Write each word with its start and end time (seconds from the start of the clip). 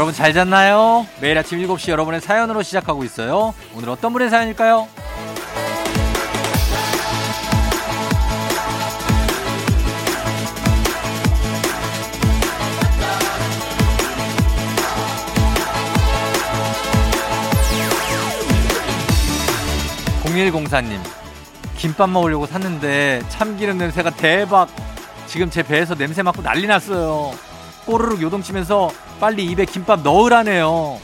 여러분 0.00 0.14
잘 0.14 0.32
잤나요? 0.32 1.06
매일 1.20 1.36
아침 1.36 1.58
7시 1.58 1.90
여러분의 1.90 2.22
사연으로 2.22 2.62
시작하고 2.62 3.04
있어요. 3.04 3.52
오늘 3.76 3.90
어떤 3.90 4.14
분의 4.14 4.30
사연일까요? 4.30 4.88
0104님, 20.24 20.98
김밥 21.76 22.08
먹으려고 22.08 22.46
샀는데 22.46 23.20
참기름 23.28 23.76
냄새가 23.76 24.08
대박. 24.12 24.70
지금 25.26 25.50
제 25.50 25.62
배에서 25.62 25.94
냄새 25.94 26.22
맡고 26.22 26.40
난리 26.42 26.66
났어요. 26.66 27.49
꼬르륵 27.86 28.22
요동치면서 28.22 28.90
빨리 29.20 29.44
입에 29.46 29.64
김밥 29.64 30.02
넣으라네요. 30.02 30.98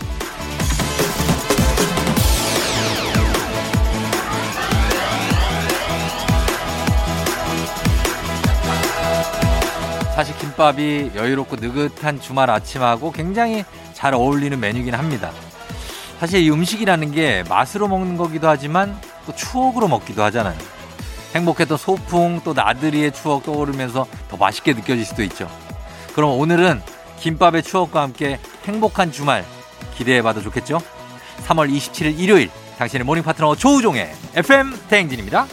사실 10.15 10.35
김밥이 10.39 11.11
여유롭고 11.15 11.57
느긋한 11.57 12.21
주말 12.23 12.49
아침하고 12.49 13.13
굉장히 13.13 13.65
잘 13.93 14.15
어울리는 14.15 14.59
메뉴긴 14.59 14.95
합니다. 14.95 15.31
사실 16.19 16.41
이 16.41 16.51
음식이라는 16.51 17.13
게 17.13 17.45
맛으로 17.51 17.87
먹는 17.87 18.17
거기도 18.17 18.49
하지만 18.49 18.99
또 19.27 19.35
추억으로 19.35 19.89
먹기도 19.89 20.23
하잖아요. 20.23 20.57
행복했던 21.35 21.77
소풍 21.77 22.41
또 22.45 22.55
나들이의 22.55 23.13
추억 23.13 23.45
떠오르면서 23.45 24.07
더 24.31 24.37
맛있게 24.39 24.73
느껴질 24.73 25.05
수도 25.05 25.23
있죠. 25.25 25.51
그럼 26.17 26.41
오늘은 26.41 26.81
김밥의 27.21 27.63
추억과 27.63 28.01
함께 28.01 28.41
행복한 28.65 29.13
주말 29.13 29.45
기대해봐도 29.97 30.41
좋겠죠? 30.41 30.81
3월 31.47 31.71
27일 31.71 32.19
일요일 32.19 32.49
당신의 32.79 33.05
morning 33.05 33.23
파트너 33.23 33.55
조우종의 33.55 34.11
FM 34.35 34.73
대행진입니다. 34.89 35.47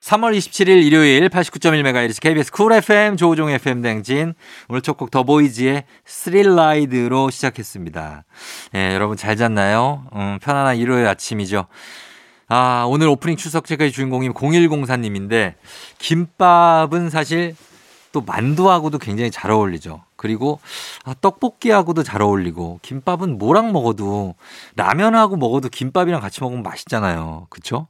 3월 0.00 0.38
27일 0.38 0.84
일요일 0.84 1.28
89.1MHz 1.28 2.20
KBS 2.22 2.52
쿨 2.52 2.72
FM 2.72 3.16
조우종 3.16 3.50
FM 3.50 3.82
대행진 3.82 4.34
오늘 4.68 4.80
첫 4.80 4.96
곡 4.96 5.10
더보이즈의 5.10 5.82
Thrill 6.06 6.68
Ride로 6.68 7.30
시작했습니다. 7.30 8.24
예, 8.76 8.94
여러분 8.94 9.16
잘 9.16 9.34
잤나요? 9.36 10.04
음, 10.14 10.38
편안한 10.40 10.76
일요일 10.76 11.08
아침이죠. 11.08 11.66
아, 12.48 12.84
오늘 12.88 13.08
오프닝 13.08 13.36
추석 13.36 13.66
체크의 13.66 13.90
주인공이 13.90 14.30
0104님인데 14.30 15.54
김밥은 15.98 17.10
사실 17.10 17.56
또 18.12 18.20
만두하고도 18.20 18.98
굉장히 18.98 19.30
잘 19.30 19.50
어울리죠. 19.50 20.02
그리고 20.16 20.60
아, 21.04 21.14
떡볶이하고도 21.20 22.02
잘 22.02 22.22
어울리고 22.22 22.80
김밥은 22.82 23.38
뭐랑 23.38 23.72
먹어도 23.72 24.34
라면하고 24.76 25.36
먹어도 25.36 25.68
김밥이랑 25.68 26.20
같이 26.20 26.40
먹으면 26.42 26.62
맛있잖아요. 26.62 27.46
그쵸? 27.50 27.86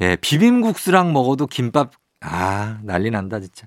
예, 0.00 0.16
비빔국수랑 0.16 1.12
먹어도 1.12 1.46
김밥 1.46 1.92
아 2.20 2.78
난리 2.82 3.10
난다 3.10 3.40
진짜. 3.40 3.66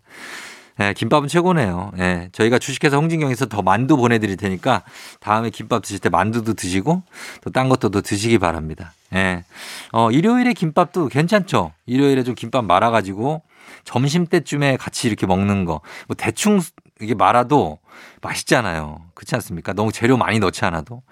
예, 0.82 0.94
김밥은 0.94 1.30
최고네요. 1.30 1.92
예, 2.00 2.30
저희가 2.34 2.60
주식회사 2.60 2.98
홍진경에서 2.98 3.46
더 3.46 3.62
만두 3.62 3.96
보내드릴 3.96 4.36
테니까 4.36 4.84
다음에 5.22 5.50
김밥 5.50 5.82
드실 5.84 6.00
때 6.00 6.10
만두도 6.10 6.54
드시고 6.56 7.02
또 7.42 7.50
딴 7.52 7.70
것도 7.70 7.90
더 7.90 8.02
드시기 8.02 8.38
바랍니다. 8.40 8.94
예, 9.14 9.46
어, 9.94 10.12
일요일에 10.12 10.52
김밥도 10.52 11.08
괜찮죠? 11.08 11.72
일요일에 11.86 12.24
좀 12.24 12.36
김밥 12.36 12.66
말아가지고 12.66 13.42
점심 13.84 14.26
때쯤에 14.26 14.78
같이 14.78 15.08
이렇게 15.08 15.26
먹는 15.26 15.66
거. 15.66 15.82
뭐 16.08 16.16
대충 16.18 16.62
이게 17.02 17.14
말아도 17.14 17.80
맛있잖아요. 18.22 19.02
그렇지 19.14 19.36
않습니까? 19.36 19.74
너무 19.74 19.92
재료 19.92 20.18
많이 20.18 20.40
넣지 20.40 20.64
않아도. 20.66 21.04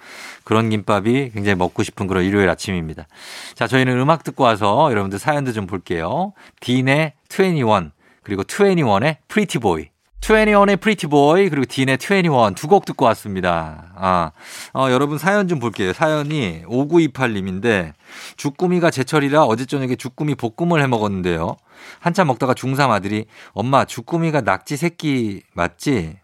그런 0.43 0.69
김밥이 0.69 1.31
굉장히 1.31 1.55
먹고 1.55 1.83
싶은 1.83 2.07
그런 2.07 2.23
일요일 2.23 2.49
아침입니다. 2.49 3.07
자, 3.53 3.67
저희는 3.67 3.99
음악 3.99 4.23
듣고 4.23 4.43
와서 4.43 4.89
여러분들 4.91 5.19
사연도 5.19 5.51
좀 5.51 5.67
볼게요. 5.67 6.33
딘의 6.61 7.13
21, 7.29 7.91
그리고 8.23 8.43
21의 8.43 9.17
Pretty 9.27 9.59
Boy. 9.59 9.92
21의 10.23 10.79
Pretty 10.79 11.07
Boy 11.07 11.49
그리고 11.49 11.65
딘의 11.65 11.97
21 11.97 12.55
두 12.55 12.67
곡 12.67 12.85
듣고 12.85 13.03
왔습니다. 13.07 13.91
아, 13.95 14.31
어, 14.73 14.89
여러분 14.89 15.17
사연 15.17 15.49
좀 15.49 15.59
볼게요. 15.59 15.91
사연이 15.91 16.63
5928님인데 16.65 17.91
주꾸미가 18.37 18.89
제철이라 18.89 19.43
어제 19.43 19.65
저녁에 19.65 19.97
주꾸미 19.97 20.35
볶음을 20.35 20.81
해 20.81 20.87
먹었는데요. 20.87 21.57
한참 21.99 22.27
먹다가 22.27 22.53
중3 22.53 22.89
아들이 22.91 23.25
엄마 23.51 23.83
주꾸미가 23.83 24.41
낙지 24.41 24.77
새끼 24.77 25.43
맞지? 25.53 26.17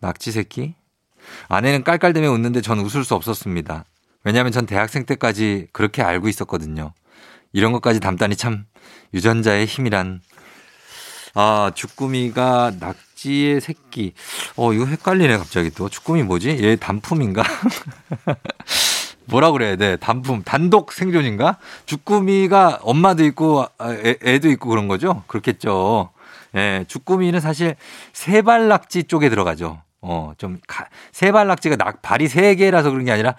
낙지 0.00 0.30
새끼? 0.30 0.74
아내는 1.48 1.82
깔깔대며 1.82 2.30
웃는데 2.30 2.60
전 2.60 2.78
웃을 2.78 3.02
수 3.02 3.16
없었습니다. 3.16 3.86
왜냐하면 4.22 4.52
전 4.52 4.66
대학생 4.66 5.04
때까지 5.04 5.66
그렇게 5.72 6.02
알고 6.02 6.28
있었거든요. 6.28 6.92
이런 7.52 7.72
것까지 7.72 7.98
담다니 7.98 8.36
참 8.36 8.66
유전자의 9.14 9.66
힘이란. 9.66 10.20
아, 11.34 11.70
주꾸미가 11.74 12.72
낙지의 12.80 13.60
새끼. 13.60 14.14
어, 14.56 14.72
이거 14.72 14.86
헷갈리네, 14.86 15.36
갑자기 15.36 15.70
또. 15.70 15.88
주꾸미 15.88 16.22
뭐지? 16.22 16.58
얘 16.62 16.76
단품인가? 16.76 17.42
뭐라 19.26 19.52
그래야 19.52 19.76
돼? 19.76 19.96
단품, 19.96 20.42
단독 20.42 20.92
생존인가? 20.92 21.58
주꾸미가 21.86 22.80
엄마도 22.82 23.24
있고 23.26 23.66
애, 23.80 24.16
애도 24.24 24.50
있고 24.50 24.68
그런 24.70 24.88
거죠? 24.88 25.22
그렇겠죠. 25.28 26.10
예, 26.56 26.84
주꾸미는 26.88 27.38
사실 27.38 27.76
세발낙지 28.12 29.04
쪽에 29.04 29.28
들어가죠. 29.28 29.82
어, 30.02 30.32
좀 30.36 30.58
가, 30.66 30.86
세발낙지가 31.12 31.76
낙 31.76 32.02
발이 32.02 32.26
세 32.26 32.56
개라서 32.56 32.90
그런 32.90 33.04
게 33.04 33.12
아니라 33.12 33.36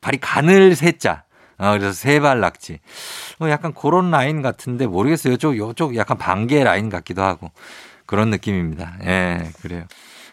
발이 0.00 0.18
가늘 0.20 0.76
세 0.76 0.92
자. 0.92 1.24
어, 1.62 1.78
그래서 1.78 1.92
세발 1.92 2.40
낙지. 2.40 2.80
어, 3.40 3.48
약간 3.48 3.72
그런 3.72 4.10
라인 4.10 4.42
같은데 4.42 4.86
모르겠어요. 4.88 5.34
요 5.34 5.56
요쪽 5.56 5.96
약간 5.96 6.18
반개 6.18 6.64
라인 6.64 6.90
같기도 6.90 7.22
하고 7.22 7.52
그런 8.04 8.30
느낌입니다. 8.30 8.96
예, 9.04 9.48
그래요. 9.62 9.84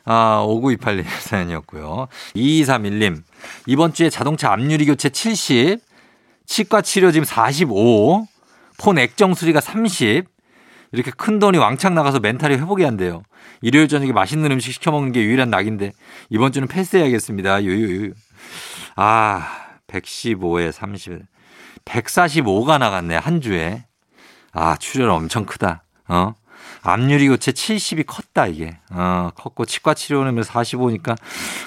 아, 0.06 0.44
5928님 0.48 1.06
사연이었고요. 1.22 2.08
2231님. 2.36 3.22
이번 3.68 3.94
주에 3.94 4.10
자동차 4.10 4.52
압유리 4.52 4.88
교체 4.88 5.10
70, 5.10 5.80
치과 6.48 6.82
치료 6.82 7.12
지금 7.12 7.26
45, 7.26 8.26
폰 8.80 8.98
액정 8.98 9.36
수리가 9.36 9.62
30, 9.62 10.26
이렇게 10.92 11.12
큰 11.12 11.38
돈이 11.38 11.60
왕창 11.60 11.94
나가서 11.94 12.22
멘탈이 12.22 12.56
회복이 12.56 12.84
안 12.84 12.98
돼요. 12.98 13.22
일요일 13.62 13.88
저녁에 13.88 14.12
맛있는 14.14 14.52
음식 14.52 14.74
시켜 14.74 14.90
먹는 14.90 15.12
게 15.12 15.22
유일한 15.22 15.52
낙인데 15.52 15.92
이번 16.32 16.52
주는 16.52 16.68
패스해야겠습니다. 16.68 17.64
유유유. 17.64 18.14
아, 18.96 19.69
115에 19.90 20.72
30. 20.72 21.20
145가 21.86 22.78
나갔네, 22.80 23.16
한 23.18 23.42
주에. 23.42 23.86
아, 24.52 24.76
출혈 24.78 25.10
엄청 25.10 25.46
크다. 25.46 25.84
어? 26.08 26.34
압유리 26.82 27.28
교체 27.28 27.52
70이 27.52 28.06
컸다 28.06 28.48
이게. 28.48 28.78
어, 28.92 29.32
컸고 29.36 29.66
치과 29.66 29.94
치료는 29.94 30.42
45니까 30.42 31.18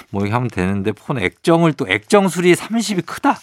뭐 0.09 0.21
이렇게 0.21 0.33
하면 0.33 0.49
되는데 0.49 0.91
폰 0.91 1.19
액정을 1.19 1.73
또 1.73 1.87
액정 1.87 2.29
수리 2.29 2.53
30이 2.53 3.05
크다. 3.05 3.39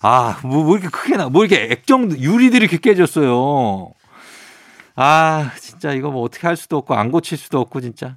아, 0.00 0.40
뭐, 0.42 0.64
뭐 0.64 0.76
이렇게 0.76 0.88
크게 0.88 1.16
나, 1.16 1.28
뭐 1.28 1.44
이렇게 1.44 1.68
액정 1.70 2.18
유리들이 2.18 2.64
이렇게 2.64 2.78
깨졌어요. 2.78 3.92
아, 4.96 5.52
진짜 5.60 5.92
이거 5.92 6.10
뭐 6.10 6.22
어떻게 6.22 6.46
할 6.46 6.56
수도 6.56 6.76
없고 6.78 6.94
안 6.94 7.10
고칠 7.10 7.38
수도 7.38 7.60
없고 7.60 7.80
진짜. 7.80 8.16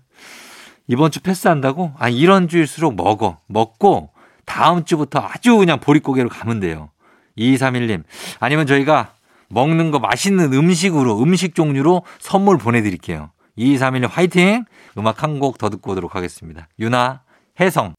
이번 0.87 1.11
주 1.11 1.19
패스한다고? 1.21 1.93
아, 1.97 2.09
이런 2.09 2.47
주일수록 2.47 2.95
먹어. 2.95 3.39
먹고 3.47 4.09
다음 4.45 4.85
주부터 4.85 5.19
아주 5.19 5.57
그냥 5.57 5.79
보릿고개로 5.79 6.29
가면 6.29 6.59
돼요. 6.59 6.89
2231님. 7.37 8.03
아니면 8.39 8.65
저희가 8.67 9.13
먹는 9.49 9.91
거 9.91 9.99
맛있는 9.99 10.53
음식으로 10.53 11.21
음식 11.21 11.55
종류로 11.55 12.03
선물 12.19 12.57
보내드릴게요. 12.57 13.31
2231님 13.57 14.09
화이팅! 14.09 14.65
음악 14.97 15.23
한 15.23 15.39
곡 15.39 15.57
더 15.57 15.69
듣고 15.69 15.91
오도록 15.91 16.15
하겠습니다. 16.15 16.67
유나, 16.79 17.21
혜성. 17.59 17.93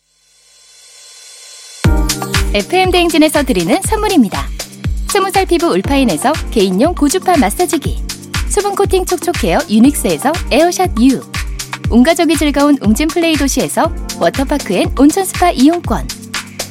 FM 2.54 2.90
대행진에서 2.90 3.42
드리는 3.44 3.80
선물입니다. 3.82 4.42
스무살 5.08 5.46
피부 5.46 5.68
울파인에서 5.68 6.32
개인용 6.50 6.94
고주파 6.94 7.36
마사지기. 7.36 8.02
수분 8.48 8.74
코팅 8.74 9.04
촉촉헤어 9.04 9.58
유닉스에서 9.68 10.32
에어샷 10.50 10.90
U. 11.00 11.20
온가족이 11.90 12.36
즐거운 12.36 12.76
웅진 12.82 13.08
플레이 13.08 13.34
도시에서 13.34 13.92
워터파크 14.20 14.72
and 14.74 14.92
온천 14.98 15.24
스파 15.24 15.50
이용권. 15.50 16.06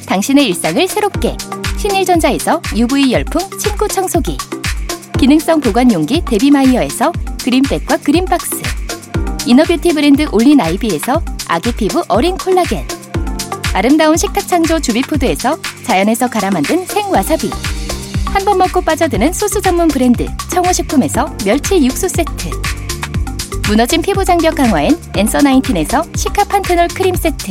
당신의 0.06 0.46
일상을 0.46 0.88
새롭게. 0.88 1.36
신일전자에서 1.78 2.60
UV 2.74 3.12
열풍 3.12 3.40
침구 3.58 3.88
청소기. 3.88 4.38
기능성 5.18 5.60
보관용기 5.60 6.22
데비마이어에서 6.24 7.12
그린백과 7.42 7.98
그린박스. 7.98 8.62
inner 9.46 9.67
beauty 9.67 9.92
브랜드 9.94 10.26
올린 10.32 10.60
아이비에서 10.60 11.22
아기 11.48 11.72
피부 11.72 12.02
어린 12.08 12.36
콜라겐. 12.36 12.86
아름다운 13.72 14.16
식탁 14.16 14.46
창조 14.48 14.80
주비푸드에서 14.80 15.58
자연에서 15.84 16.28
갈아 16.28 16.50
만든 16.50 16.86
생와사비. 16.86 17.50
한 18.26 18.44
번 18.44 18.58
먹고 18.58 18.82
빠져드는 18.82 19.32
소스 19.32 19.60
전문 19.62 19.88
브랜드 19.88 20.26
청호식품에서 20.50 21.34
멸치 21.44 21.82
육수 21.84 22.08
세트. 22.08 22.50
무너진 23.66 24.02
피부 24.02 24.24
장벽 24.24 24.54
강화엔 24.54 24.96
엔서 25.16 25.38
나인틴에서 25.40 26.04
시카 26.14 26.44
판테놀 26.44 26.88
크림 26.88 27.14
세트 27.14 27.50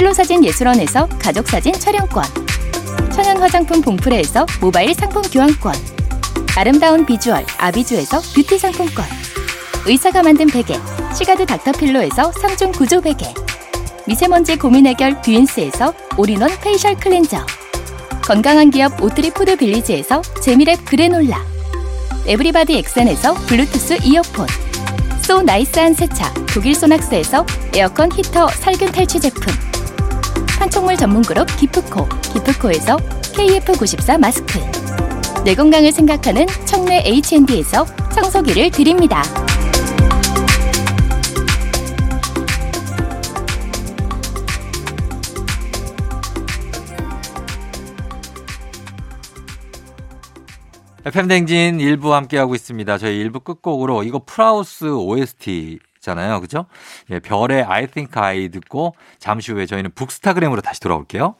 셀로사진 0.00 0.42
예술원에서 0.44 1.06
가족사진 1.18 1.74
촬영권 1.74 2.24
천연 3.12 3.36
화장품 3.36 3.82
봉프레에서 3.82 4.46
모바일 4.60 4.94
상품 4.94 5.20
교환권 5.20 5.74
아름다운 6.56 7.04
비주얼 7.04 7.44
아비주에서 7.58 8.20
뷰티 8.34 8.58
상품권 8.58 9.04
의사가 9.84 10.22
만든 10.22 10.46
베개 10.46 10.78
시가드 11.14 11.44
닥터필로에서 11.44 12.30
3중 12.30 12.74
구조 12.76 13.02
베개 13.02 13.26
미세먼지 14.06 14.56
고민 14.56 14.86
해결 14.86 15.20
뷰인스에서 15.20 15.92
all-in-one 16.16 16.50
facial 16.62 16.94
cleanser 16.94 17.44
건강한 18.22 18.70
기업 18.70 19.02
오트리 19.02 19.32
푸드 19.32 19.54
빌리지에서 19.56 20.22
재미랩 20.22 20.86
그래놀라 20.86 21.44
everybody 22.26 22.78
엑센에서 22.78 23.34
블루투스 23.34 23.98
이어폰 24.04 24.46
so 25.20 25.42
nice한 25.42 25.92
세차 25.92 26.32
독일 26.54 26.74
소낙스에서 26.74 27.44
에어컨 27.74 28.10
히터 28.10 28.48
살균 28.48 28.92
탈취 28.92 29.20
제품 29.20 29.69
판촉물 30.60 30.94
전문 30.94 31.22
그룹 31.22 31.46
기프코 31.56 32.06
기프코에서 32.34 32.98
KF94 32.98 34.20
마스크 34.20 34.60
내 35.42 35.54
건강을 35.54 35.90
생각하는 35.90 36.46
청내 36.66 37.02
H&D에서 37.06 37.86
청소기를 38.14 38.70
드립니다. 38.70 39.22
FM 51.06 51.28
댕진 51.28 51.78
1부 51.78 52.10
함께하고 52.10 52.54
있습니다. 52.54 52.98
저희 52.98 53.24
1부 53.24 53.42
끝곡으로 53.44 54.02
이거 54.02 54.20
프라우스 54.26 54.84
OST 54.84 55.78
잖아요. 56.00 56.40
그죠? 56.40 56.66
예, 57.10 57.20
별의 57.20 57.62
I 57.62 57.86
think 57.86 58.20
I 58.20 58.48
듣고 58.48 58.94
잠시 59.18 59.52
후에 59.52 59.66
저희는 59.66 59.92
북스타그램으로 59.94 60.60
다시 60.60 60.80
돌아올게요. 60.80 61.34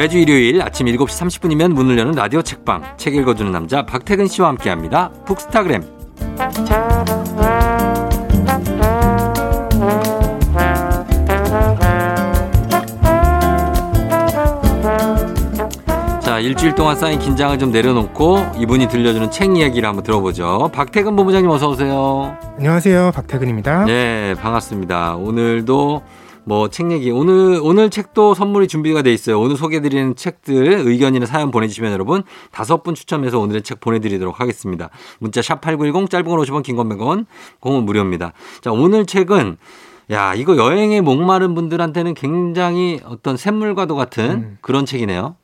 매주 0.00 0.16
일요일 0.16 0.62
아침 0.62 0.86
7시 0.86 1.08
30분이면 1.08 1.74
문을 1.74 1.98
여는 1.98 2.12
라디오 2.12 2.40
책방 2.40 2.96
책 2.96 3.16
읽어주는 3.16 3.52
남자 3.52 3.84
박태근 3.84 4.28
씨와 4.28 4.48
함께합니다. 4.48 5.10
북스타그램 5.26 5.99
일주일 16.50 16.74
동안 16.74 16.96
쌓인 16.96 17.20
긴장을 17.20 17.56
좀 17.60 17.70
내려놓고 17.70 18.38
이분이 18.58 18.88
들려주는 18.88 19.30
책 19.30 19.56
이야기를 19.56 19.88
한번 19.88 20.02
들어보죠. 20.02 20.68
박태근 20.74 21.14
본부장님 21.14 21.48
어서 21.48 21.68
오세요. 21.68 22.36
안녕하세요. 22.58 23.12
박태근입니다. 23.14 23.84
네, 23.84 24.34
반갑습니다. 24.34 25.14
오늘도 25.14 26.02
뭐 26.42 26.66
책 26.66 26.90
얘기 26.90 27.12
오늘 27.12 27.60
오늘 27.62 27.88
책도 27.88 28.34
선물이 28.34 28.66
준비가 28.66 29.02
돼 29.02 29.12
있어요. 29.12 29.38
오늘 29.40 29.56
소개드리는 29.56 30.16
책들 30.16 30.82
의견이나 30.88 31.24
사연 31.24 31.52
보내주시면 31.52 31.92
여러분 31.92 32.24
다섯 32.50 32.82
분 32.82 32.96
추첨해서 32.96 33.38
오늘의 33.38 33.62
책 33.62 33.78
보내드리도록 33.78 34.40
하겠습니다. 34.40 34.90
문자 35.20 35.42
샵 35.42 35.60
#8910 35.60 36.10
짧은 36.10 36.24
건 36.24 36.36
50원, 36.40 36.64
긴 36.64 36.74
건 36.74 36.88
100원, 36.88 37.26
공은 37.60 37.84
무료입니다. 37.84 38.32
자 38.60 38.72
오늘 38.72 39.06
책은 39.06 39.56
야 40.10 40.34
이거 40.34 40.56
여행에 40.56 41.00
목마른 41.00 41.54
분들한테는 41.54 42.14
굉장히 42.14 42.98
어떤 43.06 43.36
샘물과도 43.36 43.94
같은 43.94 44.30
음. 44.30 44.58
그런 44.60 44.84
책이네요. 44.84 45.36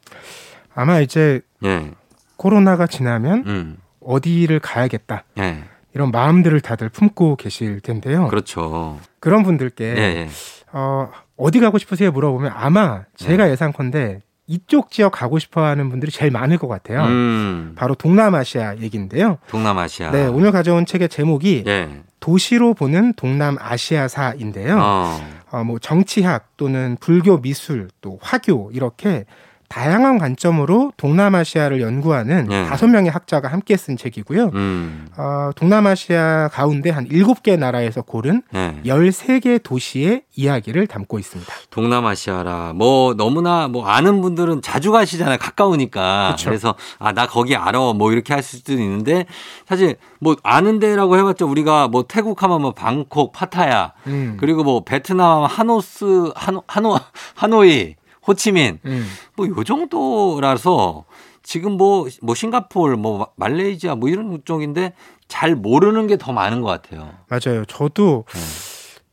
아마 0.77 1.01
이제 1.01 1.41
예, 1.65 1.91
코로나가 2.37 2.87
지나면 2.87 3.45
음, 3.47 3.77
어디를 4.01 4.61
가야겠다. 4.61 5.25
예, 5.39 5.65
이런 5.95 6.11
마음들을 6.11 6.61
다들 6.61 6.91
품고 6.91 7.37
계실 7.37 7.81
텐데요. 7.81 8.29
그렇죠. 8.29 9.01
그런 9.19 9.43
분들께 9.43 9.85
예, 9.85 10.01
예. 10.01 10.29
어, 10.73 11.11
어디 11.37 11.61
가고 11.61 11.79
싶으세요 11.79 12.13
물어보면 12.13 12.53
아마 12.55 13.05
제가 13.17 13.51
예상컨대 13.51 14.21
이쪽 14.49 14.91
지역 14.91 15.13
가고 15.13 15.39
싶어 15.39 15.65
하는 15.65 15.89
분들이 15.89 16.13
제일 16.13 16.31
많을 16.31 16.59
것 16.59 16.69
같아요. 16.69 17.03
음, 17.05 17.73
바로 17.75 17.95
동남아시아 17.95 18.77
얘기인데요. 18.77 19.39
동남아시아. 19.49 20.11
네, 20.11 20.27
오늘 20.27 20.53
가져온 20.53 20.85
책의 20.85 21.09
제목이 21.09 21.65
예, 21.67 22.03
도시로 22.21 22.75
보는 22.75 23.15
동남아시아사인데요. 23.15 24.79
어, 24.79 25.19
어, 25.51 25.65
뭐 25.65 25.79
정치학 25.79 26.57
또는 26.59 26.99
불교 27.01 27.41
미술 27.41 27.89
또 28.03 28.19
화교 28.21 28.73
이렇게 28.75 29.25
다양한 29.69 30.19
관점으로 30.19 30.93
동남아시아를 30.97 31.81
연구하는 31.81 32.49
예. 32.53 32.65
다섯 32.67 32.87
명의 32.87 33.11
학자가 33.11 33.49
함께 33.49 33.77
쓴 33.77 33.97
책이고요. 33.97 34.51
음, 34.55 35.09
어, 35.17 35.51
동남아시아 35.57 36.49
가운데 36.53 36.91
한 36.91 37.07
일곱 37.11 37.43
개 37.43 37.57
나라에서 37.57 38.03
고른 38.03 38.43
예. 38.55 38.81
13개 38.85 39.61
도시의 39.63 40.23
이야기를 40.37 40.87
담고 40.87 41.19
있습니다. 41.19 41.53
동남아시아라 41.71 42.73
뭐 42.75 43.15
너무나 43.15 43.69
뭐 43.69 43.87
아는 43.89 44.21
분들은 44.21 44.63
자주 44.63 44.93
가시잖아요 44.93 45.39
가까우니까 45.39 46.33
그쵸. 46.37 46.51
그래서 46.51 46.75
아 46.99 47.17
나 47.17 47.27
거기 47.27 47.57
알아 47.57 47.95
뭐 47.95 48.13
이렇게 48.13 48.35
할 48.35 48.43
수도 48.43 48.73
있는데 48.75 49.25
사실 49.67 49.97
뭐 50.21 50.37
아는 50.43 50.79
데라고 50.79 51.17
해봤자 51.17 51.47
우리가 51.47 51.89
뭐 51.89 52.05
태국 52.07 52.43
하면 52.43 52.61
뭐 52.61 52.73
방콕 52.73 53.33
파타야 53.33 53.95
음. 54.07 54.37
그리고 54.39 54.63
뭐 54.63 54.85
베트남 54.85 55.45
하노스 55.45 56.31
하노 56.37 56.63
하노 56.67 56.99
하노이 57.35 57.95
호치민 58.27 58.79
음. 58.85 59.07
뭐요 59.37 59.63
정도라서 59.65 61.05
지금 61.43 61.73
뭐 61.73 62.07
뭐 62.23 62.35
싱가포르 62.35 62.97
뭐 62.97 63.29
말레이시아 63.37 63.95
뭐 63.95 64.09
이런 64.09 64.41
쪽인데 64.45 64.95
잘 65.29 65.55
모르는 65.55 66.07
게 66.07 66.17
더 66.17 66.33
많은 66.33 66.61
것 66.61 66.69
같아요. 66.69 67.11
맞아요. 67.29 67.65
저도 67.67 68.25
네. 68.29 68.41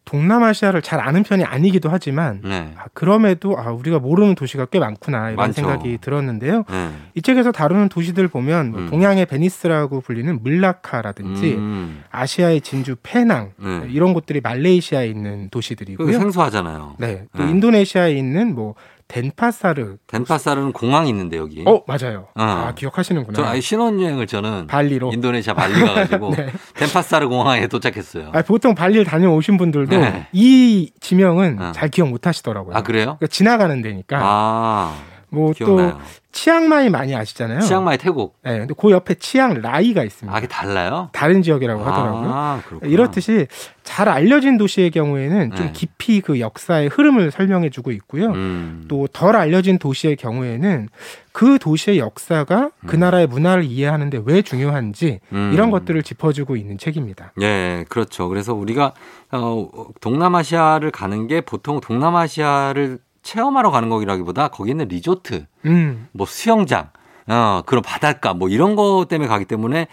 동남아시아를 0.05 0.81
잘 0.81 0.99
아는 0.99 1.23
편이 1.23 1.43
아니기도 1.43 1.89
하지만 1.89 2.41
네. 2.43 2.71
아, 2.77 2.85
그럼에도 2.93 3.57
아, 3.57 3.71
우리가 3.71 3.99
모르는 3.99 4.35
도시가 4.35 4.65
꽤 4.65 4.77
많구나 4.79 5.27
이런 5.31 5.37
많죠. 5.37 5.53
생각이 5.53 5.97
들었는데요. 6.01 6.65
네. 6.69 6.89
이 7.15 7.21
책에서 7.21 7.51
다루는 7.51 7.89
도시들 7.89 8.27
보면 8.27 8.71
뭐 8.71 8.79
음. 8.81 8.89
동양의 8.89 9.25
베니스라고 9.25 10.01
불리는 10.01 10.43
물라카라든지 10.43 11.53
음. 11.55 12.03
아시아의 12.11 12.61
진주 12.61 12.95
페낭 13.01 13.53
네. 13.57 13.87
이런 13.89 14.13
곳들이 14.13 14.41
말레이시아에 14.41 15.07
있는 15.07 15.49
도시들이고요. 15.49 16.11
생소하잖아요. 16.19 16.95
네, 16.99 17.25
또 17.35 17.43
네. 17.43 17.49
인도네시아에 17.51 18.11
있는 18.13 18.53
뭐 18.53 18.75
덴파사르. 19.13 19.97
덴파사르는 20.07 20.71
공항이 20.73 21.07
있는데 21.09 21.37
여기. 21.37 21.63
어 21.67 21.83
맞아요. 21.85 22.29
어. 22.35 22.41
아 22.43 22.73
기억하시는구나. 22.73 23.35
저 23.35 23.45
아예 23.47 23.61
신혼여행을 23.61 24.25
저는 24.25 24.65
발리로. 24.65 25.13
인도네시아 25.13 25.53
발리 25.53 25.79
가가지고 25.81 26.31
네. 26.35 26.47
덴파사르 26.73 27.29
공항에 27.29 27.67
도착했어요. 27.67 28.31
아, 28.33 28.41
보통 28.41 28.73
발리를 28.73 29.05
다녀오신 29.05 29.57
분들도 29.57 29.95
네. 29.99 30.27
이 30.31 30.91
지명은 30.99 31.61
어. 31.61 31.71
잘 31.73 31.89
기억 31.89 32.09
못 32.09 32.25
하시더라고요. 32.25 32.75
아 32.75 32.81
그래요? 32.81 33.17
그러니까 33.19 33.27
지나가는 33.27 33.79
데니까. 33.83 34.19
아 34.19 34.95
뭐또 35.29 35.53
기억나요. 35.53 35.99
치앙마이 36.33 36.89
많이 36.89 37.15
아시잖아요. 37.15 37.61
치앙마이 37.61 37.97
태국. 37.97 38.35
네, 38.43 38.57
근데 38.57 38.73
그 38.75 38.89
옆에 38.89 39.13
치앙라이가 39.13 40.03
있습니다. 40.03 40.35
아, 40.35 40.41
그게 40.41 40.47
달라요? 40.47 41.09
다른 41.13 41.43
지역이라고 41.43 41.83
하더라고요. 41.83 42.31
아, 42.33 42.61
그렇구나. 42.65 42.91
이렇듯이 42.91 43.47
잘 43.83 44.09
알려진 44.09 44.57
도시의 44.57 44.89
경우에는 44.89 45.55
좀 45.55 45.67
네. 45.67 45.71
깊이 45.71 46.21
그 46.21 46.39
역사의 46.39 46.89
흐름을 46.89 47.29
설명해주고 47.31 47.91
있고요. 47.91 48.31
음. 48.31 48.85
또덜 48.87 49.35
알려진 49.35 49.77
도시의 49.77 50.15
경우에는 50.15 50.89
그 51.31 51.59
도시의 51.59 51.99
역사가 51.99 52.71
그 52.87 52.97
음. 52.97 52.99
나라의 52.99 53.27
문화를 53.27 53.63
이해하는데 53.63 54.21
왜 54.25 54.41
중요한지 54.41 55.19
음. 55.31 55.51
이런 55.53 55.69
것들을 55.69 56.01
짚어주고 56.01 56.55
있는 56.55 56.79
책입니다. 56.79 57.33
예, 57.41 57.85
그렇죠. 57.89 58.27
그래서 58.27 58.55
우리가 58.55 58.93
어, 59.31 59.69
동남아시아를 60.01 60.89
가는 60.89 61.27
게 61.27 61.41
보통 61.41 61.79
동남아시아를 61.79 62.97
체험하러 63.23 63.71
가는 63.71 63.89
거기라기보다 63.89 64.49
거기 64.49 64.71
있는 64.71 64.87
리조트, 64.87 65.45
음, 65.65 66.07
뭐 66.11 66.27
수영장, 66.27 66.89
어, 67.27 67.63
그런 67.65 67.81
바닷가 67.81 68.33
뭐 68.33 68.49
이런 68.49 68.75
거 68.75 69.05
때문에 69.09 69.27
가기 69.27 69.45
때문에 69.45 69.87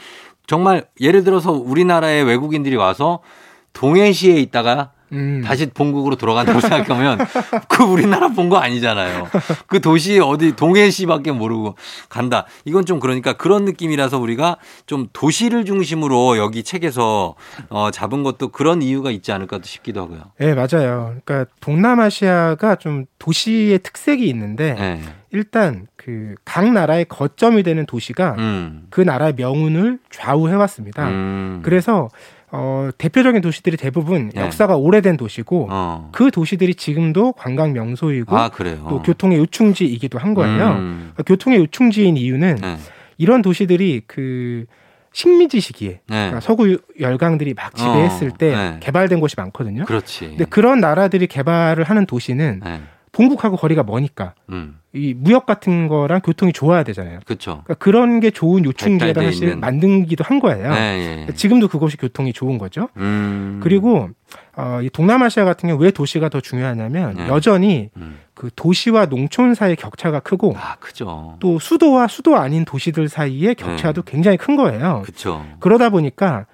정말 0.46 0.86
예를 1.00 1.24
들어서 1.24 1.52
우리나라의 1.52 2.24
외국인들이 2.24 2.76
와서 2.76 3.20
동해시에 3.72 4.34
있다가 4.40 4.92
음. 5.12 5.42
다시 5.44 5.66
본국으로 5.66 6.16
돌아간다고 6.16 6.60
생각하면 6.60 7.18
그 7.68 7.82
우리나라 7.84 8.28
본 8.28 8.50
거 8.50 8.56
아니잖아요. 8.58 9.28
그 9.68 9.80
도시 9.80 10.18
어디 10.18 10.56
동해시밖에 10.56 11.30
모르고 11.32 11.76
간다. 12.08 12.46
이건 12.64 12.84
좀 12.84 12.98
그러니까 12.98 13.34
그런 13.34 13.64
느낌이라서 13.64 14.18
우리가 14.18 14.56
좀 14.86 15.06
도시를 15.12 15.64
중심으로 15.64 16.36
여기 16.38 16.62
책에서 16.64 17.34
어, 17.68 17.90
잡은 17.92 18.22
것도 18.24 18.48
그런 18.48 18.82
이유가 18.82 19.10
있지 19.10 19.30
않을까 19.32 19.60
싶기도 19.62 20.00
하고요. 20.02 20.32
네, 20.38 20.54
맞아요. 20.54 21.14
그러니까 21.24 21.50
동남아시아가 21.60 22.76
좀 22.76 23.06
도시의 23.18 23.80
특색이 23.80 24.26
있는데 24.28 24.74
네. 24.74 25.00
일단 25.32 25.86
그 25.96 26.34
각 26.44 26.72
나라의 26.72 27.04
거점이 27.04 27.62
되는 27.62 27.86
도시가 27.86 28.34
음. 28.38 28.86
그 28.90 29.00
나라의 29.00 29.34
명운을 29.36 29.98
좌우해 30.10 30.54
왔습니다. 30.54 31.06
음. 31.08 31.60
그래서 31.62 32.08
어, 32.52 32.90
대표적인 32.98 33.40
도시들이 33.42 33.76
대부분 33.76 34.30
네. 34.34 34.40
역사가 34.40 34.76
오래된 34.76 35.16
도시고 35.16 35.68
어. 35.70 36.08
그 36.12 36.30
도시들이 36.30 36.74
지금도 36.74 37.32
관광 37.32 37.72
명소이고 37.72 38.36
아. 38.36 38.50
또 38.88 39.02
교통의 39.02 39.38
요충지이기도 39.38 40.18
한 40.18 40.34
거예요. 40.34 40.68
음. 40.70 41.10
그러니까 41.14 41.22
교통의 41.24 41.60
요충지인 41.60 42.16
이유는 42.16 42.56
네. 42.60 42.76
이런 43.18 43.42
도시들이 43.42 44.02
그 44.06 44.64
식민지 45.12 45.60
시기에 45.60 45.88
네. 45.90 46.00
그러니까 46.06 46.40
서구 46.40 46.78
열강들이 46.98 47.54
막 47.54 47.74
지배했을 47.74 48.28
어, 48.28 48.36
때 48.36 48.54
네. 48.54 48.76
개발된 48.80 49.20
곳이 49.20 49.34
많거든요. 49.36 49.84
그렇지. 49.84 50.28
근데 50.28 50.44
그런 50.44 50.80
나라들이 50.80 51.26
개발을 51.26 51.84
하는 51.84 52.06
도시는 52.06 52.60
네. 52.64 52.80
본국하고 53.20 53.56
거리가 53.58 53.82
머니까 53.82 54.34
음. 54.48 54.78
이 54.94 55.14
무역 55.14 55.44
같은 55.44 55.88
거랑 55.88 56.20
교통이 56.22 56.52
좋아야 56.52 56.82
되잖아요. 56.82 57.20
그렇죠. 57.26 57.62
그러니까 57.64 57.74
그런 57.74 58.18
게 58.18 58.30
좋은 58.30 58.64
요충지에다 58.64 59.22
사실 59.22 59.48
있는. 59.48 59.60
만든기도 59.60 60.24
한 60.24 60.40
거예요. 60.40 60.72
네, 60.72 61.26
예. 61.28 61.34
지금도 61.34 61.68
그곳이 61.68 61.98
교통이 61.98 62.32
좋은 62.32 62.56
거죠. 62.56 62.88
음. 62.96 63.60
그리고 63.62 64.08
어, 64.56 64.80
이 64.82 64.88
동남아시아 64.88 65.44
같은 65.44 65.68
경우 65.68 65.80
왜 65.80 65.90
도시가 65.90 66.30
더 66.30 66.40
중요하냐면 66.40 67.14
네. 67.16 67.28
여전히 67.28 67.90
음. 67.96 68.20
그 68.32 68.48
도시와 68.56 69.06
농촌 69.06 69.54
사이의 69.54 69.76
격차가 69.76 70.20
크고 70.20 70.56
아. 70.56 70.76
또 71.40 71.58
수도와 71.58 72.06
수도 72.08 72.36
아닌 72.36 72.64
도시들 72.64 73.08
사이의 73.08 73.54
격차도 73.56 74.02
굉장히 74.02 74.38
큰 74.38 74.56
거예요. 74.56 75.02
그죠. 75.04 75.44
그러다 75.60 75.90
보니까 75.90 76.46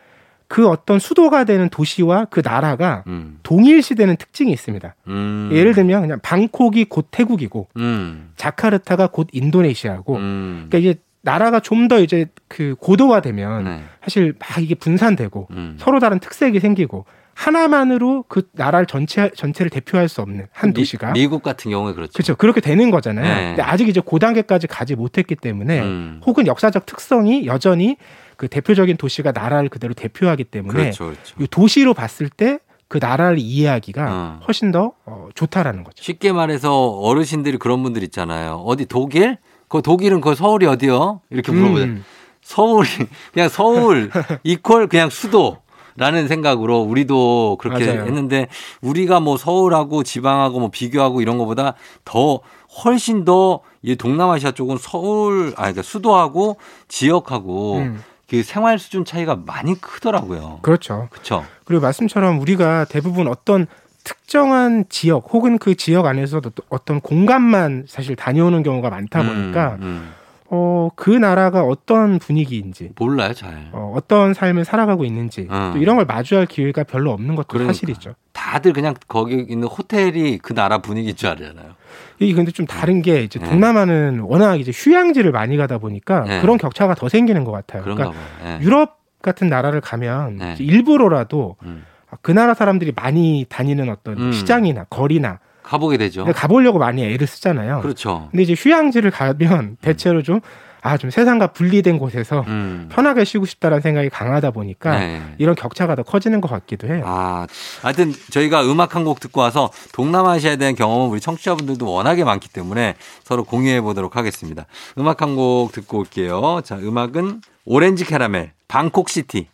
그 0.48 0.68
어떤 0.68 0.98
수도가 0.98 1.44
되는 1.44 1.68
도시와 1.68 2.26
그 2.26 2.40
나라가 2.44 3.02
음. 3.08 3.38
동일시되는 3.42 4.16
특징이 4.16 4.52
있습니다. 4.52 4.94
음. 5.08 5.50
예를 5.52 5.74
들면 5.74 6.02
그냥 6.02 6.20
방콕이 6.22 6.84
곧 6.84 7.08
태국이고 7.10 7.68
음. 7.78 8.30
자카르타가 8.36 9.08
곧 9.08 9.26
인도네시아고 9.32 10.16
음. 10.16 10.66
그러니까 10.68 10.78
이제 10.90 11.00
나라가 11.22 11.58
좀 11.58 11.88
더 11.88 11.98
이제 12.00 12.26
그 12.46 12.76
고도화되면 12.78 13.64
네. 13.64 13.82
사실 14.02 14.34
막 14.38 14.62
이게 14.62 14.76
분산되고 14.76 15.48
음. 15.50 15.76
서로 15.80 15.98
다른 15.98 16.20
특색이 16.20 16.60
생기고 16.60 17.04
하나만으로 17.34 18.24
그 18.28 18.48
나라를 18.52 18.86
전체 18.86 19.30
전체를 19.34 19.70
대표할 19.70 20.08
수 20.08 20.20
없는 20.22 20.46
한 20.52 20.70
미- 20.70 20.74
도시가 20.74 21.12
미국 21.12 21.42
같은 21.42 21.70
경우에 21.70 21.92
그렇죠. 21.92 22.12
그렇죠 22.12 22.34
그렇게 22.36 22.60
되는 22.60 22.90
거잖아요. 22.90 23.24
네. 23.34 23.46
근데 23.48 23.62
아직 23.62 23.88
이제 23.88 24.00
그 24.08 24.18
단계까지 24.18 24.66
가지 24.68 24.94
못했기 24.94 25.36
때문에 25.36 25.80
음. 25.82 26.20
혹은 26.24 26.46
역사적 26.46 26.86
특성이 26.86 27.46
여전히 27.46 27.96
그 28.36 28.48
대표적인 28.48 28.96
도시가 28.96 29.32
나라를 29.32 29.68
그대로 29.68 29.94
대표하기 29.94 30.44
때문에 30.44 30.82
그렇죠, 30.82 31.06
그렇죠. 31.06 31.34
이 31.40 31.46
도시로 31.46 31.94
봤을 31.94 32.28
때 32.28 32.58
그 32.88 32.98
나라를 33.00 33.38
이해하기가 33.38 34.06
어. 34.08 34.40
훨씬 34.46 34.70
더 34.70 34.92
어, 35.04 35.28
좋다라는 35.34 35.82
거죠. 35.82 36.02
쉽게 36.02 36.32
말해서 36.32 36.88
어르신들이 36.90 37.58
그런 37.58 37.82
분들 37.82 38.02
있잖아요. 38.04 38.62
어디 38.64 38.86
독일? 38.86 39.38
그 39.68 39.82
독일은 39.82 40.20
그 40.20 40.34
서울이 40.34 40.66
어디요? 40.66 41.20
이렇게 41.30 41.50
물어보죠. 41.50 41.84
음. 41.84 42.04
서울이 42.42 42.88
그냥 43.32 43.48
서울 43.48 44.10
이퀄 44.44 44.86
그냥 44.86 45.10
수도. 45.10 45.58
라는 45.98 46.28
생각으로 46.28 46.80
우리도 46.82 47.56
그렇게 47.58 47.86
맞아요. 47.86 48.02
했는데 48.04 48.48
우리가 48.82 49.18
뭐 49.18 49.38
서울하고 49.38 50.02
지방하고 50.02 50.60
뭐 50.60 50.68
비교하고 50.70 51.22
이런 51.22 51.38
것보다 51.38 51.72
더 52.04 52.40
훨씬 52.84 53.24
더 53.24 53.62
이 53.86 53.94
동남아시아 53.94 54.50
쪽은 54.50 54.78
서울 54.78 55.52
아 55.56 55.62
그러니까 55.62 55.82
수도하고 55.82 56.56
지역하고 56.88 57.76
음. 57.78 58.02
그 58.28 58.42
생활 58.42 58.78
수준 58.78 59.04
차이가 59.04 59.36
많이 59.36 59.80
크더라고요. 59.80 60.60
그렇죠. 60.62 61.08
그렇죠. 61.10 61.44
그리고 61.64 61.82
말씀처럼 61.82 62.40
우리가 62.40 62.84
대부분 62.86 63.28
어떤 63.28 63.66
특정한 64.02 64.84
지역 64.88 65.32
혹은 65.32 65.58
그 65.58 65.74
지역 65.74 66.06
안에서도 66.06 66.50
또 66.50 66.62
어떤 66.68 67.00
공간만 67.00 67.86
사실 67.88 68.14
다녀오는 68.14 68.62
경우가 68.62 68.88
많다 68.88 69.22
보니까 69.22 69.76
음, 69.80 69.82
음. 69.82 70.12
어, 70.48 70.90
그 70.94 71.10
나라가 71.10 71.62
어떤 71.62 72.20
분위기인지 72.20 72.90
몰라요, 72.96 73.32
잘. 73.34 73.68
어, 73.72 73.92
어떤 73.96 74.32
삶을 74.32 74.64
살아가고 74.64 75.04
있는지 75.04 75.48
음. 75.50 75.70
또 75.72 75.78
이런 75.78 75.96
걸 75.96 76.04
마주할 76.04 76.46
기회가 76.46 76.84
별로 76.84 77.10
없는 77.12 77.34
것도 77.34 77.48
그러니까. 77.48 77.72
사실이죠. 77.72 78.14
다들 78.46 78.72
그냥 78.72 78.94
거기 79.08 79.44
있는 79.48 79.66
호텔이 79.66 80.38
그 80.38 80.54
나라 80.54 80.78
분위기인 80.78 81.16
줄 81.16 81.28
알잖아요. 81.30 81.74
이게 82.20 82.32
근데 82.32 82.52
좀 82.52 82.64
다른 82.64 83.02
게 83.02 83.22
이제 83.22 83.40
네. 83.40 83.44
동남아는 83.44 84.20
워낙 84.20 84.60
이제 84.60 84.70
휴양지를 84.72 85.32
많이 85.32 85.56
가다 85.56 85.78
보니까 85.78 86.20
네. 86.22 86.40
그런 86.40 86.56
격차가 86.56 86.94
더 86.94 87.08
생기는 87.08 87.42
것 87.42 87.50
같아요. 87.50 87.82
그러니까. 87.82 88.12
예. 88.44 88.60
유럽 88.60 89.00
같은 89.20 89.48
나라를 89.48 89.80
가면 89.80 90.36
네. 90.36 90.54
일부러라도 90.60 91.56
음. 91.64 91.84
그 92.22 92.30
나라 92.30 92.54
사람들이 92.54 92.92
많이 92.94 93.46
다니는 93.48 93.88
어떤 93.88 94.16
음. 94.16 94.32
시장이나 94.32 94.84
거리나 94.84 95.40
가보게 95.64 95.96
되죠. 95.96 96.24
가보려고 96.24 96.78
많이 96.78 97.02
애를 97.02 97.26
쓰잖아요. 97.26 97.80
그렇죠. 97.80 98.28
근데 98.30 98.44
이제 98.44 98.54
휴양지를 98.56 99.10
가면 99.10 99.78
대체로 99.80 100.22
좀 100.22 100.40
아, 100.86 100.96
좀 100.96 101.10
세상과 101.10 101.48
분리된 101.48 101.98
곳에서 101.98 102.44
음. 102.46 102.88
편하게 102.92 103.24
쉬고 103.24 103.44
싶다라는 103.46 103.80
생각이 103.82 104.08
강하다 104.08 104.50
보니까 104.52 104.98
네. 104.98 105.22
이런 105.38 105.54
격차가 105.54 105.94
더 105.96 106.02
커지는 106.02 106.40
것 106.40 106.48
같기도 106.50 106.86
해요. 106.88 107.02
아, 107.06 107.46
하여튼 107.82 108.12
저희가 108.30 108.64
음악 108.64 108.94
한 108.94 109.04
곡 109.06 109.20
듣고 109.20 109.40
와서 109.40 109.70
동남아시아에 109.92 110.56
대한 110.56 110.74
경험은 110.74 111.08
우리 111.08 111.20
청취자분들도 111.20 111.90
워낙에 111.90 112.24
많기 112.24 112.48
때문에 112.48 112.94
서로 113.24 113.44
공유해 113.44 113.80
보도록 113.80 114.16
하겠습니다. 114.16 114.66
음악 114.98 115.22
한 115.22 115.36
곡 115.36 115.72
듣고 115.72 115.98
올게요. 115.98 116.60
자, 116.64 116.76
음악은 116.76 117.40
오렌지 117.64 118.04
캐러멜, 118.04 118.52
Bangkok 118.68 119.08
City. 119.08 119.48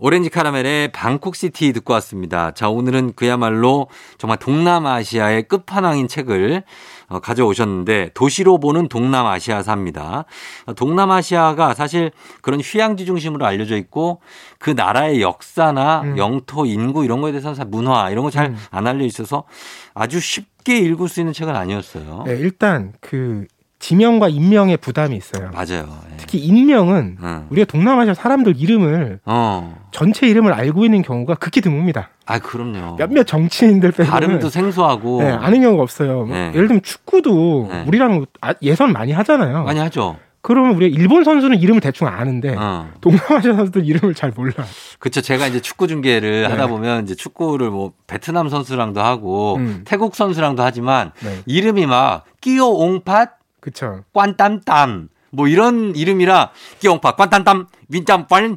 오렌지 0.00 0.30
카라멜의 0.30 0.92
Bangkok 0.92 1.44
City 1.44 1.74
듣고 1.74 1.92
왔습니다. 1.94 2.52
자, 2.52 2.70
오늘은 2.70 3.12
그야말로 3.14 3.88
정말 4.16 4.38
동남아시아의 4.38 5.42
끝판왕인 5.42 6.08
책을 6.08 6.62
어, 7.08 7.20
가져오셨는데 7.20 8.12
도시로 8.14 8.58
보는 8.58 8.88
동남아시아사입니다. 8.88 10.24
어, 10.66 10.72
동남아시아가 10.74 11.74
사실 11.74 12.12
그런 12.40 12.60
휴양지 12.60 13.04
중심으로 13.04 13.44
알려져 13.44 13.76
있고 13.76 14.22
그 14.58 14.70
나라의 14.70 15.20
역사나 15.20 16.00
음. 16.02 16.18
영토, 16.18 16.64
인구 16.64 17.04
이런 17.04 17.20
거에 17.20 17.32
대해서는 17.32 17.54
잘 17.54 17.66
문화 17.66 18.08
이런 18.10 18.24
거잘 18.24 18.46
음. 18.46 18.56
안 18.70 18.86
알려 18.86 19.04
있어서 19.04 19.44
아주 19.92 20.18
쉽게 20.18 20.78
읽을 20.78 21.08
수 21.08 21.20
있는 21.20 21.34
책은 21.34 21.54
아니었어요. 21.54 22.24
네, 22.26 22.38
일단 22.38 22.94
그 23.00 23.46
지명과 23.80 24.28
인명의 24.28 24.76
부담이 24.76 25.16
있어요. 25.16 25.50
맞아요. 25.52 25.88
예. 26.12 26.16
특히 26.18 26.38
인명은 26.38 27.16
응. 27.22 27.46
우리가 27.50 27.64
동남아시아 27.66 28.14
사람들 28.14 28.54
이름을 28.60 29.20
어. 29.24 29.84
전체 29.90 30.28
이름을 30.28 30.52
알고 30.52 30.84
있는 30.84 31.02
경우가 31.02 31.34
극히 31.36 31.60
드뭅니다. 31.62 32.06
아, 32.26 32.38
그럼요. 32.38 32.96
몇몇 32.96 33.26
정치인들 33.26 33.90
빼고는 33.92 34.10
발음도 34.10 34.50
생소하고 34.50 35.22
네, 35.22 35.30
아는 35.30 35.62
경우가 35.62 35.82
없어요. 35.82 36.26
뭐 36.26 36.36
네. 36.36 36.52
예를 36.54 36.68
들면 36.68 36.82
축구도 36.82 37.68
네. 37.72 37.84
우리랑 37.88 38.26
아- 38.42 38.54
예선 38.62 38.92
많이 38.92 39.12
하잖아요. 39.12 39.64
많이 39.64 39.80
하죠. 39.80 40.18
그러면 40.42 40.74
우리가 40.76 40.96
일본 40.98 41.24
선수는 41.24 41.58
이름을 41.58 41.80
대충 41.80 42.06
아는데 42.06 42.54
어. 42.58 42.88
동남아시아 43.00 43.54
선수들 43.56 43.84
이름을 43.86 44.14
잘 44.14 44.30
몰라. 44.36 44.52
그렇죠. 44.98 45.20
제가 45.22 45.46
이제 45.46 45.60
축구 45.60 45.88
중계를 45.88 46.42
네. 46.42 46.46
하다 46.48 46.66
보면 46.68 47.04
이제 47.04 47.14
축구를 47.14 47.70
뭐 47.70 47.92
베트남 48.06 48.48
선수랑도 48.50 49.00
하고 49.00 49.56
음. 49.56 49.82
태국 49.86 50.14
선수랑도 50.14 50.62
하지만 50.62 51.12
네, 51.20 51.40
이름이 51.46 51.86
막 51.86 52.24
끼오 52.42 52.66
옹팟 52.76 53.39
그렇죠. 53.60 54.04
꽌땀땀 54.12 55.08
뭐 55.32 55.48
이런 55.48 55.94
이름이라 55.94 56.50
끼옹팟 56.80 57.16
꽌땀땀 57.16 57.66
윈짬빨 57.88 58.56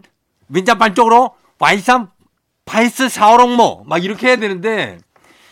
윈짬빨 0.50 0.94
쪽으로 0.96 1.32
와이삼 1.60 2.08
파이스 2.66 3.10
사오롱모 3.10 3.84
막 3.88 4.04
이렇게 4.04 4.28
해야 4.28 4.36
되는데 4.38 4.98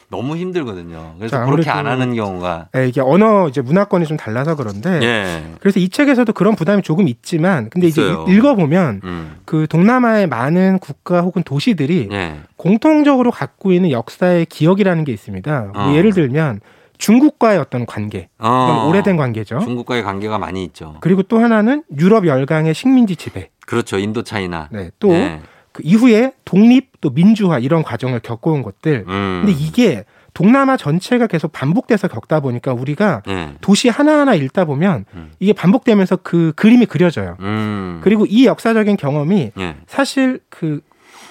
너무 0.09 0.35
힘들거든요. 0.35 1.15
그래서 1.17 1.37
자, 1.37 1.45
그렇게 1.45 1.69
안 1.69 1.87
하는 1.87 2.13
경우가 2.15 2.67
네, 2.73 2.87
이게 2.89 2.99
언어 2.99 3.47
이제 3.47 3.61
문화권이 3.61 4.05
좀 4.07 4.17
달라서 4.17 4.55
그런데 4.55 4.99
예. 5.01 5.53
그래서 5.61 5.79
이 5.79 5.87
책에서도 5.87 6.33
그런 6.33 6.55
부담이 6.55 6.81
조금 6.81 7.07
있지만 7.07 7.69
근데 7.69 7.87
이제 7.87 8.01
있어요. 8.01 8.25
읽- 8.27 8.33
읽어보면 8.35 9.01
음. 9.05 9.35
그 9.45 9.67
동남아의 9.69 10.27
많은 10.27 10.79
국가 10.79 11.21
혹은 11.21 11.43
도시들이 11.43 12.09
예. 12.11 12.39
공통적으로 12.57 13.31
갖고 13.31 13.71
있는 13.71 13.91
역사의 13.91 14.47
기억이라는 14.47 15.05
게 15.05 15.13
있습니다. 15.13 15.61
뭐 15.73 15.91
어. 15.91 15.93
예를 15.95 16.11
들면 16.11 16.59
중국과의 17.01 17.57
어떤 17.57 17.85
관계, 17.85 18.29
어. 18.37 18.85
오래된 18.87 19.17
관계죠. 19.17 19.59
중국과의 19.59 20.03
관계가 20.03 20.37
많이 20.37 20.63
있죠. 20.65 20.97
그리고 21.01 21.23
또 21.23 21.39
하나는 21.39 21.83
유럽 21.97 22.27
열강의 22.27 22.75
식민지 22.75 23.15
지배. 23.15 23.49
그렇죠. 23.65 23.97
인도 23.97 24.21
차이나. 24.23 24.69
네, 24.71 24.91
또 24.99 25.09
예. 25.09 25.41
그 25.71 25.81
이후에 25.83 26.33
독립 26.45 27.01
또 27.01 27.09
민주화 27.09 27.57
이런 27.57 27.81
과정을 27.81 28.19
겪어온 28.19 28.61
것들. 28.61 29.05
음. 29.07 29.43
근데 29.43 29.51
이게 29.51 30.05
동남아 30.33 30.77
전체가 30.77 31.25
계속 31.25 31.51
반복돼서 31.51 32.07
겪다 32.07 32.39
보니까 32.39 32.73
우리가 32.73 33.23
예. 33.27 33.53
도시 33.61 33.89
하나하나 33.89 34.35
읽다 34.35 34.65
보면 34.65 35.05
음. 35.15 35.31
이게 35.39 35.53
반복되면서 35.53 36.17
그 36.17 36.53
그림이 36.55 36.85
그려져요. 36.85 37.35
음. 37.39 37.99
그리고 38.03 38.27
이 38.27 38.45
역사적인 38.45 38.97
경험이 38.97 39.51
예. 39.57 39.75
사실 39.87 40.39
그 40.49 40.81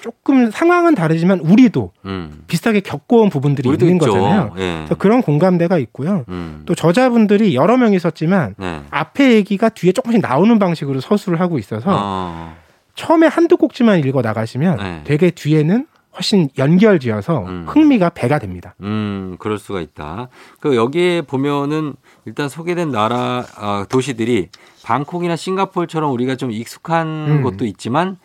조금 0.01 0.49
상황은 0.49 0.95
다르지만 0.95 1.39
우리도 1.39 1.91
음. 2.05 2.43
비슷하게 2.47 2.79
겪어온 2.81 3.29
부분들이 3.29 3.69
있는 3.69 3.95
있죠. 3.95 4.11
거잖아요. 4.11 4.53
예. 4.57 4.73
그래서 4.79 4.95
그런 4.95 5.21
공감대가 5.21 5.77
있고요. 5.77 6.25
음. 6.29 6.63
또 6.65 6.73
저자분들이 6.73 7.55
여러 7.55 7.77
명 7.77 7.93
있었지만 7.93 8.55
네. 8.57 8.81
앞에 8.89 9.33
얘기가 9.33 9.69
뒤에 9.69 9.91
조금씩 9.91 10.21
나오는 10.21 10.57
방식으로 10.57 10.99
서술을 11.01 11.39
하고 11.39 11.59
있어서 11.59 11.85
어. 11.89 12.55
처음에 12.95 13.27
한두 13.27 13.57
꼭지만 13.57 13.99
읽어 13.99 14.21
나가시면 14.21 14.77
네. 14.77 15.01
되게 15.03 15.29
뒤에는 15.29 15.85
훨씬 16.15 16.49
연결지어서 16.57 17.45
음. 17.45 17.65
흥미가 17.69 18.09
배가 18.09 18.39
됩니다. 18.39 18.75
음, 18.81 19.37
그럴 19.39 19.57
수가 19.57 19.79
있다. 19.81 20.27
그 20.59 20.75
여기에 20.75 21.21
보면은 21.21 21.93
일단 22.25 22.49
소개된 22.49 22.91
나라 22.91 23.45
아, 23.55 23.85
도시들이 23.87 24.49
방콕이나 24.83 25.35
싱가포르처럼 25.35 26.11
우리가 26.11 26.35
좀 26.35 26.51
익숙한 26.51 27.07
음. 27.07 27.43
곳도 27.43 27.65
있지만 27.65 28.17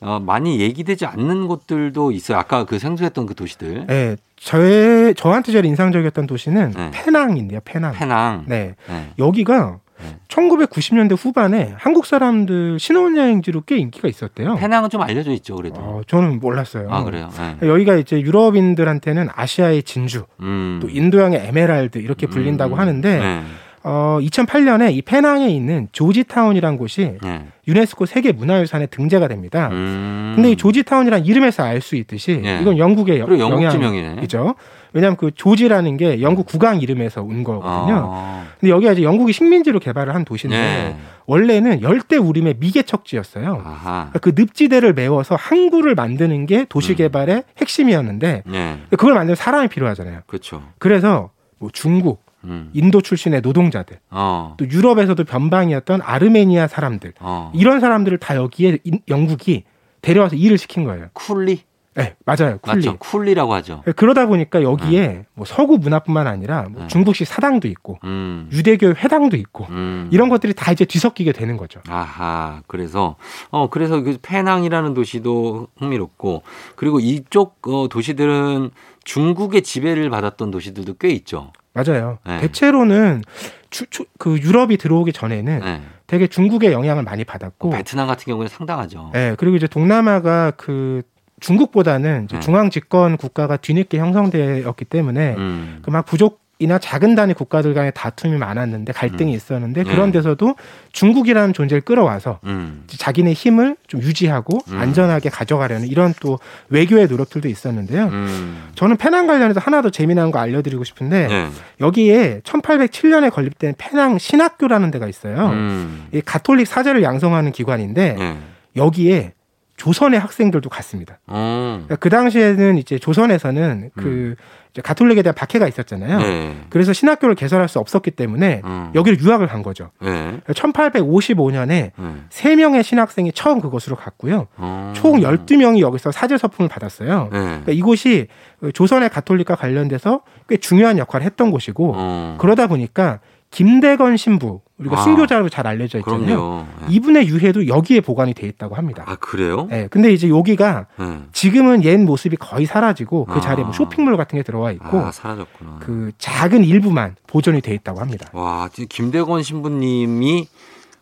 어, 0.00 0.20
많이 0.20 0.60
얘기되지 0.60 1.06
않는 1.06 1.48
곳들도 1.48 2.12
있어요. 2.12 2.38
아까 2.38 2.64
그 2.64 2.78
생소했던 2.78 3.26
그 3.26 3.34
도시들. 3.34 3.86
네, 3.86 4.16
저의 4.36 5.14
저한테 5.14 5.52
제일 5.52 5.64
인상적이었던 5.64 6.26
도시는 6.26 6.70
네. 6.70 6.90
페낭인데요. 6.92 7.60
페낭. 7.64 7.92
페낭. 7.94 8.44
네, 8.46 8.76
네. 8.88 9.12
여기가 9.18 9.80
네. 10.00 10.16
1990년대 10.28 11.16
후반에 11.18 11.74
한국 11.76 12.06
사람들 12.06 12.78
신혼여행지로 12.78 13.62
꽤 13.62 13.78
인기가 13.78 14.06
있었대요. 14.06 14.54
페낭은 14.54 14.90
좀 14.90 15.02
알려져 15.02 15.32
있죠, 15.32 15.56
그래도. 15.56 15.80
어, 15.80 16.02
저는 16.06 16.38
몰랐어요. 16.38 16.88
아, 16.90 17.02
그래요. 17.02 17.30
네. 17.60 17.66
여기가 17.66 17.96
이제 17.96 18.20
유럽인들한테는 18.20 19.28
아시아의 19.34 19.82
진주, 19.82 20.26
음. 20.40 20.78
또 20.80 20.88
인도양의 20.88 21.46
에메랄드 21.48 21.98
이렇게 21.98 22.28
불린다고 22.28 22.76
음. 22.76 22.78
하는데 22.78 23.18
네. 23.18 23.42
어, 23.90 24.18
2008년에 24.20 24.92
이 24.92 25.00
페낭에 25.00 25.48
있는 25.48 25.88
조지타운이란 25.92 26.76
곳이 26.76 27.16
네. 27.22 27.46
유네스코 27.66 28.04
세계 28.04 28.32
문화유산에 28.32 28.86
등재가 28.86 29.28
됩니다. 29.28 29.68
음. 29.72 30.32
근데 30.36 30.50
이 30.50 30.56
조지타운이란 30.56 31.24
이름에서 31.24 31.62
알 31.62 31.80
수 31.80 31.96
있듯이 31.96 32.42
예. 32.44 32.58
이건 32.60 32.76
영국의 32.76 33.20
그리고 33.20 33.38
영국 33.38 33.56
영향- 33.62 33.70
지명이네. 33.70 34.20
이죠. 34.24 34.56
왜냐하면 34.92 35.16
그 35.16 35.30
조지라는 35.34 35.96
게 35.96 36.20
영국 36.20 36.46
국왕 36.46 36.80
이름에서 36.82 37.22
온 37.22 37.44
거거든요. 37.44 38.02
어. 38.10 38.44
근데 38.60 38.70
여기가 38.72 38.92
이제 38.92 39.02
영국이 39.02 39.32
식민지로 39.32 39.80
개발을 39.80 40.14
한 40.14 40.24
도시인데 40.26 40.56
네. 40.56 40.96
원래는 41.26 41.80
열대 41.80 42.16
우림의 42.16 42.56
미개척지였어요. 42.58 43.62
아하. 43.64 44.10
그 44.20 44.32
늪지대를 44.36 44.92
메워서 44.92 45.34
항구를 45.36 45.94
만드는 45.94 46.44
게 46.46 46.66
도시 46.68 46.92
음. 46.92 46.96
개발의 46.96 47.44
핵심이었는데 47.58 48.42
네. 48.44 48.78
그걸 48.90 49.14
만드는 49.14 49.34
사람이 49.34 49.68
필요하잖아요. 49.68 50.20
그렇죠. 50.26 50.62
그래서 50.78 51.30
뭐 51.58 51.70
중국, 51.72 52.22
음. 52.44 52.70
인도 52.72 53.00
출신의 53.00 53.40
노동자들, 53.40 53.98
어. 54.10 54.54
또 54.58 54.68
유럽에서도 54.68 55.22
변방이었던 55.24 56.00
아르메니아 56.02 56.68
사람들 56.68 57.14
어. 57.20 57.52
이런 57.54 57.80
사람들을 57.80 58.18
다 58.18 58.36
여기에 58.36 58.78
인- 58.84 59.00
영국이 59.08 59.64
데려와서 60.02 60.36
일을 60.36 60.56
시킨 60.58 60.84
거예요. 60.84 61.08
쿨리? 61.12 61.62
네, 61.94 62.14
맞아요. 62.24 62.58
쿨리. 62.58 62.76
맞죠. 62.76 62.96
쿨리라고 62.98 63.54
하죠. 63.54 63.82
그러다 63.96 64.26
보니까 64.26 64.62
여기에 64.62 65.24
뭐 65.34 65.44
서구 65.44 65.78
문화뿐만 65.78 66.28
아니라 66.28 66.66
뭐 66.70 66.82
네. 66.82 66.86
중국식 66.86 67.26
사당도 67.26 67.66
있고 67.66 67.98
음. 68.04 68.48
유대교 68.52 68.90
회당도 68.90 69.36
있고 69.36 69.66
음. 69.70 70.08
이런 70.12 70.28
것들이 70.28 70.54
다 70.54 70.70
이제 70.70 70.84
뒤섞이게 70.84 71.32
되는 71.32 71.56
거죠. 71.56 71.80
아하, 71.88 72.62
그래서 72.68 73.16
어 73.50 73.68
그래서 73.68 74.00
그 74.02 74.16
페낭이라는 74.22 74.94
도시도 74.94 75.66
흥미롭고 75.78 76.44
그리고 76.76 77.00
이쪽 77.00 77.58
어, 77.66 77.88
도시들은 77.88 78.70
중국의 79.02 79.62
지배를 79.62 80.08
받았던 80.10 80.52
도시들도 80.52 80.94
꽤 81.00 81.08
있죠. 81.08 81.50
맞아요. 81.84 82.18
네. 82.26 82.40
대체로는 82.40 83.22
주- 83.70 83.86
주- 83.90 84.04
그 84.18 84.38
유럽이 84.38 84.76
들어오기 84.78 85.12
전에는 85.12 85.60
네. 85.60 85.82
되게 86.06 86.26
중국의 86.26 86.72
영향을 86.72 87.02
많이 87.02 87.24
받았고, 87.24 87.70
베트남 87.70 88.06
같은 88.06 88.24
경우는 88.24 88.48
상당하죠. 88.48 89.12
예, 89.14 89.34
그리고 89.38 89.56
이제 89.56 89.66
동남아가 89.66 90.52
그 90.56 91.02
중국보다는 91.40 92.28
네. 92.30 92.40
중앙 92.40 92.70
집권 92.70 93.16
국가가 93.16 93.56
뒤늦게 93.56 93.98
형성되었기 93.98 94.84
때문에 94.86 95.34
음. 95.36 95.78
그막 95.82 96.04
부족 96.06 96.40
이나 96.60 96.78
작은 96.78 97.14
단위 97.14 97.34
국가들 97.34 97.72
간의 97.72 97.92
다툼이 97.94 98.36
많았는데 98.36 98.92
갈등이 98.92 99.32
음. 99.32 99.36
있었는데 99.36 99.84
네. 99.84 99.90
그런 99.90 100.10
데서도 100.10 100.56
중국이라는 100.90 101.52
존재를 101.52 101.82
끌어와서 101.82 102.40
음. 102.44 102.82
자기네 102.88 103.32
힘을 103.32 103.76
좀 103.86 104.02
유지하고 104.02 104.58
음. 104.68 104.78
안전하게 104.78 105.30
가져가려는 105.30 105.86
이런 105.86 106.12
또 106.20 106.40
외교의 106.68 107.06
노력들도 107.06 107.48
있었는데요. 107.48 108.06
음. 108.06 108.70
저는 108.74 108.96
페낭 108.96 109.28
관련해서 109.28 109.60
하나 109.60 109.82
더 109.82 109.90
재미난 109.90 110.32
거 110.32 110.40
알려드리고 110.40 110.82
싶은데 110.82 111.28
네. 111.28 111.48
여기에 111.80 112.40
1807년에 112.42 113.32
건립된 113.32 113.74
페낭 113.78 114.18
신학교라는 114.18 114.90
데가 114.90 115.06
있어요. 115.06 115.50
음. 115.50 116.08
이 116.12 116.20
가톨릭 116.20 116.66
사제를 116.66 117.04
양성하는 117.04 117.52
기관인데 117.52 118.14
네. 118.18 118.38
여기에 118.74 119.32
조선의 119.78 120.18
학생들도 120.20 120.68
갔습니다. 120.68 121.20
어. 121.28 121.82
그러니까 121.86 121.96
그 121.96 122.10
당시에는 122.10 122.78
이제 122.78 122.98
조선에서는 122.98 123.90
그 123.96 124.34
이제 124.72 124.82
가톨릭에 124.82 125.22
대한 125.22 125.34
박해가 125.34 125.68
있었잖아요. 125.68 126.18
음. 126.18 126.22
네. 126.22 126.66
그래서 126.68 126.92
신학교를 126.92 127.36
개설할 127.36 127.68
수 127.68 127.78
없었기 127.78 128.10
때문에 128.10 128.60
음. 128.64 128.90
여기를 128.96 129.20
유학을 129.20 129.46
간 129.46 129.62
거죠. 129.62 129.90
네. 130.02 130.40
1855년에 130.48 131.66
네. 131.68 131.92
세명의 132.28 132.82
신학생이 132.82 133.32
처음 133.32 133.60
그곳으로 133.60 133.94
갔고요. 133.96 134.48
어. 134.56 134.92
총 134.96 135.20
12명이 135.20 135.78
여기서 135.78 136.10
사제 136.10 136.36
서품을 136.36 136.68
받았어요. 136.68 137.28
네. 137.32 137.38
그러니까 137.38 137.72
이곳이 137.72 138.26
조선의 138.74 139.10
가톨릭과 139.10 139.54
관련돼서 139.54 140.22
꽤 140.48 140.56
중요한 140.56 140.98
역할을 140.98 141.24
했던 141.24 141.52
곳이고 141.52 141.92
어. 141.94 142.36
그러다 142.40 142.66
보니까 142.66 143.20
김대건 143.50 144.16
신부 144.16 144.60
우리가 144.78 144.98
아. 144.98 145.02
순교자로 145.02 145.48
잘 145.48 145.66
알려져 145.66 145.98
있잖아요. 145.98 146.66
네. 146.80 146.86
이분의 146.90 147.28
유해도 147.28 147.66
여기에 147.66 148.00
보관이 148.00 148.32
돼 148.34 148.46
있다고 148.46 148.76
합니다. 148.76 149.04
아 149.06 149.16
그래요? 149.16 149.66
네, 149.70 149.88
근데 149.90 150.12
이제 150.12 150.28
여기가 150.28 150.86
네. 150.96 151.18
지금은 151.32 151.84
옛 151.84 151.96
모습이 151.98 152.36
거의 152.36 152.66
사라지고 152.66 153.24
그 153.26 153.38
아. 153.38 153.40
자리에 153.40 153.64
뭐 153.64 153.72
쇼핑몰 153.72 154.16
같은 154.16 154.38
게 154.38 154.42
들어와 154.42 154.70
있고 154.72 154.98
아 154.98 155.10
사라졌구나. 155.10 155.78
그 155.80 156.12
작은 156.18 156.64
일부만 156.64 157.16
보존이 157.26 157.60
돼 157.60 157.74
있다고 157.74 158.00
합니다. 158.00 158.28
와, 158.32 158.68
김대건 158.88 159.42
신부님이 159.42 160.46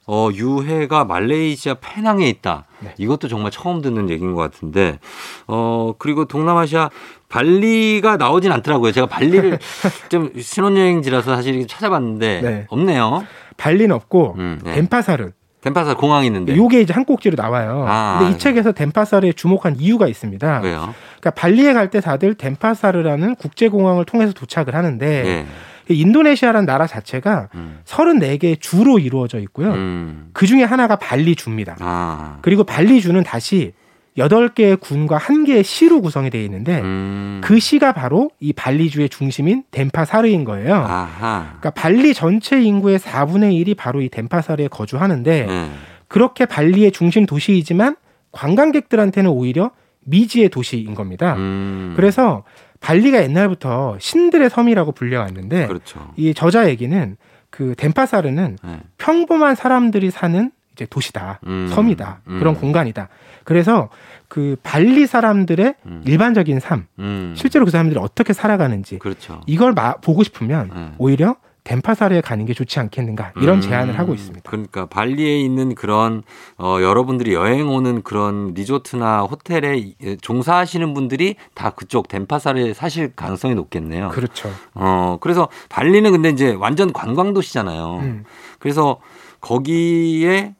어, 0.08 0.28
유해가 0.32 1.04
말레이시아 1.04 1.74
페낭에 1.80 2.28
있다. 2.28 2.66
네. 2.78 2.94
이것도 2.96 3.26
정말 3.26 3.50
처음 3.50 3.82
듣는 3.82 4.08
얘기인 4.08 4.34
것 4.34 4.40
같은데, 4.40 5.00
어, 5.48 5.94
그리고 5.98 6.26
동남아시아 6.26 6.90
발리가 7.28 8.16
나오진 8.16 8.52
않더라고요. 8.52 8.92
제가 8.92 9.08
발리를 9.08 9.58
좀 10.08 10.30
신혼여행지라서 10.38 11.34
사실 11.34 11.66
찾아봤는데, 11.66 12.40
네. 12.40 12.66
없네요. 12.68 13.24
발리는 13.56 13.94
없고 13.94 14.34
음, 14.38 14.60
네. 14.64 14.74
덴파사르 14.74 15.32
덴파사 15.62 15.94
공항이 15.96 16.26
있는데. 16.26 16.56
요게 16.56 16.80
이제 16.80 16.92
한 16.92 17.04
꼭지로 17.04 17.34
나와요. 17.36 17.84
아, 17.88 18.18
근데 18.18 18.30
이 18.30 18.32
네. 18.34 18.38
책에서 18.38 18.72
덴파사르에 18.72 19.32
주목한 19.32 19.76
이유가 19.80 20.06
있습니다. 20.06 20.60
왜요? 20.60 20.94
그러니까 21.20 21.30
발리에 21.32 21.72
갈 21.72 21.90
때 21.90 22.00
다들 22.00 22.34
덴파사르라는 22.34 23.34
국제공항을 23.36 24.04
통해서 24.04 24.32
도착을 24.32 24.74
하는데 24.76 25.22
네. 25.22 25.46
이 25.88 26.00
인도네시아라는 26.00 26.66
나라 26.66 26.86
자체가 26.86 27.48
음. 27.54 27.80
34개의 27.84 28.60
주로 28.60 28.98
이루어져 28.98 29.38
있고요. 29.40 29.72
음. 29.72 30.30
그 30.32 30.46
중에 30.46 30.62
하나가 30.62 30.96
발리주입니다. 30.96 31.76
아. 31.80 32.38
그리고 32.42 32.62
발리주는 32.64 33.20
다시 33.24 33.72
8개의 34.16 34.80
군과 34.80 35.18
1개의 35.18 35.62
시로 35.62 36.00
구성이 36.00 36.30
되어 36.30 36.42
있는데 36.42 36.80
음. 36.80 37.40
그 37.44 37.58
시가 37.58 37.92
바로 37.92 38.30
이 38.40 38.52
발리주의 38.52 39.08
중심인 39.08 39.64
덴파사르인 39.70 40.44
거예요. 40.44 40.74
아하. 40.74 41.44
그러니까 41.58 41.70
발리 41.70 42.14
전체 42.14 42.60
인구의 42.60 42.98
4분의 42.98 43.52
1이 43.64 43.76
바로 43.76 44.00
이 44.00 44.08
덴파사르에 44.08 44.68
거주하는데 44.68 45.46
네. 45.46 45.70
그렇게 46.08 46.46
발리의 46.46 46.92
중심 46.92 47.26
도시이지만 47.26 47.96
관광객들한테는 48.32 49.30
오히려 49.30 49.70
미지의 50.04 50.48
도시인 50.48 50.94
겁니다. 50.94 51.34
음. 51.34 51.92
그래서 51.96 52.44
발리가 52.80 53.22
옛날부터 53.22 53.96
신들의 53.98 54.50
섬이라고 54.50 54.92
불려왔는데 54.92 55.66
그렇죠. 55.66 56.12
이 56.16 56.34
저자 56.34 56.68
얘기는 56.68 57.16
그 57.50 57.74
덴파사르는 57.76 58.58
네. 58.62 58.80
평범한 58.98 59.54
사람들이 59.54 60.10
사는 60.10 60.50
이제 60.76 60.86
도시다, 60.88 61.40
음. 61.46 61.68
섬이다, 61.72 62.20
음. 62.28 62.38
그런 62.38 62.54
공간이다. 62.54 63.08
그래서 63.44 63.88
그 64.28 64.56
발리 64.62 65.06
사람들의 65.06 65.74
음. 65.86 66.02
일반적인 66.06 66.60
삶, 66.60 66.86
음. 66.98 67.32
실제로 67.36 67.64
그 67.64 67.70
사람들이 67.70 67.98
어떻게 67.98 68.32
살아가는지 68.34 68.98
그렇죠. 68.98 69.40
이걸 69.46 69.72
마- 69.72 69.94
보고 69.96 70.22
싶으면 70.22 70.70
네. 70.74 70.92
오히려 70.98 71.36
덴파사르에 71.64 72.20
가는 72.20 72.44
게 72.46 72.52
좋지 72.54 72.78
않겠는가 72.78 73.32
이런 73.40 73.56
음, 73.56 73.60
제안을 73.60 73.98
하고 73.98 74.14
있습니다. 74.14 74.48
그러니까 74.48 74.86
발리에 74.86 75.40
있는 75.40 75.74
그런 75.74 76.22
어, 76.58 76.76
여러분들이 76.80 77.34
여행 77.34 77.68
오는 77.70 78.02
그런 78.02 78.54
리조트나 78.54 79.22
호텔에 79.22 79.76
이- 79.78 80.16
종사하시는 80.20 80.94
분들이 80.94 81.34
다 81.54 81.70
그쪽 81.70 82.06
덴파사르에 82.06 82.72
사실 82.72 83.12
가능성이 83.16 83.56
높겠네요. 83.56 84.10
그렇죠. 84.10 84.48
어 84.74 85.18
그래서 85.20 85.48
발리는 85.68 86.08
근데 86.12 86.28
이제 86.28 86.52
완전 86.52 86.92
관광 86.92 87.34
도시잖아요. 87.34 87.98
음. 88.00 88.24
그래서 88.60 89.00
거기에 89.40 90.54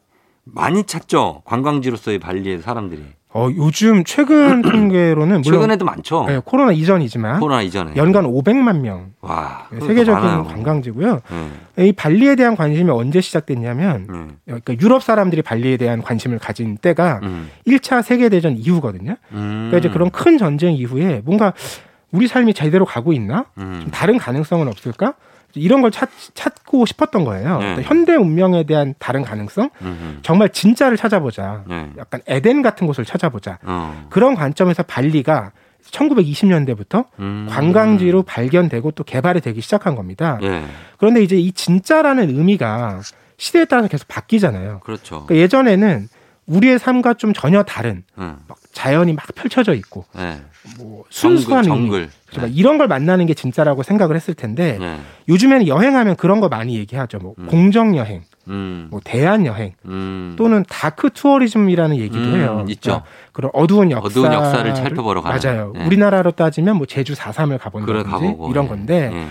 많이 0.53 0.83
찾죠 0.83 1.41
관광지로서의 1.45 2.19
발리의 2.19 2.59
사람들이. 2.61 3.03
어, 3.33 3.49
요즘 3.55 4.03
최근 4.03 4.61
통계로는 4.63 5.43
최근에도 5.43 5.85
많죠. 5.85 6.25
네, 6.27 6.39
코로나 6.43 6.71
이전이지만 6.71 7.39
코로나 7.39 7.61
이전에. 7.61 7.93
연간 7.95 8.25
500만 8.25 8.79
명 8.79 9.11
와. 9.21 9.67
네, 9.69 9.75
그것도 9.75 9.87
세계적인 9.87 10.23
많아요. 10.23 10.43
관광지고요. 10.45 11.19
네. 11.75 11.87
이 11.87 11.91
발리에 11.91 12.35
대한 12.35 12.55
관심이 12.55 12.89
언제 12.89 13.21
시작됐냐면 13.21 14.07
네. 14.45 14.59
그러니까 14.61 14.73
유럽 14.81 15.03
사람들이 15.03 15.41
발리에 15.41 15.77
대한 15.77 16.01
관심을 16.01 16.39
가진 16.39 16.77
때가 16.77 17.19
음. 17.23 17.49
1차 17.67 18.01
세계 18.01 18.29
대전 18.29 18.55
이후거든요. 18.57 19.17
음. 19.33 19.67
그러니까 19.69 19.77
이제 19.79 19.89
그런 19.89 20.09
큰 20.09 20.37
전쟁 20.37 20.73
이후에 20.73 21.21
뭔가 21.23 21.53
우리 22.11 22.27
삶이 22.27 22.53
제대로 22.53 22.85
가고 22.85 23.11
있나? 23.13 23.45
음. 23.57 23.79
좀 23.81 23.91
다른 23.91 24.17
가능성은 24.17 24.67
없을까? 24.69 25.13
이런 25.57 25.81
걸 25.81 25.91
찾, 25.91 26.09
찾고 26.33 26.85
싶었던 26.85 27.23
거예요. 27.23 27.57
네. 27.57 27.65
그러니까 27.65 27.89
현대 27.89 28.15
운명에 28.15 28.63
대한 28.63 28.93
다른 28.99 29.23
가능성? 29.23 29.69
음. 29.81 30.19
정말 30.21 30.49
진짜를 30.49 30.97
찾아보자. 30.97 31.63
네. 31.67 31.89
약간 31.97 32.21
에덴 32.27 32.61
같은 32.61 32.87
곳을 32.87 33.05
찾아보자. 33.05 33.59
어. 33.63 34.07
그런 34.09 34.35
관점에서 34.35 34.83
발리가 34.83 35.51
1920년대부터 35.91 37.05
음. 37.19 37.47
관광지로 37.49 38.23
발견되고 38.23 38.91
또 38.91 39.03
개발이 39.03 39.41
되기 39.41 39.61
시작한 39.61 39.95
겁니다. 39.95 40.37
예. 40.41 40.63
그런데 40.97 41.21
이제 41.23 41.37
이 41.37 41.51
진짜라는 41.51 42.29
의미가 42.29 43.01
시대에 43.37 43.65
따라서 43.65 43.87
계속 43.87 44.07
바뀌잖아요. 44.07 44.81
그렇죠. 44.83 45.25
그러니까 45.25 45.35
예전에는 45.35 46.09
우리의 46.47 46.79
삶과 46.79 47.15
좀 47.15 47.33
전혀 47.33 47.61
다른 47.63 48.03
음. 48.17 48.37
막 48.47 48.57
자연이 48.71 49.13
막 49.13 49.25
펼쳐져 49.35 49.73
있고 49.75 50.05
네. 50.15 50.39
뭐 50.77 51.03
순수한 51.09 51.63
정글, 51.63 51.83
정글. 51.89 52.09
그러니까 52.29 52.55
이런 52.57 52.77
걸 52.77 52.87
만나는 52.87 53.25
게 53.25 53.33
진짜라고 53.33 53.83
생각을 53.83 54.15
했을 54.15 54.33
텐데 54.33 54.77
네. 54.79 54.97
요즘에는 55.27 55.67
여행하면 55.67 56.15
그런 56.15 56.39
거 56.39 56.47
많이 56.47 56.77
얘기하죠. 56.77 57.17
뭐 57.19 57.35
음. 57.37 57.47
공정 57.47 57.97
여행, 57.97 58.23
음. 58.47 58.87
뭐 58.89 59.01
대안 59.03 59.45
여행 59.45 59.73
음. 59.85 60.35
또는 60.37 60.63
dark 60.69 61.09
tourism이라는 61.13 61.97
얘기도 61.97 62.17
음, 62.19 62.35
해요. 62.35 62.65
있죠. 62.69 62.91
그러니까 62.91 63.09
그런 63.33 63.51
어두운 63.53 63.91
역사 63.91 64.07
어두운 64.07 64.31
역사를 64.31 64.75
살펴보러 64.75 65.21
가는. 65.21 65.39
맞아요. 65.39 65.73
네. 65.75 65.85
우리나라로 65.85 66.31
따지면 66.31 66.77
뭐 66.77 66.85
제주 66.85 67.13
4.3을 67.13 67.47
그래 67.47 67.57
가본다든지 67.57 68.49
이런 68.49 68.65
예. 68.65 68.69
건데 68.69 69.11
예. 69.13 69.27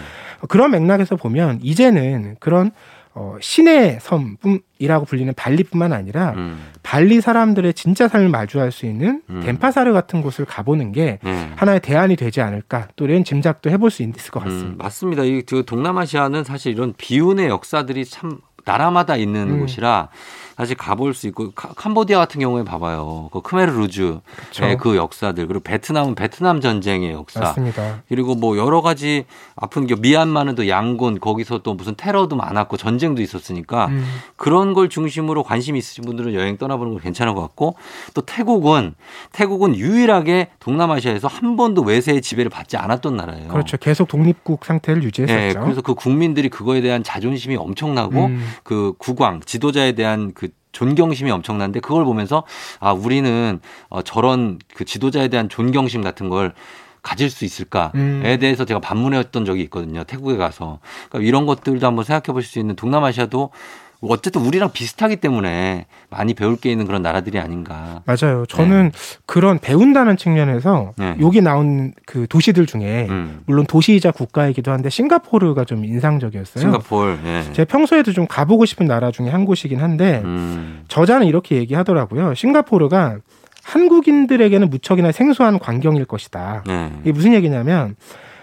그런 0.49 0.71
맥락에서 0.71 1.17
보면 1.17 1.61
이제는 1.63 2.37
그런 2.41 2.73
어, 3.19 3.39
신의 3.41 3.99
섬이라고 4.03 5.07
불리는 5.07 5.33
발리뿐만 5.33 5.95
아니라 5.95 6.35
음. 6.37 6.63
발리 6.83 7.23
사람들의 7.23 7.73
진짜 7.73 8.09
삶을 8.09 8.29
마주할 8.29 8.71
수 8.71 8.85
있는 8.85 9.23
음. 9.31 9.41
덴파사르 9.41 9.95
같은 9.95 10.21
곳을 10.21 10.45
가보는 10.45 10.93
게 10.93 11.19
예. 11.25 11.51
하나의 11.57 11.81
대안이 11.81 12.17
되지 12.17 12.43
않을까 12.43 12.89
또 12.95 13.07
이런 13.07 13.25
짐작도 13.25 13.71
해볼 13.71 13.91
수 13.91 14.03
있을 14.03 14.31
것 14.31 14.41
같습니다. 14.45 14.69
음, 14.69 14.77
맞습니다. 14.77 15.25
이저 15.25 15.63
동남아시아는 15.63 16.45
사실 16.45 16.73
이런 16.73 16.93
비운의 16.99 17.49
역사들이 17.49 18.05
참 18.05 18.39
나라마다 18.67 19.17
있는 19.17 19.49
음. 19.49 19.61
곳이라 19.61 20.11
사실 20.57 20.75
가볼 20.75 21.13
수 21.13 21.27
있고 21.27 21.51
카, 21.51 21.69
캄보디아 21.75 22.19
같은 22.19 22.41
경우에 22.41 22.65
봐봐요. 22.65 23.29
그 23.31 23.43
크메르 23.43 23.73
루즈의 23.73 24.21
그렇죠. 24.53 24.77
그 24.79 24.97
역사들 24.97 25.47
그리고 25.47 25.63
베트남은 25.63 26.15
베트남 26.15 26.63
전쟁의 26.63 27.13
역사 27.13 27.41
맞습니다. 27.41 28.03
그리고 28.09 28.35
뭐 28.35 28.57
여러 28.57 28.81
가지 28.81 29.27
아픈 29.55 29.87
게 29.87 29.95
미얀마는 29.95 30.55
또 30.55 30.67
양곤 30.67 31.21
거기서 31.21 31.59
또 31.59 31.75
무슨 31.75 31.95
테러도 31.95 32.37
많았고 32.37 32.79
전쟁도 32.79 33.21
있었으니까 33.21 33.87
음, 33.87 34.05
그런 34.37 34.73
걸 34.73 34.89
중심으로 34.89 35.43
관심 35.43 35.77
있으신 35.77 36.05
분들은 36.05 36.33
여행 36.33 36.57
떠나보는 36.57 36.95
거 36.95 37.01
괜찮은 37.01 37.35
것 37.35 37.43
같고 37.43 37.77
또 38.15 38.23
태국은 38.23 38.95
태국은 39.33 39.77
유일하게 39.77 40.49
동남아시아에서 40.61 41.29
한 41.29 41.57
번도 41.57 41.83
외세의 41.83 42.23
지배를 42.23 42.51
받지 42.51 42.79
않았던 42.79 43.17
나라예요. 43.17 43.49
그렇죠. 43.49 43.77
계속 43.77 44.09
독립국 44.09 44.65
상태를 44.65 45.03
예, 45.03 45.07
유지했었죠. 45.07 45.61
그래서 45.61 45.83
그 45.83 45.95
국민들이 45.95 46.49
그거에 46.49 46.81
대한 46.81 47.03
자존심이 47.03 47.57
엄청나고 47.57 48.27
음, 48.27 48.49
그 48.63 48.95
국왕 48.99 49.41
지도자에 49.45 49.93
대한 49.93 50.33
그 50.33 50.46
존경심이 50.77 51.31
엄청난데 51.31 51.81
그걸 51.81 52.05
보면서 52.05 52.45
아 52.81 52.93
우리는 52.93 53.61
어, 53.89 54.03
저런 54.03 54.59
그 54.75 54.85
지도자에 54.85 55.29
대한 55.29 55.49
존경심 55.49 56.03
같은 56.03 56.29
걸 56.29 56.53
가질 57.01 57.31
수 57.31 57.47
있을까에 57.47 57.91
음. 57.95 58.37
대해서 58.39 58.67
제가 58.67 58.81
반문했던 58.81 59.47
적이 59.47 59.63
있거든요. 59.63 60.05
태국에 60.05 60.37
가서 60.37 60.81
그러니까 61.09 61.27
이런 61.27 61.47
것들도 61.47 61.87
한번 61.87 62.05
생각해 62.05 62.35
보실 62.35 62.51
수 62.51 62.59
있는 62.59 62.77
동남아시아도 62.77 63.53
어쨌든 64.01 64.43
우리랑 64.43 64.73
비슷하기 64.73 65.17
때문에 65.17 65.87
많이 66.11 66.35
배울 66.35 66.57
게 66.57 66.71
있는 66.71 66.87
그런 66.87 67.03
나라들이 67.03 67.39
아닌가. 67.39 68.03
맞아요. 68.05 68.45
저는 68.47 68.93
그런 69.25 69.59
배운다는 69.59 70.17
측면에서 70.17 70.93
네. 70.97 71.17
여기 71.21 71.41
나온 71.41 71.93
그 72.07 72.27
도시들 72.29 72.67
중에 72.67 73.07
음. 73.09 73.41
물론 73.47 73.67
도시이자 73.67 74.11
국가이기도 74.13 74.73
한데 74.73 74.91
싱가포르가 74.91 75.65
좀 75.65 75.85
인상적이었어요. 75.85 76.63
싱가폴. 76.63 77.19
예. 77.25 77.45
제 77.53 77.65
평소에도 77.65 78.13
좀 78.13 78.27
가보고 78.27 78.67
싶은 78.67 78.87
나라 78.87 79.11
중에 79.11 79.29
한 79.29 79.45
곳이긴 79.45 79.81
한데 79.81 80.23
음. 80.25 80.85
저자는 80.89 81.27
이렇게 81.27 81.57
얘기하더라고요. 81.57 82.35
싱가포르가 82.35 83.19
한국인들에게는 83.65 84.71
무척이나 84.71 85.11
생소한 85.11 85.59
광경일 85.59 86.05
것이다. 86.05 86.63
네. 86.67 86.93
이게 87.03 87.13
무슨 87.13 87.35
얘기냐면 87.35 87.97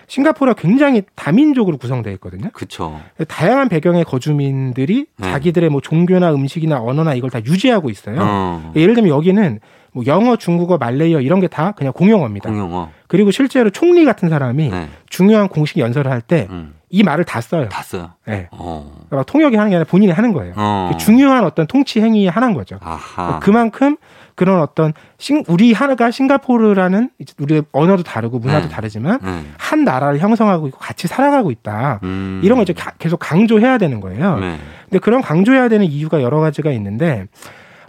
싱가포르가 0.07 0.59
굉장히 0.61 1.03
다민족으로 1.15 1.77
구성되어 1.77 2.13
있거든요. 2.13 2.49
그쵸. 2.53 2.99
다양한 3.27 3.69
배경의 3.69 4.03
거주민들이 4.05 5.05
네. 5.17 5.31
자기들의 5.31 5.69
뭐 5.69 5.81
종교나 5.81 6.33
음식이나 6.33 6.81
언어나 6.81 7.13
이걸 7.13 7.29
다 7.29 7.39
유지하고 7.43 7.89
있어요. 7.89 8.17
어. 8.19 8.71
예를 8.75 8.93
들면 8.95 9.09
여기는 9.09 9.59
뭐 9.95 10.03
영어, 10.07 10.35
중국어, 10.37 10.77
말레이어 10.77 11.21
이런 11.21 11.39
게 11.39 11.47
다 11.47 11.71
그냥 11.73 11.93
공용어입니다. 11.93 12.49
공용어. 12.49 12.89
그리고 13.07 13.29
실제로 13.29 13.69
총리 13.69 14.05
같은 14.05 14.27
사람이 14.29 14.69
네. 14.69 14.87
중요한 15.07 15.47
공식 15.47 15.77
연설을 15.77 16.09
할 16.09 16.19
때이 16.21 16.47
음. 16.49 16.73
말을 17.05 17.25
다 17.25 17.41
써요. 17.41 17.69
다 17.69 17.83
써요. 17.83 18.11
네. 18.25 18.47
어. 18.51 18.91
그러니까 19.09 19.31
통역이 19.31 19.55
하는 19.55 19.69
게 19.69 19.75
아니라 19.75 19.87
본인이 19.87 20.11
하는 20.11 20.33
거예요. 20.33 20.53
어. 20.57 20.91
중요한 20.99 21.43
어떤 21.45 21.67
통치 21.67 22.01
행위의 22.01 22.29
하나인 22.31 22.55
거죠. 22.55 22.79
아하. 22.81 23.39
그만큼 23.39 23.97
그런 24.35 24.59
어떤 24.61 24.93
싱, 25.17 25.43
우리 25.47 25.73
하나가 25.73 26.11
싱가포르라는 26.11 27.09
우리의 27.39 27.63
언어도 27.71 28.03
다르고 28.03 28.39
문화도 28.39 28.67
네. 28.67 28.73
다르지만 28.73 29.19
네. 29.21 29.43
한 29.57 29.83
나라를 29.83 30.19
형성하고 30.19 30.67
있고 30.67 30.77
같이 30.79 31.07
살아가고 31.07 31.51
있다. 31.51 31.99
음. 32.03 32.41
이런 32.43 32.57
걸 32.57 32.63
이제 32.63 32.73
가- 32.73 32.93
계속 32.99 33.17
강조해야 33.17 33.77
되는 33.77 33.99
거예요. 33.99 34.39
네. 34.39 34.57
근데 34.85 34.99
그런 34.99 35.21
강조해야 35.21 35.69
되는 35.69 35.85
이유가 35.85 36.21
여러 36.21 36.39
가지가 36.39 36.71
있는데 36.71 37.27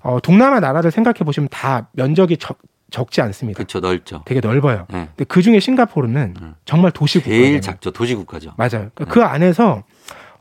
어, 0.03 0.19
동남아 0.21 0.61
나라들 0.61 0.91
생각해 0.91 1.19
보시면 1.25 1.49
다 1.51 1.89
면적이 1.93 2.37
적, 2.37 2.59
적지 2.91 3.23
않습니다. 3.23 3.57
그렇죠. 3.57 3.81
넓죠. 3.81 4.23
되게 4.27 4.41
넓어요. 4.41 4.87
네. 4.91 5.09
근데 5.17 5.25
그 5.25 5.41
중에 5.43 5.61
싱가포르는 5.61 6.35
음. 6.41 6.55
정말 6.65 6.91
도시 6.91 7.19
국가예요. 7.21 7.43
제일 7.43 7.61
작죠. 7.61 7.91
도시 7.91 8.15
국가죠. 8.15 8.53
맞아요. 8.57 8.91
그그 8.95 9.23
안에서 9.25 9.83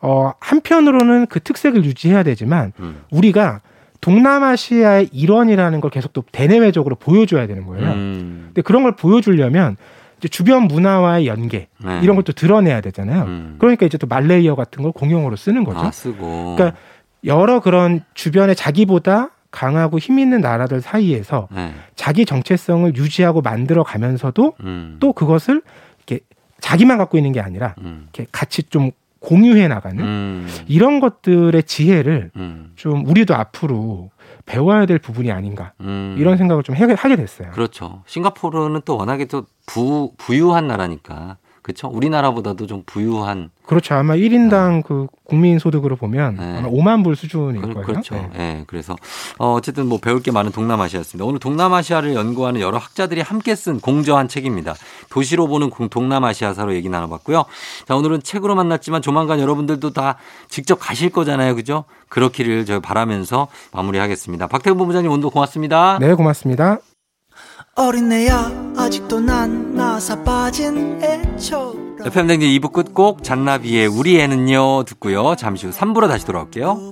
어, 0.02 0.34
한편으로는 0.42 1.28
그 1.28 1.40
특색을 1.40 1.86
유지해야 1.86 2.24
되지만 2.24 2.74
음. 2.80 3.04
우리가 3.10 3.62
동남아시아의 4.04 5.10
일원이라는 5.14 5.80
걸 5.80 5.90
계속 5.90 6.12
또 6.12 6.24
대내외적으로 6.34 6.96
보여줘야 6.96 7.48
되는 7.48 7.66
거예요. 7.66 7.90
음. 7.92 8.44
근데 8.48 8.62
그런 8.62 8.84
걸 8.84 8.98
보여주려면 8.98 9.78
이제 10.18 10.28
주변 10.28 10.64
문화와의 10.64 11.26
연계 11.28 11.70
네. 11.84 12.00
이런 12.04 12.18
걸 12.18 12.24
또 12.24 12.34
드러내야 12.34 12.82
되잖아요. 12.82 13.24
음. 13.24 13.56
그러니까 13.60 13.86
이제 13.86 13.98
또 13.98 14.06
말레이어 14.08 14.56
같은 14.56 14.84
걸 14.84 14.92
공용어로 14.92 15.38
쓰는 15.38 15.64
거죠. 15.64 15.80
아, 15.80 15.92
쓰고. 15.92 16.56
그러니까 16.58 16.78
여러 17.24 17.62
그런 17.62 18.04
주변에 18.14 18.54
자기보다 18.54 19.30
강하고 19.52 20.00
힘 20.00 20.20
있는 20.20 20.42
나라들 20.42 20.82
사이에서 20.82 21.48
네. 21.52 21.74
자기 21.96 22.26
정체성을 22.26 22.96
유지하고 22.98 23.42
만들어 23.42 23.84
가면서도 23.84 24.54
음. 24.66 24.98
또 25.00 25.14
그것을 25.14 25.62
이렇게 26.06 26.24
자기만 26.60 26.98
갖고 26.98 27.18
있는 27.18 27.32
게 27.32 27.40
아니라 27.40 27.76
음. 27.80 28.10
이렇게 28.14 28.28
같이 28.34 28.64
좀 28.64 28.92
공유해 29.24 29.70
나가는 29.70 30.04
음. 30.04 30.48
이런 30.68 31.00
것들의 31.00 31.64
지혜를 31.64 32.32
음. 32.36 32.74
좀 32.76 33.06
우리도 33.08 33.34
앞으로 33.34 34.12
배워야 34.46 34.86
될 34.86 35.00
부분이 35.00 35.32
아닌가 35.32 35.72
음. 35.80 36.16
이런 36.20 36.36
생각을 36.38 36.62
좀 36.64 36.76
해- 36.76 36.84
하게 36.98 37.16
됐어요. 37.16 37.52
그렇죠. 37.52 38.04
싱가포르는 38.06 38.82
또 38.84 38.98
워낙에 38.98 39.26
또 39.26 39.46
부, 39.66 40.12
부유한 40.18 40.68
나라니까. 40.68 41.38
그렇죠. 41.64 41.88
우리나라보다도 41.88 42.68
좀 42.68 42.84
부유한 42.86 43.50
그렇죠. 43.66 43.96
아마 43.96 44.16
1인당 44.16 44.84
그 44.84 45.08
국민 45.24 45.58
소득으로 45.58 45.96
보면 45.96 46.36
네. 46.36 46.58
아마 46.60 46.68
5만 46.68 47.04
불 47.04 47.16
수준일 47.16 47.62
그, 47.62 47.74
거예요. 47.74 47.86
그렇죠. 47.86 48.16
네. 48.16 48.30
예. 48.38 48.64
그래서 48.68 48.96
어, 49.40 49.54
어쨌든 49.54 49.88
뭐 49.88 49.98
배울 50.00 50.22
게 50.22 50.32
많은 50.32 50.52
동남아시아였습니다. 50.52 51.26
오늘 51.26 51.40
동남아시아를 51.40 52.14
연구하는 52.14 52.60
여러 52.60 52.78
학자들이 52.78 53.22
함께 53.22 53.56
쓴 53.56 53.80
공저한 53.80 54.28
책입니다. 54.28 54.76
도시로 55.10 55.48
보는 55.48 55.70
공- 55.70 55.88
동남아시아사로 55.90 56.76
얘기 56.76 56.90
나눠봤고요. 56.90 57.46
자, 57.88 57.96
오늘은 57.96 58.22
책으로 58.24 58.54
만났지만 58.56 59.02
조만간 59.02 59.40
여러분들도 59.40 59.94
다 59.94 60.18
직접 60.50 60.76
가실 60.76 61.10
거잖아요. 61.10 61.56
그죠? 61.56 61.86
그렇기를 62.10 62.66
저 62.66 62.82
바라면서 62.82 63.48
마무리하겠습니다. 63.72 64.48
박태근 64.48 64.78
본부장님 64.78 65.10
오늘도 65.10 65.30
고맙습니다. 65.30 65.98
네, 66.00 66.14
고맙습니다. 66.14 66.80
어린애야 67.76 68.74
아직도 68.78 69.20
난 69.20 69.74
나사 69.76 70.24
빠진 70.24 71.02
애처럼 71.02 71.98
FM 72.06 72.28
댕진 72.28 72.50
2부 72.60 72.72
끝곡 72.72 73.24
잔나비의 73.24 73.88
우리 73.88 74.20
애는요 74.20 74.84
듣고요. 74.84 75.36
잠시 75.36 75.66
후 75.66 75.72
3부로 75.72 76.08
다시 76.08 76.26
돌아올게요. 76.26 76.92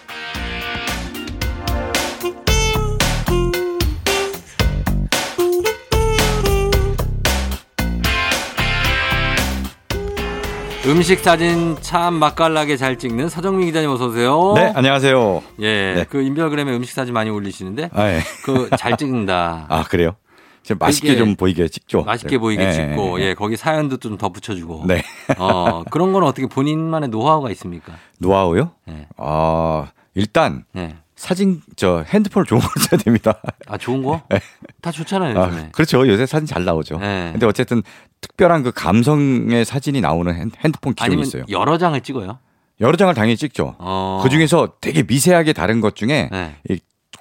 음식 10.87 11.19
사진 11.19 11.77
참 11.81 12.15
맛깔나게 12.15 12.75
잘 12.75 12.97
찍는 12.97 13.29
서정민 13.29 13.67
기자님 13.67 13.89
어서 13.91 14.07
오세요. 14.07 14.53
네, 14.55 14.71
안녕하세요. 14.75 15.43
예, 15.59 15.93
네. 15.93 16.05
그 16.09 16.21
인별그램에 16.23 16.75
음식 16.75 16.93
사진 16.93 17.13
많이 17.13 17.29
올리시는데 17.29 17.91
아, 17.93 18.09
예. 18.09 18.21
그잘 18.43 18.97
찍는다. 18.97 19.67
아, 19.69 19.83
그래요? 19.83 20.15
좀 20.63 20.77
맛있게 20.79 21.17
좀 21.17 21.35
보이게 21.35 21.67
찍죠. 21.67 22.03
맛있게 22.03 22.37
보이게 22.39 22.65
예, 22.65 22.71
찍고 22.71 23.19
예, 23.21 23.25
예, 23.29 23.33
거기 23.35 23.57
사연도 23.57 23.97
좀 23.97 24.17
덧붙여주고. 24.17 24.85
네. 24.87 25.03
어 25.37 25.83
그런 25.89 26.13
거는 26.13 26.27
어떻게 26.27 26.47
본인만의 26.47 27.09
노하우가 27.09 27.49
있습니까? 27.51 27.93
노하우요? 28.19 28.71
예. 28.89 29.07
아, 29.17 29.87
일단 30.15 30.65
예. 30.75 30.95
사진 31.15 31.61
저 31.75 32.03
핸드폰을 32.07 32.45
좋은 32.45 32.59
걸 32.59 32.69
써야 32.83 32.99
됩니다. 32.99 33.39
아 33.67 33.77
좋은 33.77 34.03
거? 34.03 34.21
네. 34.29 34.39
다 34.81 34.91
좋잖아요 34.91 35.39
아, 35.39 35.47
요즘에. 35.47 35.69
그렇죠. 35.71 36.07
요새 36.07 36.25
사진 36.25 36.47
잘 36.47 36.65
나오죠. 36.65 36.97
네. 36.99 37.29
근데 37.31 37.45
어쨌든 37.45 37.81
특별한 38.21 38.63
그 38.63 38.71
감성의 38.71 39.65
사진이 39.65 39.99
나오는 40.01 40.33
핸- 40.33 40.51
핸드폰 40.63 40.93
기종이 40.93 41.21
있어요. 41.21 41.43
여러 41.49 41.77
장을 41.77 41.99
찍어요. 41.99 42.39
여러 42.79 42.95
장을 42.97 43.13
당연히 43.13 43.37
찍죠. 43.37 43.75
어. 43.79 44.21
그 44.23 44.29
중에서 44.29 44.73
되게 44.81 45.03
미세하게 45.03 45.53
다른 45.53 45.81
것 45.81 45.95
중에 45.95 46.29
네. 46.31 46.55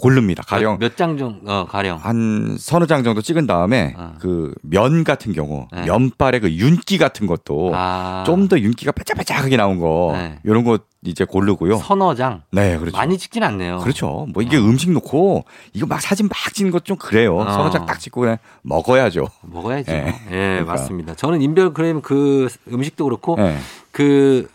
이 0.01 0.03
고릅니다. 0.03 0.43
가령 0.47 0.79
몇 0.79 0.97
장 0.97 1.17
정도 1.19 1.51
어, 1.51 1.67
가령. 1.67 1.99
한 1.99 2.57
서너 2.59 2.87
장 2.87 3.05
정도 3.05 3.21
찍은 3.21 3.47
다음에 3.47 3.95
어. 3.97 4.15
그면 4.19 5.05
같은 5.05 5.33
경우 5.33 5.69
네. 5.73 5.85
면발의 5.85 6.41
그 6.41 6.51
윤기 6.51 6.97
같은 6.99 7.27
것도 7.27 7.73
아. 7.75 8.25
좀더 8.27 8.59
윤기가 8.59 8.93
바짝바짝하게 8.93 9.57
나온 9.57 9.79
거 9.79 10.13
네. 10.15 10.39
이런 10.45 10.65
거 10.65 10.79
이제 11.03 11.25
고르고요. 11.25 11.77
서너 11.79 12.15
장. 12.15 12.43
네, 12.51 12.77
그렇죠. 12.79 12.97
많이 12.97 13.17
찍진 13.19 13.43
않네요. 13.43 13.79
그렇죠. 13.79 14.27
뭐 14.33 14.43
이게 14.43 14.57
음식 14.59 14.91
놓고 14.91 15.45
이거 15.75 15.87
막 15.87 16.01
사진 16.01 16.29
막 16.29 16.53
찍는 16.53 16.73
것 16.73 16.81
좀 16.85 16.97
그래요. 16.97 17.37
어. 17.39 17.45
서너 17.51 17.71
장 17.71 17.87
딱 17.87 18.01
찍고 18.01 18.23
그냥 18.23 18.39
먹어야죠. 18.63 19.27
먹어야죠. 19.43 19.93
예. 19.93 20.07
예, 20.31 20.31
그러니까. 20.31 20.73
맞습니다. 20.73 21.15
저는 21.15 21.43
인별그램 21.43 22.01
그 22.03 22.49
음식도 22.73 23.05
그렇고 23.05 23.37
네. 23.37 23.57
그 23.93 24.49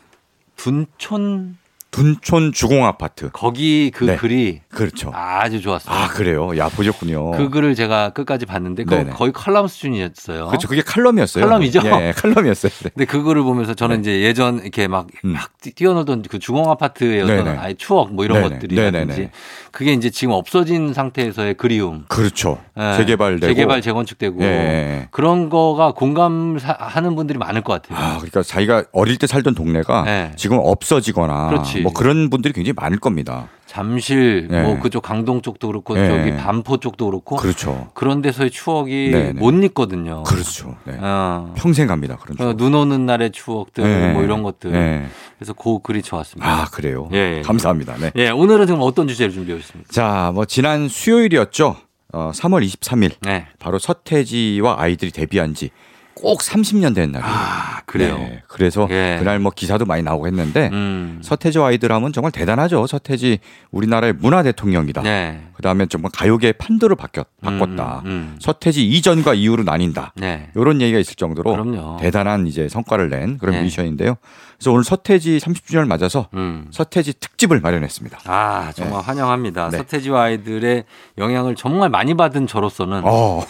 둔촌 0.58 1.58
둔촌 1.92 2.52
주공 2.52 2.86
아파트. 2.86 3.30
거기 3.32 3.90
그 3.94 4.04
네. 4.04 4.18
글이 4.18 4.60
그렇죠. 4.68 5.12
아주 5.14 5.62
좋았어요. 5.62 5.96
아, 5.96 6.10
그래요. 6.10 6.58
야, 6.58 6.68
보셨군요. 6.68 7.32
그 7.32 7.50
글을 7.50 7.74
제가 7.74 8.10
끝까지 8.10 8.46
봤는데 8.46 8.84
그. 8.84 9.10
거의 9.12 9.32
칼럼 9.32 9.68
수준이었어요. 9.70 10.48
그렇죠. 10.48 10.68
그게 10.68 10.82
칼럼이었어요. 10.82 11.46
칼럼이죠? 11.46 11.80
예, 11.86 12.12
칼럼이었어요. 12.14 12.70
네. 12.84 12.90
근데 12.94 13.06
그거를 13.06 13.44
보면서 13.44 13.74
저는 13.74 14.02
이제 14.02 14.20
예전 14.22 14.60
이렇게 14.60 14.90
막, 14.90 15.08
음. 15.24 15.34
막 15.34 15.52
뛰- 15.62 15.74
뛰어놀던 15.74 16.24
그 16.30 16.38
주공 16.40 16.70
아파트의 16.70 17.22
어떤. 17.22 17.48
아예 17.60 17.74
추억 17.76 18.14
뭐 18.14 18.26
이런 18.26 18.42
네네. 18.42 18.56
것들이라든지. 18.56 19.30
그게 19.72 19.94
이제 19.94 20.10
지금 20.10 20.34
없어진 20.34 20.94
상태에서의 20.94 21.54
그리움. 21.54 22.04
그렇죠. 22.10 22.60
예. 22.78 22.98
재개발되고. 22.98 23.48
재개발 23.54 23.82
재건축되고 23.82 24.42
예. 24.44 25.08
그런 25.12 25.48
거가 25.50 25.94
공감하는 25.94 27.16
분들이 27.16 27.38
많을 27.40 27.62
것 27.62 27.82
같아요. 27.82 27.98
아, 28.06 28.16
그러니까 28.18 28.44
자기가 28.44 28.84
어릴 28.92 29.18
때 29.18 29.28
살던 29.28 29.56
동네가 29.56 30.04
네. 30.04 30.32
지금 30.36 30.60
없어지거나 30.62 31.48
그렇지. 31.48 31.85
뭐 31.86 31.94
그런 31.94 32.30
분들이 32.30 32.54
굉장히 32.54 32.74
많을 32.74 33.00
겁니다. 33.00 33.48
잠실 33.68 34.48
네. 34.50 34.64
뭐 34.64 34.80
그쪽 34.80 35.02
강동 35.04 35.42
쪽도 35.42 35.68
그렇고 35.68 35.94
네. 35.96 36.08
저기 36.08 36.36
반포 36.36 36.78
쪽도 36.78 37.06
그렇고 37.06 37.36
그렇죠. 37.36 37.90
그런 37.94 38.22
데서의 38.22 38.50
추억이 38.50 39.12
네네. 39.12 39.34
못 39.34 39.52
잊거든요. 39.52 40.24
그렇죠. 40.24 40.76
네. 40.86 40.98
어. 41.00 41.54
평생 41.56 41.88
갑니다. 41.88 42.18
그런 42.18 42.40
어, 42.40 42.52
쪽. 42.52 42.58
눈 42.58 42.74
오는 42.74 43.06
날의 43.06 43.32
추억들 43.32 43.84
네. 43.84 44.14
뭐 44.14 44.24
이런 44.24 44.42
것들. 44.44 44.72
네. 44.72 45.08
그래서 45.38 45.54
그 45.54 45.80
글이 45.80 46.02
좋았습니다. 46.02 46.50
아, 46.50 46.66
그래요. 46.66 47.10
예, 47.14 47.38
예. 47.38 47.42
감사합니다. 47.42 47.98
네. 47.98 48.12
예, 48.16 48.30
오늘은 48.30 48.66
지금 48.68 48.82
어떤 48.82 49.08
주제를 49.08 49.32
준비해 49.34 49.58
오셨습니까? 49.58 49.92
자, 49.92 50.32
뭐 50.34 50.46
지난 50.46 50.88
수요일이었죠. 50.88 51.76
어, 52.14 52.32
3월 52.34 52.66
23일. 52.66 53.12
네. 53.22 53.46
바로 53.60 53.78
서태지와 53.78 54.78
아이들이 54.80 55.12
데뷔한 55.12 55.54
지 55.54 55.70
꼭 56.16 56.40
30년 56.40 56.96
된 56.96 57.12
날이에요. 57.12 57.32
아, 57.32 57.82
그래요. 57.86 58.18
네, 58.18 58.42
그래서 58.48 58.88
예. 58.90 59.18
그날 59.20 59.40
뭐 59.40 59.52
기사도 59.54 59.86
많이 59.86 60.02
나오고 60.02 60.28
했는데 60.28 60.70
음. 60.72 61.20
서태지와 61.22 61.68
아이들 61.68 61.92
하면 61.92 62.14
정말 62.14 62.32
대단하죠. 62.32 62.88
서태지 62.88 63.40
우리나라의 63.72 64.14
문화 64.14 64.42
대통령이다. 64.42 65.02
네. 65.04 65.42
그다음에 65.54 65.86
정말 65.88 66.12
가요계의 66.14 66.54
판도를 66.54 66.96
바뀌었, 66.96 67.28
바꿨다. 67.42 68.02
음, 68.06 68.10
음. 68.10 68.36
서태지 68.40 68.88
이전과 68.88 69.34
이후로 69.34 69.64
나뉜다. 69.64 70.14
네. 70.16 70.50
이런 70.56 70.82
얘기가 70.82 71.00
있을 71.00 71.16
정도로 71.16 71.52
그럼요. 71.52 71.98
대단한 72.00 72.48
이제 72.48 72.70
성과를 72.70 73.10
낸 73.10 73.38
그런 73.38 73.56
네. 73.56 73.62
뮤지션인데요. 73.64 74.16
그래서 74.58 74.72
오늘 74.72 74.84
서태지 74.84 75.38
30주년을 75.40 75.86
맞아서 75.88 76.28
음. 76.34 76.68
서태지 76.72 77.20
특집을 77.20 77.60
마련했습니다. 77.60 78.20
아, 78.26 78.72
정말 78.76 79.02
환영합니다. 79.02 79.70
네. 79.70 79.78
서태지와 79.80 80.24
아이들의 80.24 80.86
영향을 81.18 81.56
정말 81.56 81.90
많이 81.90 82.14
받은 82.14 82.48
저로서는 82.48 83.02
어. 83.04 83.42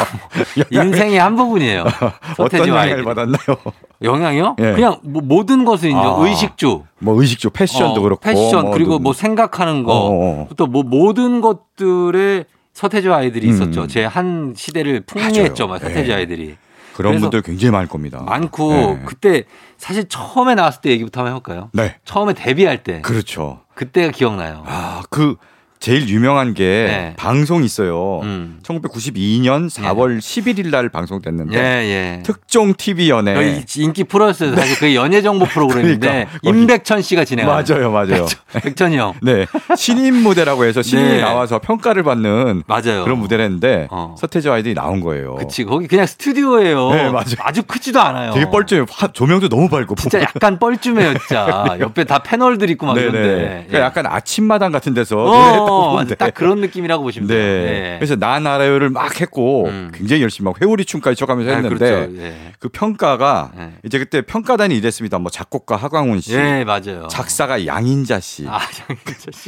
인생의 0.70 1.18
한 1.18 1.36
부분이에요. 1.36 1.84
서태지와 2.36 2.80
아이들. 2.82 3.04
받았나요? 3.04 3.38
영향이요? 4.02 4.56
예. 4.60 4.72
그냥 4.72 4.98
뭐 5.02 5.22
모든 5.22 5.64
것을 5.64 5.90
이제 5.90 5.98
아. 5.98 6.16
의식주, 6.18 6.82
뭐 7.00 7.20
의식주 7.20 7.50
패션도 7.50 8.00
어, 8.00 8.02
그렇고 8.02 8.20
패션 8.20 8.70
그리고 8.70 8.92
눈- 8.92 9.02
뭐 9.02 9.12
생각하는 9.12 9.82
거, 9.82 9.92
어, 9.92 10.10
어. 10.42 10.48
또뭐 10.56 10.82
모든 10.84 11.40
것들에 11.40 12.44
서태지와 12.72 13.18
아이들이 13.18 13.48
음. 13.48 13.52
있었죠. 13.54 13.86
제 13.86 14.04
한 14.04 14.52
시대를 14.56 15.00
풍미했죠. 15.06 15.66
막 15.68 15.78
서태지 15.78 16.10
예. 16.10 16.14
아이들이. 16.14 16.56
그런 16.94 17.20
분들 17.20 17.42
굉장히 17.42 17.72
많을 17.72 17.88
겁니다. 17.88 18.22
많고 18.22 18.72
네. 18.72 19.02
그때 19.04 19.44
사실 19.76 20.08
처음에 20.08 20.54
나왔을 20.54 20.80
때 20.80 20.90
얘기부터 20.90 21.20
한번 21.20 21.36
해볼까요? 21.36 21.70
네. 21.72 21.96
처음에 22.04 22.34
데뷔할 22.34 22.82
때 22.82 23.00
그렇죠. 23.02 23.60
그때가 23.74 24.12
기억나요. 24.12 24.62
아, 24.66 25.02
그 25.10 25.36
제일 25.84 26.08
유명한 26.08 26.54
게 26.54 26.64
네. 26.64 27.14
방송 27.18 27.62
있어요. 27.62 28.20
음. 28.22 28.58
1992년 28.62 29.68
4월 29.68 30.16
11일 30.18 30.70
날 30.70 30.88
방송됐는데 30.88 31.58
예, 31.58 31.62
예. 31.62 32.22
특종 32.22 32.72
TV 32.72 33.10
거의 33.10 33.62
인기 33.76 34.04
프로였어요. 34.04 34.54
사실 34.54 34.76
그게 34.76 34.94
연예 34.94 35.20
정보 35.20 35.44
프로그램인데 35.44 36.08
네. 36.10 36.26
그러니까, 36.40 36.58
임백천 36.58 37.02
씨가 37.02 37.26
진행하는. 37.26 37.64
맞아요, 37.68 37.90
맞아요. 37.90 38.26
백천 38.54 38.92
이 38.92 38.96
형. 38.96 39.12
네. 39.20 39.44
신인 39.76 40.14
무대라고 40.22 40.64
해서 40.64 40.80
신인이 40.80 41.16
네. 41.16 41.20
나와서 41.20 41.58
평가를 41.58 42.02
받는 42.02 42.62
맞아요. 42.66 43.04
그런 43.04 43.18
무대를 43.18 43.44
했는데 43.44 43.86
어. 43.90 44.14
서태지 44.18 44.48
아이들이 44.48 44.72
나온 44.72 45.00
거예요. 45.00 45.34
그치 45.34 45.64
거기 45.64 45.86
그냥 45.86 46.06
스튜디오예요. 46.06 46.90
네, 46.92 47.10
맞아요. 47.10 47.24
아주 47.40 47.62
크지도 47.62 48.00
않아요. 48.00 48.32
되게 48.32 48.48
뻘쭘해요. 48.48 48.86
화- 48.90 49.08
조명도 49.08 49.50
너무 49.50 49.68
밝고. 49.68 49.96
진짜 49.96 50.22
약간 50.22 50.58
뻘쭘해요, 50.58 51.12
진짜. 51.18 51.76
옆에 51.78 52.04
다 52.04 52.20
패널들 52.20 52.70
있고 52.70 52.86
막 52.86 52.94
네네. 52.94 53.08
이런데. 53.08 53.64
그러니까 53.68 53.80
약간 53.80 54.06
아침마당 54.06 54.72
같은 54.72 54.94
데서 54.94 55.16
어, 55.18 55.73
보는데. 55.82 56.14
딱 56.14 56.34
그런 56.34 56.60
느낌이라고 56.60 57.02
보시면 57.02 57.28
네. 57.28 57.34
돼요. 57.34 57.44
예. 57.44 57.96
그래서 57.98 58.16
난 58.16 58.46
알아요를 58.46 58.90
막 58.90 59.20
했고 59.20 59.66
음. 59.66 59.90
굉장히 59.94 60.22
열심히 60.22 60.46
막 60.46 60.60
회오리 60.60 60.84
춤까지 60.84 61.16
춰가면서 61.16 61.52
아, 61.52 61.54
했는데 61.56 61.76
그렇죠. 61.76 62.12
예. 62.18 62.52
그 62.58 62.68
평가가 62.68 63.52
예. 63.58 63.70
이제 63.84 63.98
그때 63.98 64.22
평가단이 64.22 64.76
이랬습니다. 64.76 65.18
뭐 65.18 65.30
작곡가 65.30 65.76
하광훈 65.76 66.20
씨, 66.20 66.34
예, 66.34 66.64
맞아요. 66.64 67.08
작사가 67.08 67.66
양인자 67.66 68.20
씨, 68.20 68.46
아, 68.48 68.60
양인, 68.88 68.98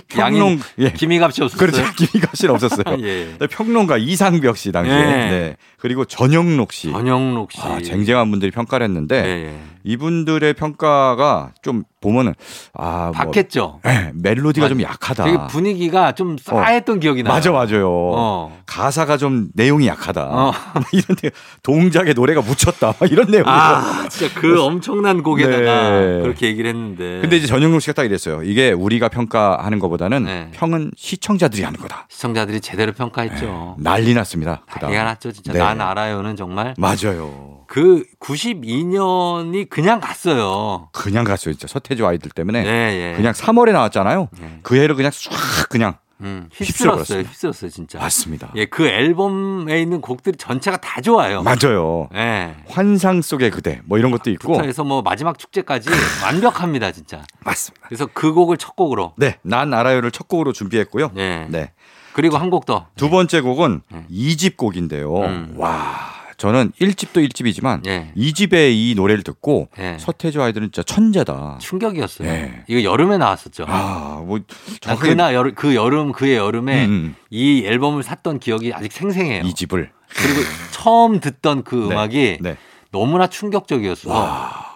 평론 0.08 0.40
양인 0.42 0.60
예. 0.78 0.92
김희갑 0.92 1.32
씨 1.32 1.42
없었어요. 1.42 1.70
그렇죠. 1.70 1.84
김희가 1.96 2.30
씨는 2.34 2.54
없었어요. 2.54 2.84
예. 3.02 3.36
평론가 3.50 3.98
이상벽 3.98 4.56
씨 4.56 4.72
당시에 4.72 4.94
예. 4.94 5.04
네. 5.04 5.56
그리고 5.78 6.04
전영록 6.04 6.72
씨, 6.72 6.90
전영록 6.90 7.52
씨. 7.52 7.60
아, 7.60 7.80
쟁쟁한 7.80 8.30
분들이 8.30 8.50
평가를 8.50 8.84
했는데. 8.84 9.56
이분들의 9.86 10.54
평가가 10.54 11.52
좀 11.62 11.84
보면은 12.06 12.34
아, 12.74 13.10
뭐 13.14 13.24
박했죠. 13.26 13.80
예, 13.86 14.12
멜로디가 14.14 14.66
맞- 14.66 14.68
좀 14.68 14.82
약하다. 14.82 15.24
되게 15.24 15.38
분위기가 15.48 16.12
좀 16.12 16.36
싸했던 16.38 17.00
기억이 17.00 17.22
나요. 17.22 17.34
맞아 17.34 17.50
맞아요. 17.50 17.88
어. 17.90 18.58
가사가 18.66 19.16
좀 19.16 19.48
내용이 19.54 19.86
약하다. 19.88 20.24
어. 20.30 20.52
막 20.74 20.84
이런 20.92 21.16
내 21.22 21.30
동작에 21.62 22.12
노래가 22.12 22.40
묻혔다. 22.42 22.94
막 22.98 23.10
이런 23.10 23.30
내용. 23.30 23.44
아, 23.46 24.06
진짜 24.08 24.32
그 24.40 24.62
엄청난 24.62 25.22
곡에다가 25.22 25.90
네. 26.00 26.20
그렇게 26.22 26.46
얘기를 26.46 26.68
했는데. 26.70 27.20
근데 27.20 27.36
이제 27.36 27.46
전영록 27.46 27.80
씨가 27.82 27.92
딱 27.94 28.04
이랬어요. 28.04 28.42
이게 28.42 28.72
우리가 28.72 29.08
평가하는 29.08 29.78
것보다는 29.78 30.24
네. 30.24 30.48
평은 30.52 30.92
시청자들이 30.96 31.62
하는 31.64 31.78
거다. 31.80 32.06
시청자들이 32.10 32.60
제대로 32.60 32.92
평가했죠. 32.92 33.76
난리 33.78 34.14
났습니다. 34.14 34.62
난리가 34.80 35.04
났죠, 35.04 35.32
진짜. 35.32 35.52
네. 35.52 35.58
난 35.58 35.80
알아요는 35.80 36.36
정말 36.36 36.74
맞아요. 36.78 37.64
그 37.66 38.04
92년이 38.20 39.68
그냥 39.68 40.00
갔어요. 40.00 40.88
그냥 40.92 41.24
갔어요. 41.24 41.54
진짜 41.54 41.66
서태지 41.66 42.04
아이들 42.04 42.30
때문에 42.30 42.64
예, 42.64 43.12
예. 43.12 43.16
그냥 43.16 43.32
3월에 43.32 43.72
나왔잖아요. 43.72 44.28
예. 44.42 44.58
그 44.62 44.76
해를 44.76 44.94
그냥 44.94 45.10
싹 45.12 45.68
그냥 45.68 45.96
음, 46.22 46.48
휩쓸었어요. 46.50 47.20
휩쓸었어요, 47.20 47.70
진짜. 47.70 47.98
맞습니다. 47.98 48.50
예, 48.56 48.64
그 48.64 48.86
앨범에 48.86 49.80
있는 49.82 50.00
곡들이 50.00 50.36
전체가 50.38 50.78
다 50.78 51.00
좋아요. 51.02 51.42
맞아요. 51.42 52.08
예. 52.14 52.54
환상 52.68 53.20
속의 53.20 53.50
그대 53.50 53.80
뭐 53.84 53.98
이런 53.98 54.10
것도 54.12 54.30
있고 54.30 54.54
부터 54.54 54.64
해서 54.64 54.82
뭐 54.82 55.02
마지막 55.02 55.38
축제까지 55.38 55.90
완벽합니다, 56.24 56.92
진짜. 56.92 57.22
맞습니다. 57.44 57.86
그래서 57.88 58.06
그 58.12 58.32
곡을 58.32 58.56
첫 58.56 58.76
곡으로. 58.76 59.12
네, 59.16 59.36
난 59.42 59.74
알아요를 59.74 60.10
첫 60.10 60.26
곡으로 60.26 60.52
준비했고요. 60.54 61.10
예. 61.16 61.46
네. 61.50 61.72
그리고 62.14 62.38
한 62.38 62.48
곡 62.48 62.64
더. 62.64 62.86
두 62.96 63.10
번째 63.10 63.42
곡은 63.42 63.82
네. 63.92 64.06
이 64.08 64.34
2집 64.34 64.56
곡인데요. 64.56 65.14
음. 65.20 65.52
와, 65.58 65.98
저는 66.36 66.72
1집도 66.80 67.26
1집이지만 67.28 67.86
예. 67.86 68.12
이 68.14 68.32
2집의 68.32 68.72
이 68.74 68.94
노래를 68.94 69.22
듣고 69.24 69.68
예. 69.78 69.96
서태지 69.98 70.38
아이들은 70.38 70.66
진짜 70.70 70.82
천재다. 70.82 71.58
충격이었어요. 71.60 72.28
예. 72.28 72.64
이거 72.66 72.82
여름에 72.82 73.16
나왔었죠. 73.18 73.64
아, 73.68 74.22
뭐난 74.24 74.44
정확하게 74.80 75.08
그날 75.08 75.34
여름, 75.34 75.54
그 75.54 75.74
여름 75.74 76.12
그의 76.12 76.36
여름에 76.36 76.84
음, 76.86 77.16
이 77.30 77.64
앨범을 77.64 78.02
샀던 78.02 78.38
기억이 78.40 78.72
아직 78.74 78.92
생생해요. 78.92 79.44
이 79.44 79.54
집을 79.54 79.90
그리고 80.08 80.40
처음 80.72 81.20
듣던 81.20 81.64
그 81.64 81.76
네, 81.88 81.94
음악이 81.94 82.38
네. 82.40 82.56
너무나 82.92 83.26
충격적이었어. 83.28 84.10
와, 84.10 84.66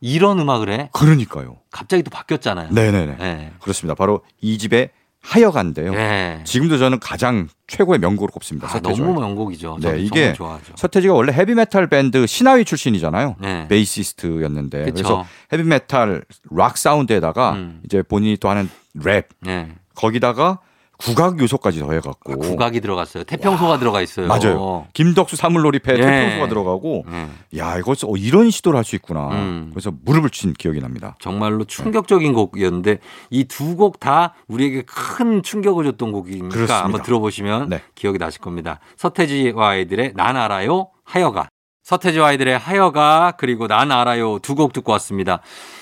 이런 0.00 0.38
음악을 0.38 0.70
해? 0.70 0.90
그러니까요. 0.92 1.56
갑자기 1.70 2.02
또 2.02 2.10
바뀌었잖아요. 2.10 2.68
네, 2.72 2.90
네, 2.90 3.06
네. 3.06 3.16
예. 3.20 3.52
그렇습니다. 3.60 3.94
바로 3.94 4.20
이 4.40 4.58
집의 4.58 4.90
하여간데요. 5.26 5.92
예. 5.94 6.40
지금도 6.44 6.78
저는 6.78 7.00
가장 7.00 7.48
최고의 7.66 7.98
명곡으로 7.98 8.30
꼽습니다. 8.32 8.68
아, 8.68 8.70
서태지 8.70 9.00
너무. 9.00 9.20
명곡이죠. 9.20 9.78
네, 9.80 9.98
이게. 9.98 10.34
서태지가 10.76 11.12
원래 11.14 11.32
헤비메탈 11.32 11.88
밴드 11.88 12.26
신하위 12.26 12.64
출신이잖아요. 12.64 13.36
네. 13.40 13.66
베이시스트였는데 13.68 14.84
그쵸. 14.84 14.94
그래서 14.94 15.26
헤비메탈 15.52 16.24
락 16.50 16.78
사운드에다가 16.78 17.52
음. 17.54 17.80
이제 17.84 18.02
본인이 18.02 18.36
또 18.36 18.48
하는 18.48 18.70
랩 18.94 19.28
네. 19.40 19.68
거기다가 19.96 20.60
국악 20.98 21.38
요소까지 21.40 21.80
더해갖고 21.80 22.32
아, 22.32 22.36
국악이 22.36 22.80
들어갔어요. 22.80 23.24
태평소가 23.24 23.78
들어가 23.78 24.00
있어요. 24.00 24.26
맞아요. 24.28 24.86
김덕수 24.94 25.36
사물놀이패 25.36 25.92
예. 25.92 25.96
태평소가 26.00 26.48
들어가고 26.48 27.04
예. 27.10 27.58
야 27.58 27.76
이거 27.78 27.92
어, 27.92 28.16
이런 28.16 28.50
시도를 28.50 28.78
할 28.78 28.84
수 28.84 28.94
있구나. 28.96 29.28
음. 29.32 29.70
그래서 29.74 29.92
무릎을 30.04 30.30
친 30.30 30.52
기억이 30.52 30.80
납니다. 30.80 31.16
정말로 31.20 31.64
충격적인 31.64 32.32
곡이었는데 32.32 32.98
이 33.30 33.44
두 33.44 33.76
곡 33.76 34.00
다 34.00 34.34
우리에게 34.48 34.82
큰 34.86 35.42
충격을 35.42 35.84
줬던 35.84 36.12
곡이니까 36.12 36.48
그렇습니다. 36.48 36.84
한번 36.84 37.02
들어보시면 37.02 37.68
네. 37.68 37.82
기억이 37.94 38.18
나실 38.18 38.40
겁니다. 38.40 38.80
서태지와 38.96 39.68
아이들의 39.70 40.12
난 40.14 40.36
알아요 40.36 40.88
하여가 41.04 41.48
서태지와 41.82 42.28
아이들의 42.28 42.58
하여가 42.58 43.34
그리고 43.38 43.66
난 43.68 43.92
알아요 43.92 44.38
두 44.40 44.54
곡 44.54 44.72
듣고 44.72 44.92
왔습니다. 44.92 45.40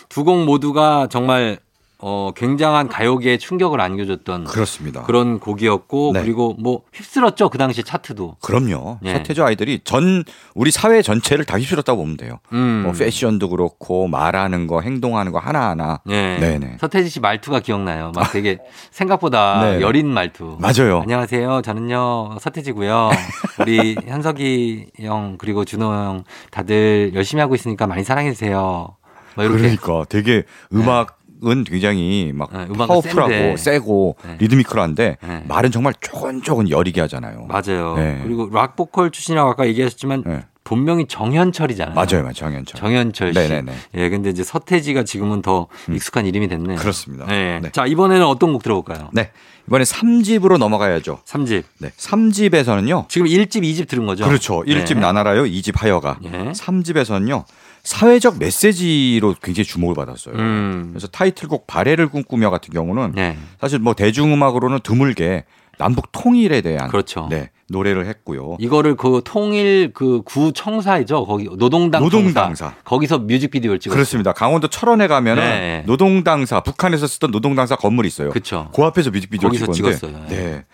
두 0.08 0.24
곡 0.24 0.44
모두가 0.44 1.06
정말 1.10 1.58
어, 2.06 2.32
굉장한 2.36 2.88
가요계에 2.88 3.38
충격을 3.38 3.80
안겨줬던 3.80 4.44
그렇습니다. 4.44 5.04
그런 5.04 5.40
곡이었고 5.40 6.10
네. 6.12 6.20
그리고 6.20 6.54
뭐 6.60 6.82
휩쓸었죠 6.92 7.48
그 7.48 7.56
당시 7.56 7.82
차트도. 7.82 8.36
그럼요. 8.42 8.98
예. 9.06 9.14
서태지 9.14 9.40
아이들이 9.40 9.80
전 9.84 10.22
우리 10.54 10.70
사회 10.70 11.00
전체를 11.00 11.46
다 11.46 11.58
휩쓸었다고 11.58 12.02
보면 12.02 12.18
돼요. 12.18 12.40
음. 12.52 12.82
뭐 12.84 12.92
패션도 12.92 13.48
그렇고 13.48 14.06
말하는 14.06 14.66
거, 14.66 14.82
행동하는 14.82 15.32
거 15.32 15.38
하나하나. 15.38 16.00
예. 16.10 16.36
네네. 16.38 16.76
서태지 16.78 17.08
씨 17.08 17.20
말투가 17.20 17.60
기억나요. 17.60 18.12
막 18.14 18.30
되게 18.32 18.58
생각보다 18.92 19.62
네. 19.62 19.80
여린 19.80 20.06
말투. 20.08 20.58
맞아요. 20.60 21.00
안녕하세요. 21.00 21.62
저는요 21.62 22.36
서태지고요. 22.38 23.12
우리 23.64 23.96
현석이 24.04 24.88
형 25.00 25.36
그리고 25.38 25.64
준호 25.64 25.86
형 25.86 26.24
다들 26.50 27.12
열심히 27.14 27.40
하고 27.40 27.54
있으니까 27.54 27.86
많이 27.86 28.04
사랑해 28.04 28.30
주세요. 28.30 28.94
뭐 29.36 29.48
그러니까 29.48 30.04
되게 30.10 30.44
음악 30.72 31.23
은 31.46 31.64
굉장히 31.64 32.32
막 32.34 32.50
네, 32.52 32.64
음악은 32.64 32.86
파워풀하고 32.86 33.30
센데. 33.30 33.56
세고 33.56 34.16
네. 34.24 34.36
리드미컬한데 34.38 35.16
네. 35.20 35.42
말은 35.46 35.70
정말 35.70 35.92
조곤조곤 36.00 36.70
여리게 36.70 37.02
하잖아요. 37.02 37.46
맞아요. 37.48 37.94
네. 37.96 38.20
그리고 38.22 38.48
락 38.52 38.76
보컬 38.76 39.10
출신이라고 39.10 39.50
아까 39.50 39.66
얘기하셨지만 39.66 40.22
네. 40.26 40.44
본명이 40.64 41.06
정현철이잖아요. 41.08 41.94
맞아요, 41.94 42.22
맞아요. 42.22 42.32
정현철. 42.32 42.80
정현철 42.80 43.34
씨. 43.34 43.38
네네네. 43.38 43.72
예, 43.96 44.08
근데 44.08 44.30
이제 44.30 44.42
서태지가 44.42 45.04
지금은 45.04 45.42
더 45.42 45.66
익숙한 45.90 46.24
이름이 46.24 46.48
됐네요. 46.48 46.78
그렇습니다. 46.78 47.26
네. 47.26 47.60
네. 47.60 47.70
자, 47.70 47.84
이번에는 47.84 48.24
어떤 48.24 48.54
곡 48.54 48.62
들어볼까요? 48.62 49.10
네. 49.12 49.30
이번에 49.66 49.84
3집으로 49.84 50.56
넘어가야죠. 50.56 51.20
삼 51.26 51.44
3집. 51.44 51.64
네. 51.80 51.90
3집에서는요. 51.98 53.08
지금 53.10 53.26
1집, 53.26 53.62
2집 53.62 53.88
들은 53.88 54.06
거죠? 54.06 54.24
그렇죠. 54.24 54.62
1집 54.62 54.94
네. 54.94 55.00
나나라요, 55.00 55.44
2집 55.44 55.76
하여가. 55.76 56.18
예. 56.24 56.30
3집에서는요. 56.30 57.44
사회적 57.84 58.38
메시지로 58.38 59.34
굉장히 59.42 59.64
주목을 59.66 59.94
받았어요. 59.94 60.34
음. 60.36 60.88
그래서 60.92 61.06
타이틀곡 61.06 61.66
발해를 61.66 62.08
꿈꾸며 62.08 62.50
같은 62.50 62.72
경우는 62.72 63.12
네. 63.14 63.36
사실 63.60 63.78
뭐 63.78 63.94
대중음악으로는 63.94 64.80
드물게 64.82 65.44
남북 65.78 66.10
통일에 66.12 66.60
대한 66.60 66.88
그렇죠. 66.88 67.26
네, 67.28 67.50
노래를 67.68 68.06
했고요. 68.06 68.56
이거를 68.60 68.96
그 68.96 69.20
통일 69.24 69.92
그 69.92 70.22
구 70.24 70.52
청사이죠. 70.52 71.26
거기 71.26 71.44
노동당 71.44 72.02
노동당사. 72.02 72.42
청사. 72.46 72.74
거기서 72.84 73.18
뮤직비디오를 73.18 73.80
찍었어요. 73.80 73.96
그렇습니다. 73.96 74.32
강원도 74.32 74.68
철원에 74.68 75.06
가면은 75.08 75.42
네. 75.42 75.82
노동당사 75.86 76.60
북한에서 76.60 77.06
쓰던 77.06 77.32
노동당사 77.32 77.76
건물이 77.76 78.06
있어요. 78.08 78.30
그쵸. 78.30 78.70
그 78.74 78.82
앞에서 78.84 79.10
뮤직비디오 79.10 79.50
찍었는데 79.50 79.72
찍었어요. 79.76 80.26
네. 80.28 80.64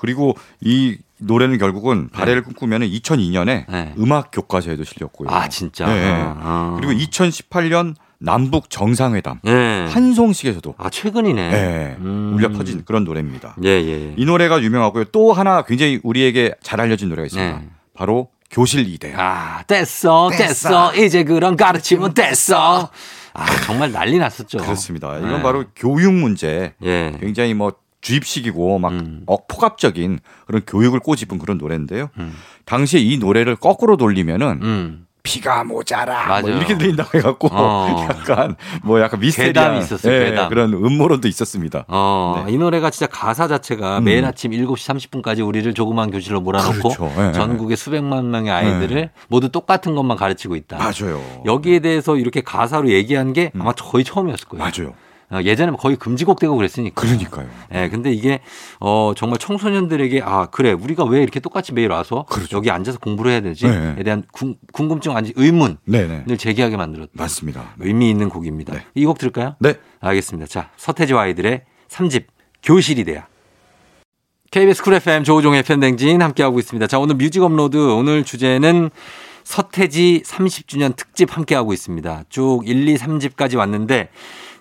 그리고 0.00 0.34
이 0.60 0.96
노래는 1.18 1.58
결국은 1.58 2.08
발해를 2.08 2.42
꿈꾸면 2.42 2.82
은 2.82 2.88
2002년에 2.88 3.66
네. 3.68 3.94
음악 3.98 4.30
교과서에도 4.32 4.84
실렸고요. 4.84 5.28
아, 5.28 5.48
진짜. 5.48 5.86
네. 5.86 6.02
아. 6.06 6.78
그리고 6.80 6.92
2018년 6.92 7.94
남북 8.18 8.68
정상회담 8.68 9.40
네. 9.42 9.86
한송식에서도 9.86 10.74
아, 10.78 10.90
최근이네. 10.90 11.50
네, 11.50 11.96
음. 12.00 12.32
울려 12.34 12.50
퍼진 12.50 12.84
그런 12.84 13.04
노래입니다. 13.04 13.56
예, 13.64 13.68
예. 13.68 14.14
이 14.16 14.24
노래가 14.24 14.62
유명하고요. 14.62 15.04
또 15.04 15.32
하나 15.32 15.62
굉장히 15.62 16.00
우리에게 16.02 16.54
잘 16.62 16.80
알려진 16.80 17.08
노래가 17.08 17.26
있습니다. 17.26 17.58
네. 17.58 17.68
바로 17.94 18.28
교실 18.50 18.88
이대. 18.88 19.12
아, 19.16 19.62
됐어, 19.66 20.30
됐어. 20.30 20.94
이제 20.96 21.24
그런 21.24 21.56
가르침은 21.56 22.14
됐어. 22.14 22.90
아, 23.32 23.46
정말 23.64 23.92
난리 23.92 24.18
났었죠. 24.18 24.58
그렇습니다. 24.58 25.16
이건 25.18 25.36
네. 25.36 25.42
바로 25.42 25.64
교육 25.76 26.12
문제. 26.12 26.74
예. 26.82 27.16
굉장히 27.20 27.54
뭐 27.54 27.72
주입식이고 28.00 28.78
막 28.78 28.92
음. 28.92 29.22
어, 29.26 29.36
폭압적인 29.46 30.20
그런 30.46 30.62
교육을 30.66 31.00
꼬집은 31.00 31.38
그런 31.38 31.58
노래인데요. 31.58 32.08
음. 32.18 32.34
당시에 32.64 33.00
이 33.00 33.18
노래를 33.18 33.56
거꾸로 33.56 33.96
돌리면은 33.96 34.60
음. 34.62 35.06
비가 35.22 35.64
모자라 35.64 36.40
뭐. 36.40 36.50
이렇게 36.50 36.78
들린다고 36.78 37.18
해갖고 37.18 37.48
어. 37.52 38.06
약간 38.08 38.56
뭐 38.82 39.00
약간 39.00 39.20
미스테리한 39.20 39.76
있었어요, 39.78 40.12
예. 40.12 40.46
그런 40.48 40.72
음모론도 40.72 41.28
있었습니다. 41.28 41.84
어, 41.88 42.44
네. 42.46 42.52
이 42.52 42.58
노래가 42.58 42.88
진짜 42.88 43.06
가사 43.06 43.46
자체가 43.46 43.98
음. 43.98 44.04
매일 44.04 44.24
아침 44.24 44.52
7시 44.52 45.22
30분까지 45.22 45.46
우리를 45.46 45.72
조그만 45.74 46.10
교실로 46.10 46.40
몰아놓고 46.40 46.88
그렇죠. 46.88 47.12
예, 47.18 47.28
예. 47.28 47.32
전국의 47.32 47.76
수백만 47.76 48.30
명의 48.30 48.50
아이들을 48.50 49.10
모두 49.28 49.50
똑같은 49.50 49.94
것만 49.94 50.16
가르치고 50.16 50.56
있다. 50.56 50.78
맞아요. 50.78 51.22
여기에 51.44 51.80
대해서 51.80 52.16
이렇게 52.16 52.40
가사로 52.40 52.90
얘기한 52.90 53.34
게 53.34 53.52
아마 53.58 53.72
거의 53.72 54.04
처음이었을 54.04 54.48
거예요. 54.48 54.64
음. 54.64 54.70
맞아요. 54.74 54.94
어, 55.32 55.40
예전에 55.42 55.72
거의 55.78 55.96
금지곡 55.96 56.40
되고 56.40 56.56
그랬으니까. 56.56 57.00
그러니까요. 57.00 57.48
예, 57.72 57.88
근데 57.88 58.12
이게 58.12 58.40
어 58.80 59.12
정말 59.16 59.38
청소년들에게 59.38 60.22
아 60.24 60.46
그래 60.46 60.72
우리가 60.72 61.04
왜 61.04 61.22
이렇게 61.22 61.38
똑같이 61.38 61.72
매일 61.72 61.90
와서 61.90 62.26
그렇죠. 62.28 62.56
여기 62.56 62.70
앉아서 62.70 62.98
공부를 62.98 63.30
해야 63.30 63.40
되지에 63.40 63.94
네. 63.96 64.02
대한 64.02 64.24
궁, 64.32 64.56
궁금증 64.72 65.16
아니 65.16 65.32
의문을 65.36 65.76
네네. 65.84 66.36
제기하게 66.36 66.76
만들었다. 66.76 67.12
맞습니다. 67.14 67.74
의미 67.78 68.10
있는 68.10 68.28
곡입니다. 68.28 68.74
네. 68.74 68.84
이곡 68.94 69.18
들을까요? 69.18 69.54
네. 69.60 69.74
알겠습니다. 70.00 70.48
자 70.48 70.70
서태지와 70.76 71.22
아이들의 71.22 71.62
3집 71.88 72.24
교실 72.62 73.04
이데아. 73.04 73.26
KBS 74.50 74.82
쿨 74.82 74.94
FM 74.94 75.22
조우종의 75.22 75.62
FM 75.62 75.71
대행진 75.71 76.22
함께하고 76.22 76.58
있습니다. 76.58 76.88
자 76.88 76.98
오늘 76.98 77.14
뮤직 77.14 77.40
업로드 77.42 77.76
오늘 77.76 78.24
주제는 78.24 78.90
서태지 79.44 80.22
30주년 80.24 80.96
특집 80.96 81.36
함께하고 81.36 81.72
있습니다. 81.72 82.24
쭉 82.28 82.62
1, 82.64 82.88
2, 82.88 82.96
3집까지 82.96 83.56
왔는데 83.56 84.10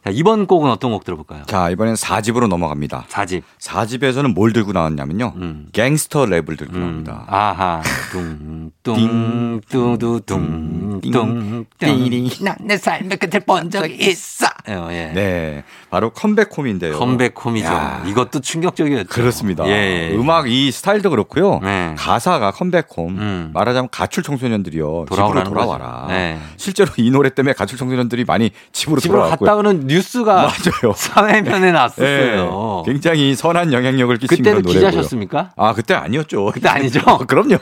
자, 0.03 0.11
이번 0.11 0.45
곡은 0.47 0.69
어떤 0.71 0.91
곡 0.91 1.03
들어볼까요? 1.03 1.43
자 1.45 1.69
이번엔 1.69 1.95
4집으로 1.95 2.47
넘어갑니다. 2.47 3.05
4집. 3.09 3.41
4집에서는 3.59 4.33
뭘 4.33 4.53
들고 4.53 4.71
나왔냐면요. 4.71 5.33
음. 5.35 5.67
갱스터 5.73 6.25
랩을 6.25 6.57
들고 6.57 6.73
음, 6.75 6.79
나옵니다. 6.79 7.25
아하, 7.27 7.81
뚱, 8.11 8.71
뚱, 8.83 9.61
뚜두, 9.69 10.21
뚱, 10.25 11.01
뚱, 11.01 11.65
뚱. 11.77 12.35
난내 12.41 12.77
삶의 12.77 13.17
끝을 13.17 13.41
본 13.41 13.69
적이 13.69 13.95
있어. 14.09 14.47
어, 14.67 14.87
예. 14.91 15.11
네, 15.13 15.63
바로 15.89 16.11
컴백홈인데요. 16.11 16.97
컴백홈이죠. 16.97 17.67
야. 17.67 18.03
이것도 18.05 18.39
충격적이었죠. 18.39 19.09
그렇습니다. 19.09 19.67
예, 19.67 20.11
예. 20.11 20.15
음악 20.15 20.49
이 20.49 20.71
스타일도 20.71 21.09
그렇고요. 21.09 21.59
네. 21.61 21.95
가사가 21.97 22.51
컴백홈. 22.51 23.17
음. 23.17 23.51
말하자면 23.53 23.89
가출 23.91 24.23
청소년들이요. 24.23 25.05
집으로 25.11 25.43
돌아와라. 25.43 26.05
네. 26.07 26.39
실제로 26.57 26.89
이 26.97 27.09
노래 27.11 27.29
때문에 27.29 27.53
가출 27.53 27.77
청소년들이 27.77 28.25
많이 28.25 28.51
집으로, 28.71 28.99
집으로 28.99 29.19
돌아왔고요. 29.19 29.47
갔다가는 29.47 29.88
뉴스가 29.89 30.33
맞아요. 30.35 30.93
사회면에 30.95 31.71
났었어요. 31.71 32.83
네, 32.85 32.91
굉장히 32.91 33.35
선한 33.35 33.73
영향력을 33.73 34.17
끼친 34.17 34.43
그런 34.43 34.61
노래고요. 34.61 34.73
기자셨습니까? 34.73 35.51
아 35.57 35.73
그때 35.73 35.93
아니었죠. 35.95 36.51
그때 36.53 36.69
아니죠? 36.69 37.01
그럼요. 37.27 37.57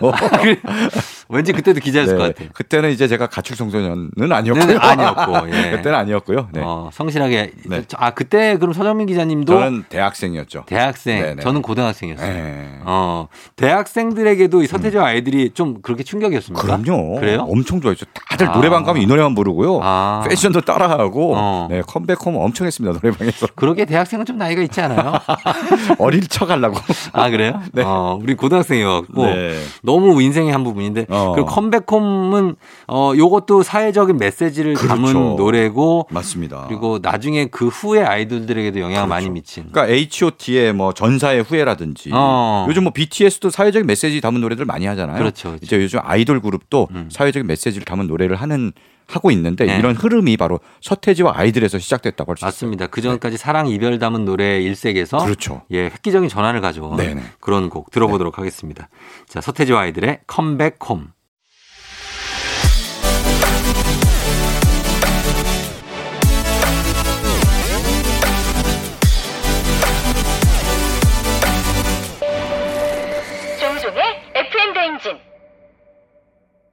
왠지 1.29 1.51
그때도 1.53 1.79
기자였을 1.79 2.17
것 2.17 2.23
같아요. 2.23 2.49
그때는 2.53 2.91
이제 2.91 3.07
제가 3.07 3.27
가출 3.27 3.55
청소년은 3.55 4.31
아니었고요. 4.31 4.65
네, 4.65 4.73
네, 4.73 4.79
아니었고, 4.79 5.49
예. 5.51 5.71
그때는 5.71 5.97
아니었고요. 5.97 6.49
네. 6.53 6.61
어, 6.63 6.89
성실하게. 6.93 7.51
네. 7.65 7.83
아, 7.97 8.11
그때 8.11 8.57
그럼 8.57 8.73
서정민 8.73 9.07
기자님도 9.07 9.53
저는 9.53 9.83
대학생이었죠. 9.89 10.63
대학생, 10.67 11.21
네, 11.21 11.35
네. 11.35 11.41
저는 11.41 11.61
고등학생이었어요. 11.61 12.33
네. 12.33 12.79
어, 12.85 13.27
대학생들에게도 13.55 14.63
이 14.63 14.67
서태지와 14.67 15.07
아이들이 15.07 15.51
좀 15.53 15.81
그렇게 15.81 16.03
충격이었습니까? 16.03 16.61
그럼요. 16.61 17.19
그래요? 17.19 17.45
엄청 17.49 17.81
좋아했죠. 17.81 18.05
다들 18.29 18.49
아. 18.49 18.53
노래방 18.53 18.83
가면 18.83 19.01
이 19.01 19.05
노래만 19.05 19.35
부르고요. 19.35 19.79
아. 19.83 20.23
패션도 20.27 20.61
따라하고 20.61 21.33
어. 21.35 21.67
네, 21.69 21.81
컴백홈 21.81 22.35
엄청 22.37 22.67
했습니다. 22.67 22.97
노래방에서. 22.99 23.47
그러게 23.55 23.85
대학생은 23.85 24.25
좀 24.25 24.37
나이가 24.37 24.61
있지 24.61 24.79
않아요? 24.81 25.13
어릴 25.99 26.27
척 26.27 26.49
하려고. 26.49 26.77
아, 27.13 27.29
그래요? 27.29 27.61
네. 27.73 27.83
어, 27.83 28.19
우리 28.21 28.35
고등학생이었고. 28.35 29.25
네. 29.25 29.59
너무 29.83 30.21
인생의 30.21 30.51
한 30.51 30.63
부분인데. 30.63 31.05
어. 31.17 31.31
그리고 31.33 31.47
컴백홈은, 31.49 32.55
어, 32.87 33.13
요것도 33.15 33.63
사회적인 33.63 34.17
메시지를 34.17 34.75
담은 34.75 35.11
그렇죠. 35.11 35.35
노래고. 35.37 36.07
맞습니다. 36.09 36.65
그리고 36.67 36.99
나중에 37.01 37.45
그 37.47 37.67
후에 37.67 38.03
아이돌들에게도 38.03 38.79
영향을 38.79 38.95
그렇죠. 38.95 39.07
많이 39.09 39.29
미친. 39.29 39.65
그러니까 39.71 39.93
H.O.T의 39.93 40.73
뭐 40.73 40.93
전사의 40.93 41.43
후회라든지 41.43 42.11
어. 42.13 42.65
요즘 42.69 42.83
뭐 42.83 42.93
BTS도 42.93 43.49
사회적인 43.49 43.85
메시지 43.87 44.21
담은 44.21 44.41
노래들 44.41 44.65
많이 44.65 44.85
하잖아요. 44.85 45.17
그렇죠, 45.17 45.49
그렇죠. 45.49 45.65
이제 45.65 45.81
요즘 45.81 45.99
아이돌 46.03 46.41
그룹도 46.41 46.87
음. 46.91 47.09
사회적인 47.11 47.47
메시지를 47.47 47.85
담은 47.85 48.07
노래를 48.07 48.35
하는 48.35 48.71
하고 49.07 49.31
있는데 49.31 49.65
네. 49.65 49.77
이런 49.77 49.95
흐름이 49.95 50.37
바로 50.37 50.59
서태지와 50.81 51.33
아이들에서 51.37 51.79
시작됐다고 51.79 52.31
할 52.31 52.37
수 52.37 52.45
있습니다. 52.45 52.47
맞습니다. 52.47 52.87
그 52.87 53.01
전까지 53.01 53.37
사랑 53.37 53.67
이별 53.67 53.99
담은 53.99 54.25
노래 54.25 54.61
일색에서 54.61 55.17
그렇죠. 55.19 55.63
예, 55.71 55.85
획기적인 55.85 56.29
전환을 56.29 56.61
가져온 56.61 56.97
네네. 56.97 57.21
그런 57.39 57.69
곡 57.69 57.91
들어보도록 57.91 58.37
하겠습니다. 58.37 58.89
자, 59.27 59.41
서태지와 59.41 59.81
아이들의 59.81 60.19
Come 60.27 60.53
Back 60.53 60.79
Home. 60.79 61.11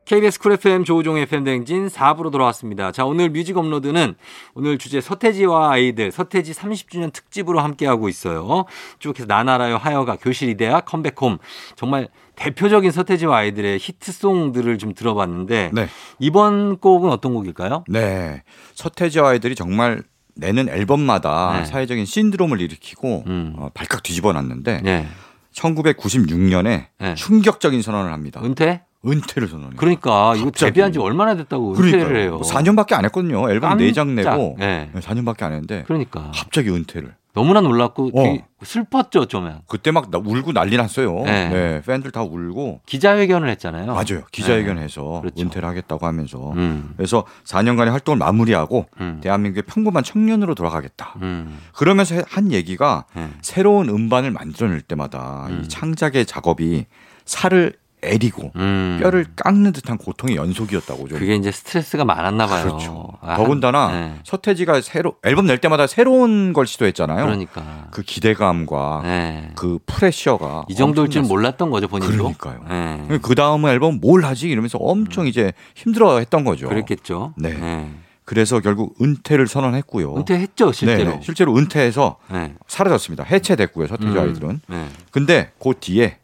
KBS 0.05 0.39
쿨 0.39 0.53
FM 0.53 0.85
조우종의 0.85 1.23
FM 1.23 1.45
대행진 1.45 1.89
4부로 1.89 2.31
돌아왔습니다. 2.31 2.93
자, 2.93 3.05
오늘 3.05 3.31
뮤직 3.31 3.57
업로드는 3.57 4.15
오늘 4.55 4.79
주제 4.79 5.01
서태지와 5.01 5.73
아이들, 5.73 6.13
서태지 6.13 6.53
30주년 6.53 7.13
특집으로 7.13 7.61
함께하고 7.61 8.09
있어요. 8.09 8.65
쭉 8.99 9.19
해서 9.19 9.27
나나라요 9.27 9.77
하여가 9.77 10.17
교실 10.17 10.51
이대야 10.51 10.81
컴백홈. 10.81 11.39
정말 11.77 12.09
대표적인 12.37 12.91
서태지와 12.91 13.39
아이들의 13.39 13.79
히트송들을 13.81 14.79
좀 14.79 14.93
들어봤는데 14.95 15.71
네. 15.73 15.89
이번 16.19 16.79
곡은 16.79 17.11
어떤 17.11 17.33
곡일까요? 17.33 17.85
네. 17.89 18.43
서태지와 18.75 19.31
아이들이 19.31 19.55
정말 19.55 20.03
내는 20.37 20.69
앨범마다 20.69 21.61
네. 21.61 21.65
사회적인 21.65 22.05
신드롬을 22.05 22.61
일으키고 22.61 23.25
음. 23.27 23.55
어, 23.57 23.71
발칵 23.73 24.03
뒤집어 24.03 24.33
놨는데 24.33 24.81
네. 24.83 25.07
1996년에 25.55 26.87
네. 26.99 27.15
충격적인 27.15 27.81
선언을 27.81 28.13
합니다. 28.13 28.41
은퇴? 28.43 28.83
은퇴를 29.07 29.49
선언해요. 29.49 29.77
그러니까 29.77 30.35
이거 30.37 30.47
갑자기. 30.47 30.71
데뷔한 30.73 30.93
지 30.93 30.99
얼마나 30.99 31.35
됐다고 31.37 31.71
은퇴를 31.73 31.91
그러니까요. 31.93 32.19
해요. 32.23 32.31
뭐 32.39 32.41
4년밖에 32.43 32.93
안 32.95 33.05
했거든요. 33.07 33.51
앨범 33.51 33.71
깜짝. 33.71 33.85
4장 33.85 34.09
내고 34.11 34.57
네. 34.59 34.91
4년밖에 34.95 35.43
안 35.43 35.53
했는데 35.53 35.85
그러니까 35.87 36.31
갑자기 36.35 36.71
은퇴를. 36.71 37.15
너무나 37.35 37.61
놀랐고 37.61 38.13
어. 38.15 38.37
슬펐죠, 38.63 39.27
좀. 39.27 39.51
그때 39.67 39.91
막 39.91 40.09
나- 40.09 40.19
울고 40.19 40.53
난리 40.53 40.77
났어요. 40.77 41.23
네. 41.25 41.49
네. 41.49 41.83
팬들 41.85 42.13
다 42.13 42.23
울고 42.23 42.83
기자회견을 42.87 43.49
했잖아요. 43.49 43.87
맞아요. 43.87 44.23
기자회견해서 44.31 45.21
그렇죠. 45.21 45.43
은퇴를 45.43 45.69
하겠다고 45.69 46.07
하면서 46.07 46.53
음. 46.53 46.93
그래서 46.97 47.25
4년간의 47.45 47.91
활동을 47.91 48.19
마무리하고 48.19 48.87
음. 49.01 49.19
대한민국의 49.21 49.65
평범한 49.65 50.05
청년으로 50.05 50.55
돌아가겠다. 50.55 51.15
음. 51.23 51.59
그러면서 51.75 52.23
한 52.29 52.53
얘기가 52.53 53.07
네. 53.17 53.29
새로운 53.43 53.89
음반을 53.89 54.31
만들어낼 54.31 54.81
때마다 54.83 55.47
음. 55.51 55.63
이 55.65 55.69
창작의 55.69 56.27
작업이 56.27 56.87
살을 57.25 57.73
애리고 58.05 58.53
음. 58.57 58.99
뼈를 59.03 59.27
깎는 59.37 59.73
듯한 59.73 59.99
고통의 59.99 60.37
연속이었다고 60.37 61.09
좀. 61.09 61.19
그게 61.19 61.35
이제 61.35 61.51
스트레스가 61.51 62.05
많았나 62.05 62.47
봐요. 62.47 62.65
그렇죠. 62.65 63.09
아, 63.21 63.37
더군다나 63.37 63.91
네. 63.91 64.15
서태지가 64.25 64.81
새로 64.81 65.17
앨범 65.25 65.47
낼 65.47 65.59
때마다 65.59 65.87
새로운 65.87 66.53
걸 66.53 66.67
시도했잖아요. 66.67 67.25
그러니까. 67.25 67.89
그 67.91 68.03
기대감과 68.03 69.01
네. 69.05 69.51
그 69.55 69.79
프레셔가 69.87 70.67
이 70.69 70.75
정도일 70.75 71.11
줄. 71.11 71.23
몰랐던 71.23 71.71
거죠, 71.71 71.89
본인도. 71.89 72.35
그러니까요. 72.35 72.65
네. 72.69 73.19
그 73.23 73.35
다음 73.35 73.67
앨범 73.67 73.99
뭘 74.01 74.25
하지 74.25 74.49
이러면서 74.49 74.79
엄청 74.79 75.27
이제 75.27 75.53
힘들어했던 75.75 76.45
거죠. 76.45 76.69
그랬겠죠. 76.69 77.35
네. 77.37 77.91
그래서 78.25 78.61
결국 78.61 78.95
은퇴를 79.03 79.47
선언했고요. 79.47 80.17
은퇴했죠, 80.17 80.73
실제로. 80.73 81.11
네, 81.11 81.21
실제로 81.23 81.55
은퇴해서 81.57 82.17
네. 82.33 82.55
사라졌습니다. 82.67 83.25
해체됐고요, 83.25 83.87
서태지 83.87 84.13
음. 84.13 84.19
아이들은. 84.19 84.61
네. 84.67 84.87
근데 85.11 85.51
그 85.63 85.75
뒤에 85.79 86.17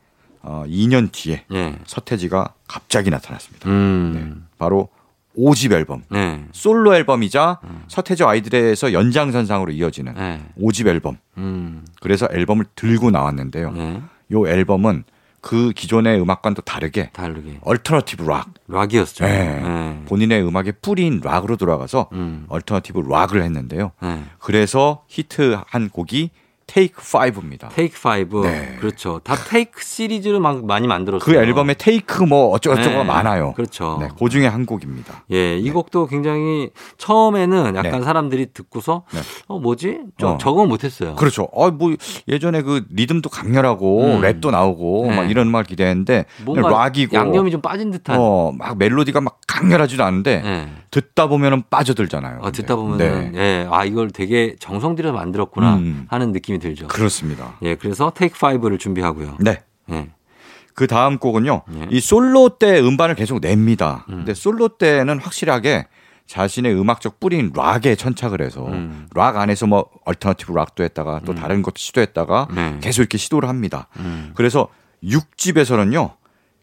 어, 0.42 0.64
2년 0.66 1.10
뒤에 1.12 1.44
네. 1.50 1.78
서태지가 1.86 2.54
갑자기 2.66 3.10
나타났습니다. 3.10 3.68
음. 3.68 4.46
바로 4.58 4.88
5집 5.36 5.72
앨범. 5.72 6.02
네. 6.10 6.44
솔로 6.52 6.94
앨범이자 6.94 7.60
서태지 7.88 8.24
아이들에서 8.24 8.92
연장선상으로 8.92 9.72
이어지는 9.72 10.14
네. 10.14 10.40
5집 10.60 10.86
앨범. 10.88 11.18
음. 11.38 11.84
그래서 12.00 12.26
앨범을 12.30 12.66
들고 12.74 13.10
나왔는데요. 13.10 13.72
네. 13.72 14.02
요 14.32 14.48
앨범은 14.48 15.04
그 15.40 15.72
기존의 15.72 16.20
음악과는 16.20 16.54
또 16.54 16.62
다르게 16.62 17.10
다르게. 17.12 17.58
얼터너티브 17.62 18.24
락. 18.24 18.48
락이었죠. 18.68 19.24
네. 19.24 19.60
네. 19.60 20.02
본인의 20.06 20.42
음악의 20.46 20.74
뿌리인 20.82 21.20
락으로 21.24 21.56
돌아가서 21.56 22.08
음. 22.12 22.44
얼터너티브 22.48 23.00
락을 23.00 23.42
했는데요. 23.42 23.92
네. 24.02 24.24
그래서 24.38 25.04
히트한 25.08 25.88
곡이 25.90 26.30
테이크 26.70 27.02
5입니다. 27.02 27.68
테이크 27.74 27.98
5. 28.08 28.42
네. 28.44 28.76
그렇죠. 28.78 29.20
다 29.24 29.34
테이크 29.34 29.82
시리즈를 29.82 30.38
막 30.38 30.64
많이 30.64 30.86
만들었어요. 30.86 31.24
그 31.24 31.34
앨범에 31.36 31.74
테이크 31.74 32.22
뭐 32.22 32.50
어쩌고저쩌고 32.50 32.98
네. 32.98 33.04
많아요. 33.04 33.54
그렇죠. 33.54 33.98
네, 34.00 34.08
그 34.16 34.28
중에 34.28 34.46
한 34.46 34.66
곡입니다. 34.66 35.24
예, 35.32 35.58
이 35.58 35.68
곡도 35.72 36.06
굉장히 36.06 36.70
처음에는 36.96 37.74
약간 37.74 37.90
네. 37.90 38.02
사람들이 38.02 38.52
듣고서 38.54 39.02
네. 39.12 39.18
어 39.48 39.58
뭐지? 39.58 39.98
좀 40.16 40.34
어. 40.34 40.38
적응 40.38 40.68
못 40.68 40.84
했어요. 40.84 41.16
그렇죠. 41.16 41.48
어, 41.52 41.72
뭐 41.72 41.92
예전에 42.28 42.62
그 42.62 42.84
리듬도 42.90 43.30
강렬하고 43.30 44.04
음. 44.04 44.20
랩도 44.20 44.52
나오고 44.52 45.08
네. 45.08 45.16
막 45.16 45.28
이런 45.28 45.48
음악을 45.48 45.64
기대했는데 45.64 46.26
뭔가 46.44 46.68
락이고 46.68 47.16
양념이 47.16 47.50
좀 47.50 47.60
빠진 47.60 47.90
듯한. 47.90 48.16
어, 48.16 48.52
막 48.56 48.78
멜로디가 48.78 49.20
막 49.20 49.40
강렬하지도 49.48 50.04
않은데 50.04 50.40
예. 50.44 50.68
듣다 50.92 51.26
보면은 51.26 51.64
빠져들잖아요. 51.68 52.38
어, 52.42 52.52
듣다. 52.52 52.76
보면은 52.76 53.32
네. 53.32 53.38
예, 53.40 53.68
아 53.68 53.84
이걸 53.84 54.12
되게 54.12 54.54
정성 54.60 54.94
들여 54.94 55.10
만들었구나 55.10 55.74
음. 55.74 56.06
하는 56.08 56.30
느낌이 56.30 56.59
들죠. 56.60 56.86
그렇습니다. 56.88 57.56
예, 57.62 57.74
그래서 57.74 58.12
테이크 58.14 58.38
5를 58.38 58.78
준비하고요. 58.78 59.38
네. 59.40 59.62
예. 59.90 60.10
그 60.74 60.86
다음 60.86 61.18
곡은요. 61.18 61.62
네. 61.68 61.88
이 61.90 62.00
솔로 62.00 62.58
때 62.58 62.80
음반을 62.80 63.14
계속 63.14 63.40
냅니다. 63.40 64.06
음. 64.08 64.18
근데 64.18 64.34
솔로 64.34 64.68
때는 64.68 65.18
확실하게 65.18 65.86
자신의 66.26 66.74
음악적 66.74 67.18
뿌리인 67.18 67.52
락에 67.54 67.96
천착을 67.96 68.40
해서 68.40 68.66
음. 68.68 69.08
락 69.14 69.36
안에서 69.36 69.66
뭐 69.66 69.90
얼터너티브 70.04 70.52
락도 70.52 70.84
했다가 70.84 71.22
또 71.26 71.34
다른 71.34 71.60
것도 71.60 71.74
시도했다가 71.76 72.48
네. 72.54 72.78
계속 72.80 73.02
이렇게 73.02 73.18
시도를 73.18 73.48
합니다. 73.48 73.88
음. 73.98 74.32
그래서 74.36 74.68
6집에서는요. 75.02 76.12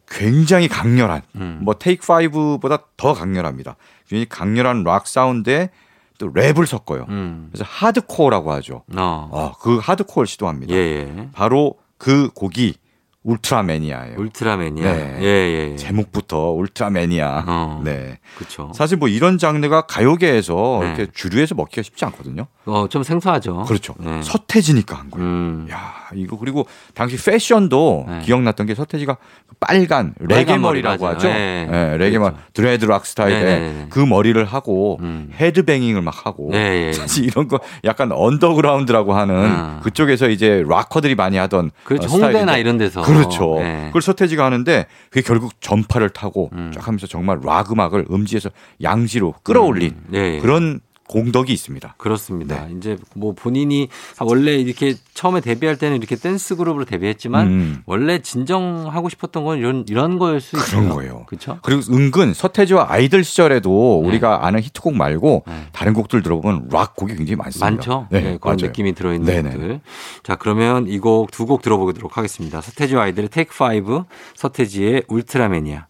굉장히 0.10 0.70
강렬한 0.70 1.22
음. 1.36 1.60
뭐 1.62 1.74
Take 1.74 2.06
5보다 2.08 2.84
더 2.96 3.14
강렬합니다. 3.14 3.76
굉장히 4.08 4.26
강렬한 4.30 4.84
락 4.84 5.06
사운드에 5.06 5.70
또 6.18 6.32
랩을 6.34 6.66
섞어요. 6.66 7.06
음. 7.10 7.50
그래서 7.52 7.66
하드코어라고 7.68 8.52
하죠. 8.54 8.84
어. 8.96 9.30
어, 9.32 9.54
그 9.60 9.78
하드코어를 9.78 10.28
시도합니다. 10.28 10.74
예, 10.74 10.78
예. 10.78 11.30
바로 11.34 11.76
그 11.98 12.30
곡이 12.34 12.76
울트라매니아예요. 13.24 14.18
울트라맨이야. 14.20 14.96
네. 14.96 15.18
예, 15.20 15.26
예. 15.26 15.72
예. 15.74 15.76
제목부터 15.76 16.52
울트라매니아. 16.52 17.44
어. 17.46 17.82
네. 17.84 18.20
그렇죠. 18.38 18.72
사실 18.74 18.98
뭐 18.98 19.10
이런 19.10 19.38
장르가 19.38 19.82
가요계에서 19.82 20.78
네. 20.82 20.88
이렇게 20.88 21.08
주류에서 21.14 21.54
먹히기가 21.56 21.82
쉽지 21.82 22.06
않거든요. 22.06 22.48
어, 22.66 22.88
좀 22.88 23.04
생소하죠. 23.04 23.64
그렇죠. 23.64 23.96
네. 24.00 24.22
서태지니까 24.24 24.98
한 24.98 25.12
거예요. 25.12 25.28
음. 25.28 25.68
야, 25.70 26.07
이거 26.16 26.38
그리고 26.38 26.66
당시 26.94 27.18
패션도 27.24 28.06
네. 28.08 28.20
기억났던 28.22 28.68
게 28.68 28.76
서태지가 28.76 29.16
그 29.16 29.56
빨간 29.60 30.14
레게 30.20 30.58
머리라고 30.58 31.08
하죠. 31.08 31.28
네. 31.28 31.68
네, 31.70 31.98
레게 31.98 32.20
머리, 32.20 32.32
그렇죠. 32.32 32.50
dreadlock 32.54 33.06
스타일의 33.06 33.44
네, 33.44 33.60
네, 33.60 33.60
네. 33.60 33.86
그 33.90 34.00
머리를 34.00 34.44
하고 34.46 34.98
음. 35.02 35.32
헤드뱅잉을 35.34 36.02
막 36.02 36.26
하고 36.26 36.50
네, 36.52 36.88
예. 36.88 36.94
사실 36.94 37.26
이런 37.26 37.48
거 37.48 37.60
약간 37.84 38.12
언더그라운드라고 38.12 39.14
하는 39.14 39.36
음. 39.36 39.80
그쪽에서 39.84 40.30
이제 40.30 40.64
락커들이 40.68 41.16
많이 41.16 41.38
하던 41.38 41.72
그렇죠. 41.84 42.08
어, 42.08 42.12
홍대나 42.12 42.58
이런 42.58 42.78
데서. 42.78 43.02
그렇죠. 43.02 43.56
네. 43.60 43.86
그걸 43.88 44.02
서태지가 44.02 44.44
하는데 44.44 44.86
그게 45.10 45.22
결국 45.22 45.60
전파를 45.62 46.10
타고 46.10 46.50
음. 46.54 46.72
쫙 46.74 46.88
하면서 46.88 47.08
정말 47.08 47.40
락 47.44 47.72
음악을 47.72 48.06
음지에서 48.10 48.50
양지로 48.82 49.36
끌어올린 49.44 49.96
예, 50.14 50.36
예. 50.36 50.40
그런 50.40 50.80
공덕이 51.08 51.54
있습니다. 51.54 51.96
그렇습니다. 51.98 52.68
이제 52.78 52.98
뭐 53.16 53.34
본인이 53.34 53.88
원래 54.20 54.56
이렇게 54.56 54.96
처음에 55.14 55.42
데뷔할 55.42 55.78
때는 55.78 55.98
이렇게 55.98 56.16
댄스 56.16 56.56
그룹으로 56.58 56.86
데뷔했지만 56.86 57.48
음. 57.48 57.82
원래 57.86 58.20
진정 58.22 58.88
하고 58.92 59.10
싶었던 59.10 59.44
건 59.46 59.58
이런 59.58 59.86
이런 59.88 60.20
거일 60.20 60.42
수 60.42 60.58
있어요. 60.58 60.70
그런 60.82 60.90
거예요. 60.96 61.26
그렇죠? 61.28 61.60
그리고 61.64 61.82
은근 61.94 62.34
서태지와 62.34 62.88
아이들 62.90 63.24
시절에도 63.24 64.02
네. 64.04 64.10
우리가 64.10 64.46
아는 64.46 64.62
히트곡 64.62 64.96
말고 64.96 65.44
네. 65.48 65.54
다른 65.72 65.94
곡들 65.94 66.22
들어보면 66.24 66.70
락 66.72 66.96
곡이 66.96 67.16
굉장히 67.16 67.36
많습니다. 67.38 67.66
많죠. 67.70 68.08
네, 68.12 68.20
네, 68.22 68.38
그런 68.42 68.58
맞아요. 68.58 68.68
느낌이 68.68 68.94
들어있는 68.94 69.26
네네. 69.26 69.50
곡들. 69.52 69.80
자, 70.24 70.36
그러면 70.36 70.88
이 70.88 71.00
곡 71.00 71.32
두 71.32 71.46
곡 71.46 71.62
들어보도록 71.62 72.18
하겠습니다. 72.18 72.60
서태지와 72.62 73.04
아이들의 73.04 73.30
테이크 73.30 73.54
5, 73.64 74.06
서태지의 74.36 75.04
울트라매니아. 75.08 75.88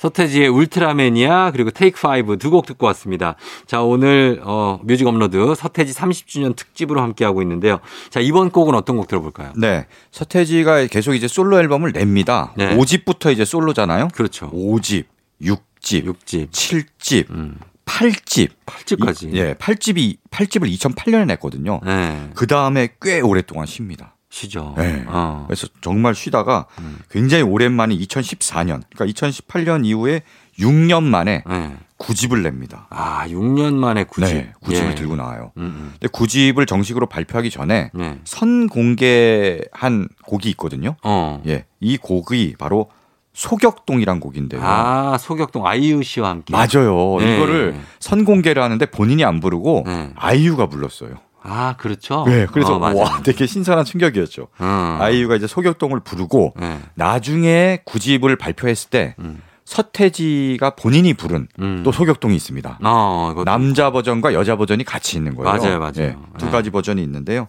서태지의 0.00 0.48
울트라매니아 0.48 1.50
그리고 1.52 1.70
Take 1.70 2.00
5 2.06 2.36
두 2.36 2.50
곡 2.50 2.64
듣고 2.66 2.86
왔습니다. 2.86 3.36
자, 3.66 3.82
오늘 3.82 4.40
어, 4.42 4.80
뮤직 4.82 5.06
업로드 5.06 5.54
서태지 5.54 5.92
30주년 5.92 6.56
특집으로 6.56 7.00
함께 7.02 7.24
하고 7.24 7.42
있는데요. 7.42 7.80
자, 8.08 8.18
이번 8.20 8.50
곡은 8.50 8.74
어떤 8.74 8.96
곡 8.96 9.06
들어볼까요? 9.08 9.52
네. 9.56 9.86
서태지가 10.10 10.86
계속 10.86 11.14
이제 11.14 11.28
솔로 11.28 11.58
앨범을 11.60 11.92
냅니다. 11.92 12.52
네. 12.56 12.76
5집부터 12.76 13.30
이제 13.32 13.44
솔로잖아요. 13.44 14.08
그렇죠. 14.14 14.50
5집, 14.52 15.04
6집, 15.42 16.06
6집, 16.06 16.50
7집, 16.50 17.30
음, 17.30 17.58
8집. 17.84 18.50
8집까지. 18.66 19.34
예, 19.34 19.54
8집이 19.54 20.16
8집을 20.30 20.74
2008년에 20.78 21.26
냈거든요. 21.26 21.80
네. 21.84 22.30
그 22.34 22.46
다음에 22.46 22.88
꽤 23.02 23.20
오랫동안 23.20 23.66
쉽니다. 23.66 24.16
쉬죠. 24.30 24.74
네. 24.76 25.04
어. 25.08 25.44
그래서 25.46 25.66
정말 25.80 26.14
쉬다가 26.14 26.66
음. 26.78 27.00
굉장히 27.10 27.42
오랜만에 27.42 27.96
2014년, 27.96 28.82
그러니까 28.88 29.06
2018년 29.06 29.84
이후에 29.84 30.22
6년 30.58 31.02
만에 31.02 31.42
네. 31.46 31.76
9집을 31.98 32.42
냅니다. 32.42 32.86
아, 32.90 33.26
6년 33.26 33.74
만에 33.74 34.04
9집. 34.04 34.32
네, 34.32 34.52
9집을 34.62 34.90
예. 34.90 34.94
들고 34.94 35.16
나와요. 35.16 35.52
음, 35.58 35.62
음. 35.62 35.92
근데 35.98 36.06
9집을 36.08 36.66
정식으로 36.66 37.06
발표하기 37.06 37.50
전에 37.50 37.90
네. 37.92 38.18
선공개한 38.24 40.08
곡이 40.24 40.48
있거든요. 40.50 40.96
어. 41.02 41.42
예, 41.46 41.66
이 41.80 41.98
곡이 41.98 42.54
바로 42.58 42.90
소격동이란 43.32 44.20
곡인데요. 44.20 44.60
아, 44.62 45.16
소격동 45.18 45.66
아이유 45.66 46.02
씨와 46.02 46.30
함께. 46.30 46.52
맞아요. 46.52 47.16
네. 47.20 47.36
이거를 47.36 47.76
선공개를 48.00 48.62
하는데 48.62 48.84
본인이 48.86 49.24
안 49.24 49.40
부르고 49.40 49.84
네. 49.86 50.12
아이유가 50.16 50.66
불렀어요. 50.66 51.16
아, 51.42 51.74
그렇죠. 51.78 52.24
네, 52.26 52.46
그래서 52.46 52.76
어. 52.76 52.78
와 52.78 53.20
되게 53.22 53.46
신선한 53.46 53.84
충격이었죠. 53.84 54.48
어. 54.58 54.98
아이유가 55.00 55.36
이제 55.36 55.46
소격동을 55.46 56.00
부르고 56.00 56.54
네. 56.58 56.78
나중에 56.94 57.82
9집을 57.86 58.38
발표했을 58.38 58.90
때 58.90 59.14
음. 59.18 59.40
서태지가 59.64 60.70
본인이 60.70 61.14
부른 61.14 61.46
음. 61.60 61.82
또 61.84 61.92
소격동이 61.92 62.34
있습니다. 62.34 62.80
어, 62.82 63.42
남자 63.44 63.90
버전과 63.90 64.34
여자 64.34 64.56
버전이 64.56 64.84
같이 64.84 65.16
있는 65.16 65.36
거예요. 65.36 65.50
맞아요, 65.50 65.78
맞아요. 65.78 65.92
예, 65.98 66.16
두 66.38 66.46
네. 66.46 66.50
가지 66.50 66.70
버전이 66.70 67.00
있는데요. 67.02 67.48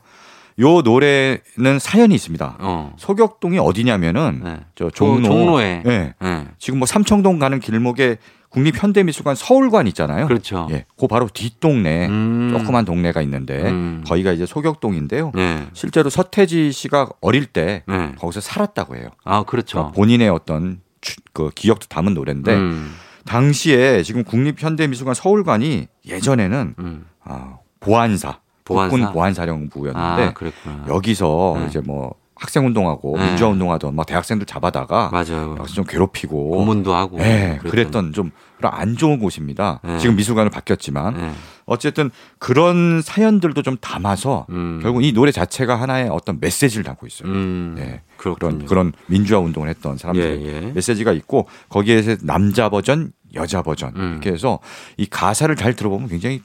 요 0.59 0.81
노래는 0.81 1.79
사연이 1.79 2.13
있습니다. 2.13 2.57
어. 2.59 2.93
소격동이 2.97 3.57
어디냐면은 3.57 4.41
네. 4.43 4.59
저 4.75 4.89
종로, 4.91 5.23
종로에. 5.23 5.83
예, 5.87 6.13
네. 6.19 6.47
지금 6.59 6.79
뭐 6.79 6.85
삼청동 6.85 7.39
가는 7.39 7.59
길목에 7.59 8.17
국립현대미술관 8.51 9.35
서울관 9.35 9.87
있잖아요. 9.87 10.27
그렇죠. 10.27 10.67
예, 10.71 10.85
그 10.97 11.07
바로 11.07 11.27
뒷동네 11.33 12.07
음. 12.07 12.49
조그만 12.51 12.85
동네가 12.85 13.21
있는데 13.23 13.69
음. 13.69 14.03
거기가 14.05 14.31
이제 14.33 14.45
소격동인데요. 14.45 15.31
네. 15.33 15.67
실제로 15.73 16.09
서태지 16.09 16.71
씨가 16.71 17.09
어릴 17.21 17.45
때 17.47 17.83
네. 17.87 18.11
거기서 18.19 18.41
살았다고 18.41 18.95
해요. 18.97 19.09
아, 19.23 19.43
그렇죠. 19.43 19.77
그러니까 19.77 19.95
본인의 19.95 20.29
어떤 20.29 20.81
추- 20.99 21.15
그 21.33 21.49
기억도 21.55 21.87
담은 21.87 22.13
노래인데 22.13 22.53
음. 22.53 22.93
당시에 23.25 24.03
지금 24.03 24.23
국립현대미술관 24.23 25.15
서울관이 25.15 25.87
예전에는 26.05 26.75
음. 26.79 27.05
아, 27.23 27.57
보안사, 27.79 28.39
보안사? 28.65 28.95
국군 28.97 29.13
보안사령부였는데 29.13 30.33
아. 30.65 30.85
여기서 30.89 31.55
네. 31.59 31.65
이제 31.67 31.79
뭐 31.79 32.15
학생 32.41 32.65
운동하고 32.65 33.17
네. 33.17 33.27
민주화 33.27 33.51
운동하던 33.51 33.95
막 33.95 34.07
대학생들 34.07 34.47
잡아다가 34.47 35.11
맞아요. 35.11 35.55
좀 35.73 35.85
괴롭히고 35.85 36.49
고문도 36.49 36.93
하고. 36.93 37.17
네, 37.17 37.59
그랬던. 37.59 37.71
그랬던 37.71 38.13
좀 38.13 38.31
그런 38.57 38.73
안 38.73 38.97
좋은 38.97 39.19
곳입니다. 39.19 39.79
네. 39.83 39.99
지금 39.99 40.15
미술관을 40.15 40.49
바뀌었지만 40.49 41.13
네. 41.13 41.31
어쨌든 41.65 42.09
그런 42.39 43.03
사연들도 43.03 43.61
좀 43.61 43.77
담아서 43.79 44.47
음. 44.49 44.79
결국 44.81 45.03
이 45.03 45.13
노래 45.13 45.31
자체가 45.31 45.79
하나의 45.79 46.09
어떤 46.09 46.39
메시지를 46.39 46.83
담고 46.83 47.05
있어요. 47.05 47.29
음. 47.29 47.75
네. 47.77 48.01
그렇군요. 48.17 48.57
그런 48.57 48.65
그런 48.65 48.93
민주화 49.05 49.39
운동을 49.39 49.69
했던 49.69 49.97
사람들 49.97 50.41
예, 50.41 50.45
예. 50.47 50.71
메시지가 50.71 51.11
있고 51.11 51.47
거기에서 51.69 52.15
남자 52.23 52.69
버전, 52.69 53.11
여자 53.35 53.61
버전 53.61 53.93
음. 53.95 54.11
이렇게 54.13 54.31
해서 54.31 54.57
이 54.97 55.05
가사를 55.05 55.55
잘 55.55 55.75
들어보면 55.75 56.09
굉장히 56.09 56.41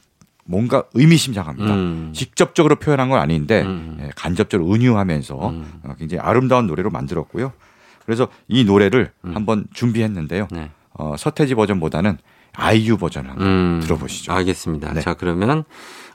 뭔가 0.47 0.85
의미심장합니다. 0.95 1.75
음. 1.75 2.13
직접적으로 2.15 2.77
표현한 2.77 3.09
건 3.11 3.21
아닌데 3.21 3.63
음. 3.63 3.99
예, 4.01 4.11
간접적으로 4.17 4.73
은유하면서 4.73 5.49
음. 5.49 5.81
어, 5.85 5.95
굉장히 5.99 6.21
아름다운 6.21 6.67
노래로 6.67 6.91
만들었고요. 6.91 7.53
그래서 8.05 8.29
이 8.49 8.65
노래를 8.65 9.13
음. 9.25 9.35
한번 9.35 9.67
준비했는데요. 9.75 10.49
네. 10.53 10.71
어, 10.95 11.17
서태지 11.19 11.55
버전보다는 11.55 12.19
아이유 12.55 12.97
버전을 12.97 13.31
한번 13.31 13.47
음. 13.47 13.81
들어보시죠. 13.83 14.33
알겠습니다. 14.33 14.95
네. 14.95 15.01
자, 15.01 15.15
그러면 15.15 15.65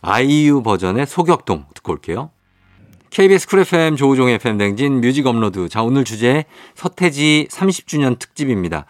아이유 0.02 0.64
버전의 0.64 1.06
소격동 1.06 1.66
듣고 1.76 1.92
올게요. 1.92 2.32
KBS 3.12 3.48
쿨 3.50 3.60
FM 3.60 3.98
조우종의 3.98 4.36
FM 4.36 4.58
대행진 4.58 5.02
뮤직 5.02 5.28
업로드. 5.28 5.68
자, 5.68 5.84
오늘 5.84 6.06
주제 6.06 6.46
서태지 6.76 7.50
30주년 7.52 8.18
특집입니다. 8.18 8.86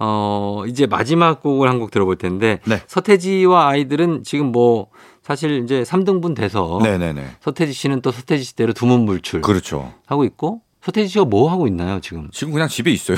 어, 0.00 0.62
이제 0.66 0.86
마지막 0.86 1.42
곡을 1.42 1.68
한 1.68 1.78
곡 1.78 1.90
들어볼 1.90 2.16
텐데 2.16 2.60
네. 2.66 2.80
서태지와 2.86 3.68
아이들은 3.68 4.22
지금 4.24 4.52
뭐 4.52 4.88
사실 5.22 5.62
이제 5.62 5.82
3등분 5.82 6.34
돼서 6.34 6.80
네네네. 6.82 7.24
서태지 7.40 7.72
씨는 7.72 8.00
또 8.00 8.10
서태지 8.10 8.42
씨대로 8.44 8.72
두문불출 8.72 9.42
그렇죠. 9.42 9.92
하고 10.06 10.24
있고 10.24 10.60
서태지 10.82 11.08
씨가 11.08 11.24
뭐 11.24 11.50
하고 11.50 11.66
있나요, 11.66 12.00
지금? 12.00 12.28
지금 12.32 12.52
그냥 12.52 12.68
집에 12.68 12.90
있어요. 12.90 13.16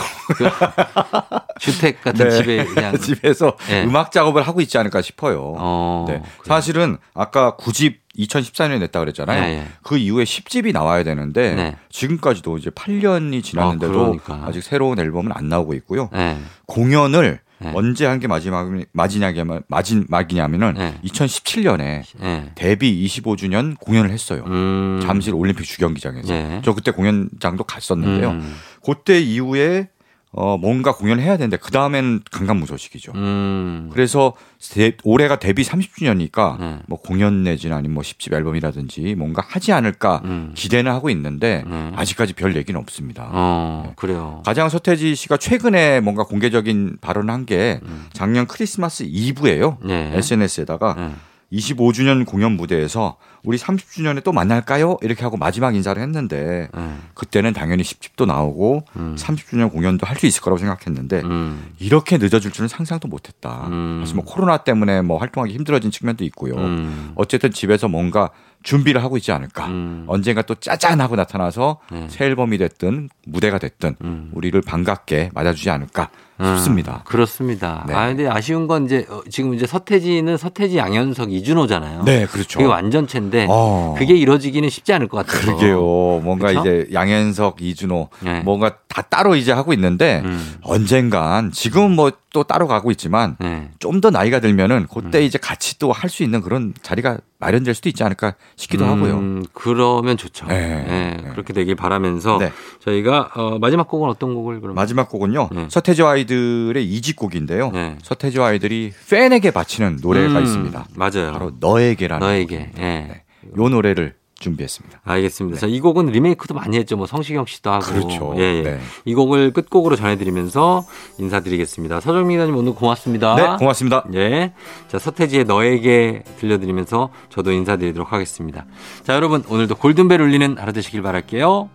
주택 1.61 2.03
같은 2.03 2.29
네. 2.29 2.37
집에 2.37 2.65
그냥 2.65 2.97
집에서 2.99 3.57
네. 3.69 3.85
음악 3.85 4.13
작업을 4.13 4.43
하고 4.43 4.61
있지 4.61 4.79
않을까 4.79 5.03
싶어요. 5.03 5.55
어. 5.59 6.07
네. 6.09 6.23
사실은 6.45 6.97
아까 7.15 7.57
9집 7.57 7.97
2014년에 8.19 8.81
냈다 8.81 8.99
그랬잖아요. 8.99 9.41
네, 9.41 9.61
네. 9.61 9.67
그 9.83 9.99
이후에 9.99 10.25
10집이 10.25 10.73
나와야 10.73 11.05
되는데 11.05 11.55
네. 11.55 11.77
지금까지도 11.91 12.59
이제 12.59 12.71
8년이 12.71 13.45
지났는데도 13.45 13.93
아, 13.93 14.05
그러니까. 14.05 14.43
아직 14.47 14.63
새로운 14.63 14.99
앨범은 14.99 15.33
안 15.33 15.49
나오고 15.49 15.75
있고요. 15.75 16.09
네. 16.13 16.39
공연을 16.67 17.41
네. 17.61 17.73
언제 17.75 18.07
한 18.07 18.21
게 18.21 18.27
마지막 18.27 18.71
마지막이냐면 18.93 19.63
마지막이냐면은 19.69 20.75
네. 20.75 20.95
2017년에 21.05 22.03
네. 22.21 22.53
데뷔 22.55 23.05
25주년 23.07 23.79
공연을 23.79 24.11
했어요. 24.11 24.45
음. 24.47 25.01
잠실 25.03 25.35
올림픽 25.35 25.65
주경기장에서. 25.65 26.29
네. 26.33 26.63
저 26.65 26.75
그때 26.75 26.91
공연장도 26.91 27.65
갔었는데요. 27.65 28.31
음. 28.31 28.55
그때 28.85 29.21
이후에 29.21 29.89
어 30.33 30.57
뭔가 30.57 30.93
공연을 30.95 31.25
해야 31.25 31.37
되는데 31.37 31.57
그 31.57 31.73
다음엔 31.73 32.21
강간무소식이죠. 32.31 33.13
음. 33.17 33.91
그래서 33.93 34.35
데- 34.73 34.97
올해가 35.03 35.41
데뷔 35.41 35.63
30주년이니까 35.65 36.61
네. 36.61 36.79
뭐 36.87 37.01
공연 37.01 37.43
내지는 37.43 37.77
아니면 37.77 37.95
뭐 37.95 38.03
10집 38.05 38.33
앨범이라든지 38.33 39.17
뭔가 39.17 39.43
하지 39.45 39.73
않을까 39.73 40.21
음. 40.25 40.53
기대는 40.55 40.93
하고 40.93 41.11
있는데 41.11 41.65
네. 41.67 41.93
아직까지 41.97 42.35
별 42.35 42.55
얘기는 42.55 42.79
없습니다. 42.81 43.29
어, 43.33 43.93
그래요. 43.97 44.43
가장 44.47 44.69
서태지 44.69 45.17
씨가 45.17 45.37
최근에 45.37 45.99
뭔가 45.99 46.23
공개적인 46.23 46.99
발언을 47.01 47.35
한게 47.35 47.81
음. 47.83 48.07
작년 48.13 48.47
크리스마스 48.47 49.03
이브예요. 49.09 49.79
네. 49.83 50.13
SNS에다가 50.15 50.95
네. 50.97 51.11
25주년 51.53 52.25
공연 52.27 52.53
무대에서 52.53 53.17
우리 53.43 53.59
30주년에 53.59 54.23
또 54.23 54.33
만날까요? 54.33 54.99
이렇게 55.03 55.23
하고 55.23 55.37
마지막 55.37 55.75
인사를 55.75 56.01
했는데 56.01 56.69
네. 56.73 56.97
그때는 57.15 57.53
당연히 57.53 57.83
10집도 57.83 58.27
나오고 58.27 58.85
음. 58.97 59.17
30주년 59.19 59.73
공연도 59.73 60.07
할 60.07 60.21
수 60.21 60.27
있을 60.27 60.43
거라고 60.43 60.59
생각했는데 60.59 61.23
음. 61.23 61.73
이렇게 61.79 62.19
늦어질 62.19 62.51
줄은 62.51 62.69
상상도 62.69 63.09
못했다. 63.09 63.69
음. 63.69 64.01
사실 64.03 64.17
뭐 64.17 64.25
코로나 64.27 64.59
때문에 64.59 65.01
뭐 65.01 65.17
활동하기 65.17 65.55
힘들어진 65.55 65.91
측면도 65.91 66.25
있고요. 66.25 66.57
음. 66.57 67.13
어쨌든 67.15 67.51
집에서 67.51 67.89
뭔가 67.89 68.29
준비를 68.63 69.03
하고 69.03 69.17
있지 69.17 69.33
않을까. 69.33 69.67
음. 69.69 70.05
언젠가 70.09 70.43
또 70.43 70.55
짜잔 70.55 71.01
하고 71.01 71.17
나타나서 71.17 71.81
네. 71.91 72.07
새 72.11 72.27
앨범이 72.27 72.59
됐든 72.59 73.09
무대가 73.25 73.59
됐든 73.59 73.97
음. 74.05 74.31
우리를 74.35 74.61
반갑게 74.61 75.31
맞아주지 75.33 75.71
않을까 75.71 76.11
싶습니다. 76.57 76.93
아, 76.93 77.03
그렇습니다. 77.05 77.85
네. 77.87 77.95
아, 77.95 78.07
근데 78.09 78.29
아쉬운 78.29 78.67
건 78.67 78.85
이제 78.87 79.07
어, 79.11 79.21
지금 79.31 79.55
이제 79.55 79.67
서태지는 79.67 80.37
서태지 80.37 80.77
양현석 80.79 81.33
이준호잖아요. 81.33 82.03
네, 82.05 82.27
그렇죠. 82.27 82.59
그게 82.59 82.69
완전체인데 82.69 83.47
어. 83.49 83.95
그게 83.99 84.15
이루어지기는 84.15 84.69
쉽지 84.69 84.93
않을 84.95 85.09
것 85.09 85.27
같아요. 85.27 85.43
그러게요. 85.57 86.21
뭔가 86.25 86.49
그쵸? 86.49 86.61
이제 86.61 86.89
양현석, 86.93 87.63
이준호 87.63 88.09
네. 88.21 88.41
뭔가 88.41 88.77
다 88.89 89.03
따로 89.03 89.37
이제 89.37 89.53
하고 89.53 89.73
있는데 89.73 90.23
음. 90.25 90.57
언젠간 90.63 91.53
지금 91.53 91.93
뭐또 91.95 92.43
따로 92.45 92.67
가고 92.67 92.91
있지만 92.91 93.37
네. 93.39 93.71
좀더 93.79 94.11
나이가 94.11 94.41
들면은 94.41 94.87
그때 94.93 95.19
음. 95.19 95.23
이제 95.25 95.39
같이 95.39 95.79
또 95.79 95.93
할 95.93 96.11
수 96.11 96.23
있는 96.25 96.41
그런 96.41 96.75
자리가 96.83 97.19
마련될 97.39 97.73
수도 97.75 97.89
있지 97.89 98.03
않을까 98.05 98.35
싶기도 98.57 98.85
하고요. 98.85 99.15
음, 99.15 99.45
그러면 99.53 100.17
좋죠. 100.17 100.47
네. 100.47 100.85
네, 100.85 101.17
네. 101.23 101.29
그렇게 101.31 101.53
되길 101.53 101.75
바라면서 101.77 102.39
네. 102.39 102.53
저희가 102.81 103.31
어, 103.35 103.59
마지막 103.61 103.87
곡은 103.89 104.09
어떤 104.11 104.35
곡을 104.35 104.61
그럼 104.61 104.75
마지막 104.75 105.09
곡은요. 105.09 105.49
네. 105.53 105.67
서태지 105.71 106.03
아이 106.03 106.27
들의 106.31 106.85
이집곡인데요. 106.85 107.71
네. 107.73 107.97
서태지 108.03 108.41
아이들이 108.41 108.93
팬에게 109.11 109.51
바치는 109.51 109.99
노래가 110.01 110.39
음, 110.39 110.45
있습니다. 110.45 110.87
맞아요. 110.95 111.33
바로 111.33 111.53
너에게라는 111.59 112.27
너에게. 112.27 112.71
예. 112.79 112.81
네. 112.81 113.23
요 113.59 113.69
노래를 113.69 114.15
준비했습니다. 114.39 115.01
알겠습니다. 115.05 115.61
자, 115.61 115.67
이 115.67 115.81
곡은 115.81 116.07
리메이크도 116.07 116.55
많이 116.55 116.79
했죠. 116.79 116.97
뭐 116.97 117.07
성시경 117.07 117.45
씨도 117.47 117.71
하고. 117.71 117.85
그렇죠. 117.85 118.35
예, 118.39 118.41
예. 118.41 118.63
네. 118.63 118.81
이 119.05 119.15
곡을 119.15 119.53
끝곡으로 119.53 119.97
전해드리면서 119.97 120.87
인사드리겠습니다. 121.19 122.01
서정민 122.01 122.39
기자님 122.39 122.57
오늘 122.57 122.75
고맙습니다. 122.75 123.35
네, 123.35 123.57
고맙습니다. 123.59 124.05
예. 124.15 124.53
자, 124.89 124.99
서태지의 124.99 125.45
너에게 125.45 126.23
들려드리면서 126.39 127.11
저도 127.29 127.53
인사드리도록 127.53 128.13
하겠습니다. 128.13 128.65
자, 129.03 129.15
여러분 129.15 129.45
오늘도 129.47 129.75
골든벨 129.75 130.23
울리는 130.23 130.57
하루 130.59 130.73
되시길 130.73 131.03
바랄게요. 131.03 131.69